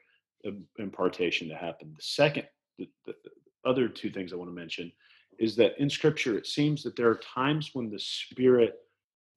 impartation 0.78 1.48
to 1.50 1.56
happen. 1.56 1.94
The 1.96 2.04
second 2.04 2.48
the, 2.78 2.88
the, 3.06 3.14
the 3.24 3.70
other 3.70 3.88
two 3.88 4.10
things 4.10 4.34
I 4.34 4.36
want 4.36 4.50
to 4.50 4.56
mention 4.56 4.92
is 5.40 5.56
that 5.56 5.80
in 5.80 5.90
scripture 5.90 6.38
it 6.38 6.48
seems 6.48 6.84
that 6.84 6.96
there 6.96 7.10
are 7.10 7.20
times 7.36 7.72
when 7.74 7.90
the 7.90 8.00
spirit 8.00 8.76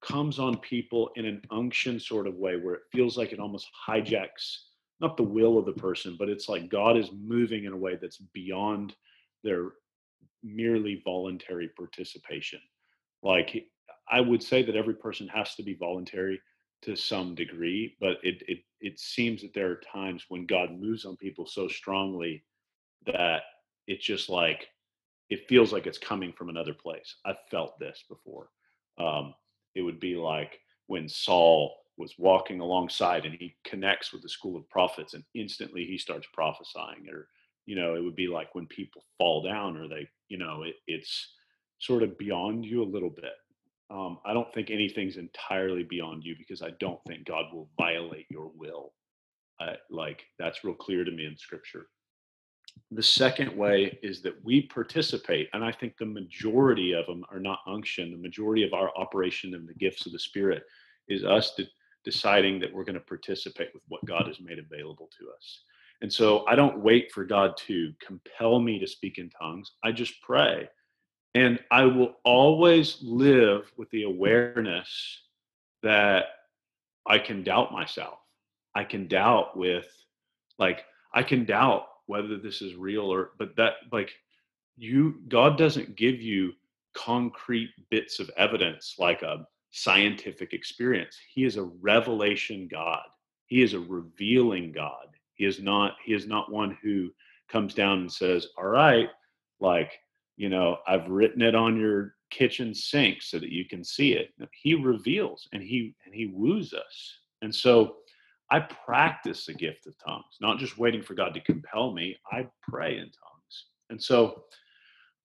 comes 0.01 0.39
on 0.39 0.57
people 0.57 1.09
in 1.15 1.25
an 1.25 1.41
unction 1.51 1.99
sort 1.99 2.27
of 2.27 2.35
way 2.35 2.55
where 2.55 2.75
it 2.75 2.81
feels 2.91 3.17
like 3.17 3.33
it 3.33 3.39
almost 3.39 3.67
hijacks 3.87 4.57
not 4.99 5.17
the 5.17 5.23
will 5.23 5.57
of 5.57 5.65
the 5.65 5.73
person 5.73 6.15
but 6.19 6.29
it's 6.29 6.47
like 6.47 6.69
god 6.69 6.97
is 6.97 7.09
moving 7.19 7.65
in 7.65 7.73
a 7.73 7.77
way 7.77 7.97
that's 7.99 8.17
beyond 8.33 8.95
their 9.43 9.71
merely 10.43 11.01
voluntary 11.03 11.69
participation 11.75 12.59
like 13.23 13.65
i 14.11 14.21
would 14.21 14.41
say 14.41 14.63
that 14.63 14.75
every 14.75 14.95
person 14.95 15.27
has 15.27 15.55
to 15.55 15.63
be 15.63 15.73
voluntary 15.75 16.39
to 16.81 16.95
some 16.95 17.35
degree 17.35 17.95
but 17.99 18.17
it 18.23 18.41
it, 18.47 18.59
it 18.81 18.99
seems 18.99 19.41
that 19.41 19.53
there 19.53 19.71
are 19.71 19.81
times 19.93 20.25
when 20.29 20.45
god 20.45 20.71
moves 20.71 21.05
on 21.05 21.17
people 21.17 21.47
so 21.47 21.67
strongly 21.67 22.43
that 23.05 23.41
it's 23.87 24.05
just 24.05 24.29
like 24.29 24.67
it 25.29 25.47
feels 25.47 25.73
like 25.73 25.87
it's 25.87 25.97
coming 25.97 26.31
from 26.31 26.49
another 26.49 26.73
place. 26.73 27.15
I've 27.25 27.35
felt 27.51 27.79
this 27.79 28.03
before. 28.07 28.49
Um, 28.97 29.33
it 29.75 29.81
would 29.81 29.99
be 29.99 30.15
like 30.15 30.59
when 30.87 31.09
Saul 31.09 31.75
was 31.97 32.13
walking 32.17 32.59
alongside 32.59 33.25
and 33.25 33.35
he 33.35 33.55
connects 33.65 34.13
with 34.13 34.21
the 34.21 34.29
school 34.29 34.55
of 34.55 34.69
prophets 34.69 35.13
and 35.13 35.23
instantly 35.33 35.85
he 35.85 35.97
starts 35.97 36.27
prophesying 36.31 37.07
or 37.11 37.27
you 37.65 37.75
know 37.75 37.95
it 37.95 38.03
would 38.03 38.15
be 38.15 38.27
like 38.27 38.53
when 38.53 38.67
people 38.67 39.03
fall 39.17 39.41
down 39.41 39.75
or 39.75 39.87
they 39.87 40.07
you 40.29 40.37
know 40.37 40.61
it, 40.61 40.75
it's 40.85 41.33
sort 41.79 42.03
of 42.03 42.17
beyond 42.17 42.65
you 42.65 42.83
a 42.83 42.85
little 42.85 43.09
bit 43.09 43.33
um, 43.89 44.19
i 44.25 44.33
don't 44.33 44.53
think 44.53 44.69
anything's 44.69 45.17
entirely 45.17 45.83
beyond 45.83 46.23
you 46.23 46.35
because 46.37 46.61
i 46.61 46.71
don't 46.79 46.99
think 47.07 47.25
god 47.25 47.45
will 47.53 47.69
violate 47.77 48.25
your 48.29 48.51
will 48.55 48.93
uh, 49.59 49.73
like 49.89 50.23
that's 50.39 50.63
real 50.63 50.75
clear 50.75 51.03
to 51.03 51.11
me 51.11 51.25
in 51.25 51.37
scripture 51.37 51.87
the 52.91 53.03
second 53.03 53.55
way 53.55 53.99
is 54.01 54.21
that 54.21 54.43
we 54.45 54.61
participate, 54.61 55.49
and 55.53 55.63
I 55.63 55.71
think 55.71 55.97
the 55.97 56.05
majority 56.05 56.93
of 56.93 57.05
them 57.05 57.25
are 57.29 57.39
not 57.39 57.59
unction. 57.67 58.11
The 58.11 58.17
majority 58.17 58.63
of 58.63 58.73
our 58.73 58.95
operation 58.97 59.53
and 59.55 59.67
the 59.67 59.73
gifts 59.73 60.05
of 60.05 60.13
the 60.13 60.19
Spirit 60.19 60.63
is 61.09 61.25
us 61.25 61.53
de- 61.55 61.67
deciding 62.05 62.59
that 62.61 62.73
we're 62.73 62.85
going 62.85 62.93
to 62.93 63.01
participate 63.01 63.69
with 63.73 63.83
what 63.89 64.05
God 64.05 64.27
has 64.27 64.39
made 64.39 64.59
available 64.59 65.09
to 65.19 65.29
us. 65.29 65.63
And 66.01 66.11
so 66.11 66.45
I 66.47 66.55
don't 66.55 66.79
wait 66.79 67.11
for 67.11 67.25
God 67.25 67.57
to 67.67 67.91
compel 68.05 68.59
me 68.59 68.79
to 68.79 68.87
speak 68.87 69.17
in 69.17 69.29
tongues. 69.31 69.73
I 69.83 69.91
just 69.91 70.21
pray. 70.21 70.69
And 71.37 71.59
I 71.69 71.85
will 71.85 72.15
always 72.23 72.97
live 73.03 73.71
with 73.77 73.91
the 73.91 74.05
awareness 74.05 75.21
that 75.83 76.25
I 77.05 77.19
can 77.19 77.43
doubt 77.43 77.71
myself. 77.71 78.17
I 78.73 78.83
can 78.83 79.07
doubt 79.07 79.55
with, 79.55 79.87
like, 80.57 80.83
I 81.13 81.21
can 81.21 81.45
doubt 81.45 81.89
whether 82.07 82.37
this 82.37 82.63
is 82.63 82.73
real 82.73 83.03
or 83.03 83.33
but 83.37 83.55
that 83.55 83.73
like 83.91 84.15
you 84.77 85.21
god 85.27 85.59
doesn't 85.59 85.95
give 85.95 86.19
you 86.19 86.53
concrete 86.95 87.69
bits 87.91 88.19
of 88.19 88.31
evidence 88.35 88.95
like 88.97 89.21
a 89.21 89.45
scientific 89.69 90.53
experience. 90.53 91.19
He 91.35 91.43
is 91.43 91.57
a 91.57 91.69
revelation 91.81 92.67
god. 92.67 93.03
He 93.45 93.61
is 93.61 93.75
a 93.75 93.79
revealing 93.79 94.71
god. 94.71 95.09
He 95.35 95.45
is 95.45 95.59
not 95.59 95.97
he 96.03 96.13
is 96.15 96.25
not 96.25 96.51
one 96.51 96.75
who 96.81 97.11
comes 97.47 97.75
down 97.75 97.99
and 97.99 98.11
says 98.11 98.47
all 98.57 98.65
right 98.65 99.09
like 99.59 99.91
you 100.37 100.49
know 100.49 100.77
i've 100.87 101.07
written 101.09 101.41
it 101.41 101.55
on 101.55 101.77
your 101.77 102.15
kitchen 102.29 102.73
sink 102.73 103.21
so 103.21 103.39
that 103.39 103.51
you 103.51 103.65
can 103.65 103.83
see 103.83 104.13
it 104.13 104.29
he 104.53 104.73
reveals 104.75 105.47
and 105.53 105.61
he 105.61 105.93
and 106.05 106.13
he 106.13 106.27
woos 106.27 106.73
us 106.73 107.17
and 107.41 107.53
so 107.53 107.97
I 108.49 108.61
practice 108.61 109.45
the 109.45 109.53
gift 109.53 109.87
of 109.87 109.95
tongues, 109.97 110.37
not 110.39 110.57
just 110.57 110.77
waiting 110.77 111.01
for 111.01 111.13
God 111.13 111.33
to 111.33 111.41
compel 111.41 111.91
me. 111.91 112.17
I 112.31 112.47
pray 112.61 112.97
in 112.97 113.03
tongues. 113.03 113.65
And 113.89 114.01
so 114.01 114.43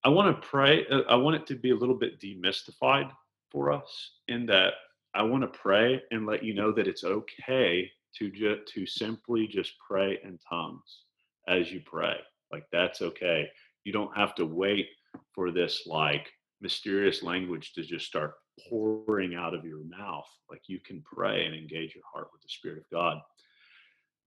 I 0.04 0.08
want 0.08 0.34
to 0.34 0.46
pray. 0.46 0.86
Uh, 0.88 1.02
I 1.08 1.14
want 1.14 1.36
it 1.36 1.46
to 1.46 1.54
be 1.54 1.70
a 1.70 1.76
little 1.76 1.94
bit 1.94 2.20
demystified 2.20 3.10
for 3.50 3.70
us 3.70 4.12
in 4.28 4.46
that 4.46 4.74
I 5.14 5.22
want 5.22 5.42
to 5.42 5.58
pray 5.58 6.02
and 6.10 6.26
let 6.26 6.42
you 6.42 6.54
know 6.54 6.72
that 6.72 6.88
it's 6.88 7.04
okay 7.04 7.90
to 8.18 8.30
just 8.30 8.72
to 8.74 8.86
simply 8.86 9.46
just 9.46 9.74
pray 9.78 10.18
in 10.24 10.38
tongues 10.48 11.02
as 11.46 11.70
you 11.70 11.80
pray. 11.84 12.16
Like 12.50 12.64
that's 12.72 13.02
okay. 13.02 13.48
You 13.84 13.92
don't 13.92 14.16
have 14.16 14.34
to 14.36 14.44
wait 14.44 14.88
for 15.34 15.50
this 15.50 15.86
like 15.86 16.30
mysterious 16.60 17.22
language 17.22 17.72
to 17.74 17.82
just 17.82 18.06
start 18.06 18.34
pouring 18.68 19.34
out 19.34 19.54
of 19.54 19.64
your 19.64 19.82
mouth. 19.84 20.28
Like 20.50 20.62
you 20.66 20.78
can 20.80 21.02
pray 21.02 21.46
and 21.46 21.54
engage 21.54 21.94
your 21.94 22.04
heart 22.10 22.28
with 22.32 22.42
the 22.42 22.48
Spirit 22.48 22.78
of 22.78 22.90
God. 22.90 23.18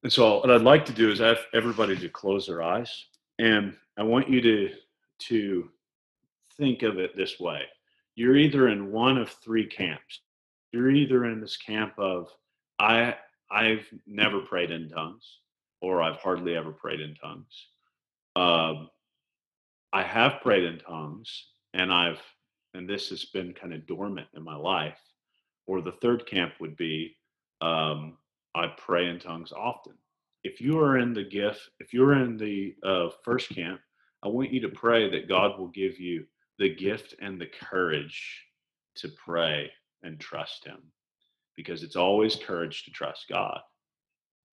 And 0.03 0.11
so, 0.11 0.39
what 0.39 0.51
I'd 0.51 0.61
like 0.61 0.85
to 0.85 0.93
do 0.93 1.09
is 1.09 1.19
have 1.19 1.39
everybody 1.53 1.97
to 1.97 2.09
close 2.09 2.45
their 2.45 2.61
eyes, 2.61 3.05
and 3.39 3.75
I 3.97 4.03
want 4.03 4.29
you 4.29 4.41
to 4.41 4.69
to 5.17 5.69
think 6.57 6.83
of 6.83 6.99
it 6.99 7.15
this 7.15 7.39
way: 7.39 7.63
you're 8.15 8.37
either 8.37 8.67
in 8.67 8.91
one 8.91 9.17
of 9.17 9.29
three 9.29 9.65
camps. 9.65 10.21
You're 10.71 10.91
either 10.91 11.25
in 11.25 11.41
this 11.41 11.57
camp 11.57 11.93
of 11.97 12.29
I 12.77 13.15
I've 13.49 13.87
never 14.05 14.41
prayed 14.41 14.71
in 14.71 14.89
tongues, 14.89 15.39
or 15.81 16.01
I've 16.01 16.17
hardly 16.17 16.55
ever 16.55 16.71
prayed 16.71 16.99
in 16.99 17.15
tongues. 17.15 17.67
Um, 18.35 18.89
I 19.95 20.03
have 20.03 20.41
prayed 20.41 20.65
in 20.65 20.79
tongues, 20.79 21.51
and 21.73 21.89
I've 21.89 22.21
and 22.73 22.87
this 22.87 23.07
has 23.11 23.23
been 23.23 23.53
kind 23.53 23.73
of 23.73 23.87
dormant 23.87 24.27
in 24.33 24.43
my 24.43 24.57
life. 24.57 24.99
Or 25.67 25.79
the 25.79 25.93
third 25.93 26.25
camp 26.25 26.55
would 26.59 26.75
be 26.75 27.15
um, 27.61 28.17
I 28.53 28.67
pray 28.77 29.07
in 29.07 29.19
tongues 29.19 29.53
often. 29.53 29.93
If 30.43 30.59
you 30.59 30.77
are 30.79 30.97
in 30.97 31.13
the 31.13 31.23
gift, 31.23 31.61
if 31.79 31.93
you're 31.93 32.21
in 32.21 32.35
the 32.35 32.75
uh, 32.83 33.07
first 33.23 33.47
camp, 33.47 33.79
I 34.21 34.27
want 34.27 34.51
you 34.51 34.59
to 34.61 34.69
pray 34.69 35.09
that 35.09 35.29
God 35.29 35.57
will 35.57 35.69
give 35.69 35.97
you 35.97 36.25
the 36.59 36.75
gift 36.75 37.15
and 37.21 37.39
the 37.39 37.47
courage 37.47 38.43
to 38.95 39.07
pray 39.07 39.71
and 40.03 40.19
trust 40.19 40.65
Him 40.65 40.79
because 41.55 41.83
it's 41.83 41.95
always 41.95 42.35
courage 42.35 42.83
to 42.83 42.91
trust 42.91 43.27
God. 43.29 43.61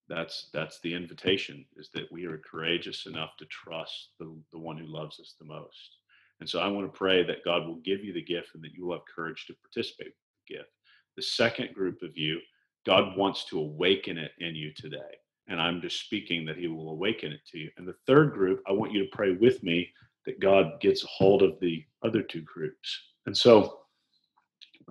That's 0.09 0.49
that's 0.53 0.79
the 0.81 0.93
invitation 0.93 1.65
is 1.77 1.89
that 1.93 2.11
we 2.11 2.25
are 2.25 2.39
courageous 2.39 3.05
enough 3.05 3.31
to 3.37 3.45
trust 3.45 4.09
the, 4.19 4.35
the 4.51 4.59
one 4.59 4.77
who 4.77 4.85
loves 4.85 5.19
us 5.19 5.35
the 5.39 5.45
most. 5.45 5.97
And 6.39 6.49
so 6.49 6.59
i 6.59 6.67
want 6.67 6.91
to 6.91 6.97
pray 6.97 7.23
that 7.23 7.45
god 7.45 7.67
will 7.67 7.77
give 7.77 8.03
you 8.03 8.13
the 8.13 8.23
gift 8.23 8.49
and 8.55 8.63
that 8.63 8.73
you 8.73 8.85
will 8.85 8.95
have 8.95 9.05
courage 9.13 9.45
to 9.47 9.55
participate 9.63 10.07
with 10.07 10.47
the 10.47 10.55
gift. 10.55 10.69
The 11.15 11.21
second 11.21 11.73
group 11.73 12.01
of 12.01 12.17
you 12.17 12.39
god 12.85 13.17
wants 13.17 13.45
to 13.45 13.59
awaken 13.59 14.17
it 14.17 14.31
in 14.39 14.55
you 14.55 14.71
today 14.75 15.17
and 15.47 15.61
i'm 15.61 15.81
just 15.81 16.03
speaking 16.03 16.45
that 16.45 16.57
he 16.57 16.67
will 16.67 16.91
awaken 16.91 17.31
it 17.31 17.41
to 17.51 17.59
you. 17.59 17.69
And 17.77 17.87
the 17.87 17.95
third 18.07 18.33
group 18.33 18.61
i 18.67 18.71
want 18.71 18.91
you 18.91 19.03
to 19.03 19.15
pray 19.15 19.33
with 19.33 19.63
me 19.63 19.91
that 20.25 20.39
god 20.39 20.79
gets 20.81 21.03
a 21.03 21.07
hold 21.07 21.41
of 21.41 21.59
the 21.59 21.83
other 22.03 22.21
two 22.21 22.41
groups. 22.41 22.99
And 23.27 23.37
so 23.37 23.81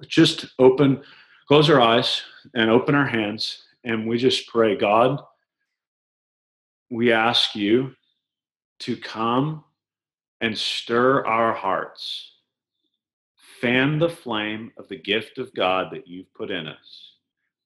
just 0.07 0.47
open 0.59 1.03
close 1.49 1.69
our 1.69 1.81
eyes 1.81 2.23
and 2.55 2.71
open 2.71 2.95
our 2.95 3.07
hands 3.07 3.65
and 3.85 4.07
we 4.07 4.19
just 4.19 4.49
pray, 4.49 4.77
God, 4.77 5.21
we 6.91 7.13
ask 7.13 7.55
you 7.55 7.93
to 8.81 8.97
come 8.97 9.65
and 10.41 10.57
stir 10.57 11.25
our 11.27 11.53
hearts. 11.53 12.33
Fan 13.61 13.99
the 13.99 14.09
flame 14.09 14.73
of 14.79 14.89
the 14.89 14.97
gift 14.97 15.39
of 15.39 15.55
God 15.55 15.89
that 15.93 16.09
you've 16.09 16.33
put 16.35 16.51
in 16.51 16.67
us. 16.67 17.15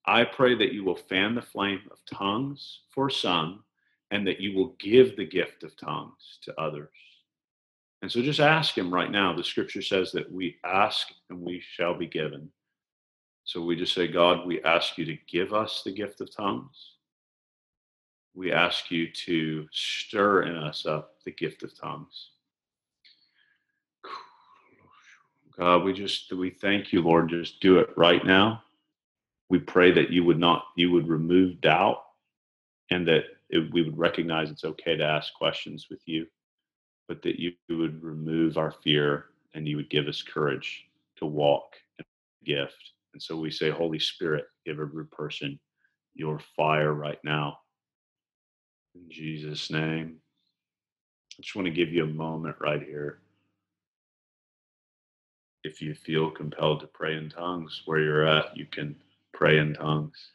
I 0.07 0.25
pray 0.25 0.55
that 0.57 0.73
you 0.73 0.85
will 0.85 0.97
fan 0.97 1.35
the 1.35 1.43
flame 1.43 1.81
of 1.91 1.99
tongues 2.13 2.81
for 2.91 3.09
some 3.09 3.65
and 4.11 4.27
that 4.27 4.41
you 4.41 4.57
will 4.57 4.77
give 4.79 5.17
the 5.17 5.27
gift 5.27 5.63
of 5.63 5.77
tongues 5.77 6.39
to 6.43 6.61
others. 6.61 6.91
And 8.03 8.13
so 8.13 8.21
just 8.21 8.41
ask 8.41 8.77
him 8.77 8.93
right 8.93 9.11
now. 9.11 9.35
The 9.35 9.43
scripture 9.43 9.81
says 9.81 10.13
that 10.13 10.31
we 10.31 10.57
ask 10.65 11.09
and 11.31 11.41
we 11.41 11.63
shall 11.75 11.97
be 11.97 12.07
given. 12.07 12.51
So 13.45 13.63
we 13.63 13.77
just 13.77 13.95
say, 13.95 14.09
God, 14.09 14.47
we 14.47 14.63
ask 14.63 14.97
you 14.97 15.05
to 15.05 15.19
give 15.29 15.53
us 15.53 15.83
the 15.85 15.93
gift 15.93 16.21
of 16.21 16.35
tongues. 16.35 16.93
We 18.35 18.53
ask 18.53 18.91
you 18.91 19.13
to 19.13 19.69
stir 19.71 20.45
in 20.45 20.57
us 20.57 20.87
up 20.87 21.17
the 21.25 21.31
gift 21.31 21.63
of 21.63 21.79
tongues. 21.79 22.31
God, 25.57 25.85
we 25.85 25.93
just 25.93 26.33
we 26.33 26.51
thank 26.51 26.93
you, 26.93 27.01
Lord. 27.01 27.29
Just 27.29 27.61
do 27.61 27.79
it 27.79 27.91
right 27.97 28.25
now. 28.25 28.63
We 29.51 29.61
pray 29.61 29.93
that 29.93 30.11
you 30.11 30.25
would 30.25 30.39
not 30.39 30.65
you 30.77 30.91
would 30.91 31.07
remove 31.07 31.61
doubt, 31.61 32.03
and 32.91 33.07
that 33.07 33.25
it, 33.51 33.73
we 33.73 33.83
would 33.83 33.97
recognize 33.97 34.51
it's 34.51 34.65
okay 34.65 34.97
to 34.97 35.05
ask 35.05 35.33
questions 35.35 35.87
with 35.91 36.01
you, 36.07 36.27
but 37.07 37.23
that 37.23 37.39
you 37.39 37.53
would 37.69 38.03
remove 38.03 38.59
our 38.59 38.73
fear 38.83 39.27
and 39.55 39.69
you 39.69 39.77
would 39.77 39.91
give 39.91 40.09
us 40.09 40.23
courage 40.23 40.87
to 41.17 41.27
walk 41.27 41.77
in 42.01 42.05
the 42.41 42.55
gift. 42.55 42.94
And 43.15 43.23
so 43.23 43.37
we 43.37 43.51
say, 43.51 43.71
Holy 43.71 44.01
Spirit, 44.01 44.45
give 44.67 44.81
every 44.81 45.07
person 45.07 45.59
your 46.15 46.41
fire 46.57 46.93
right 46.93 47.19
now. 47.25 47.59
In 48.95 49.09
Jesus' 49.09 49.71
name. 49.71 50.17
I 51.39 51.43
just 51.43 51.55
want 51.57 51.67
to 51.67 51.73
give 51.73 51.93
you 51.93 52.05
a 52.05 52.09
moment 52.09 52.57
right 52.61 52.83
here. 52.83 53.21
If 55.63 55.81
you 55.81 55.95
feel 55.95 56.31
compelled 56.31 56.81
to 56.81 56.87
pray 56.89 57.17
in 57.17 57.31
tongues 57.31 57.83
where 57.87 58.01
you're 58.01 58.27
at, 58.27 58.57
you 58.57 58.67
can 58.67 58.97
pray 59.33 59.59
in 59.59 59.75
tongues. 59.75 60.31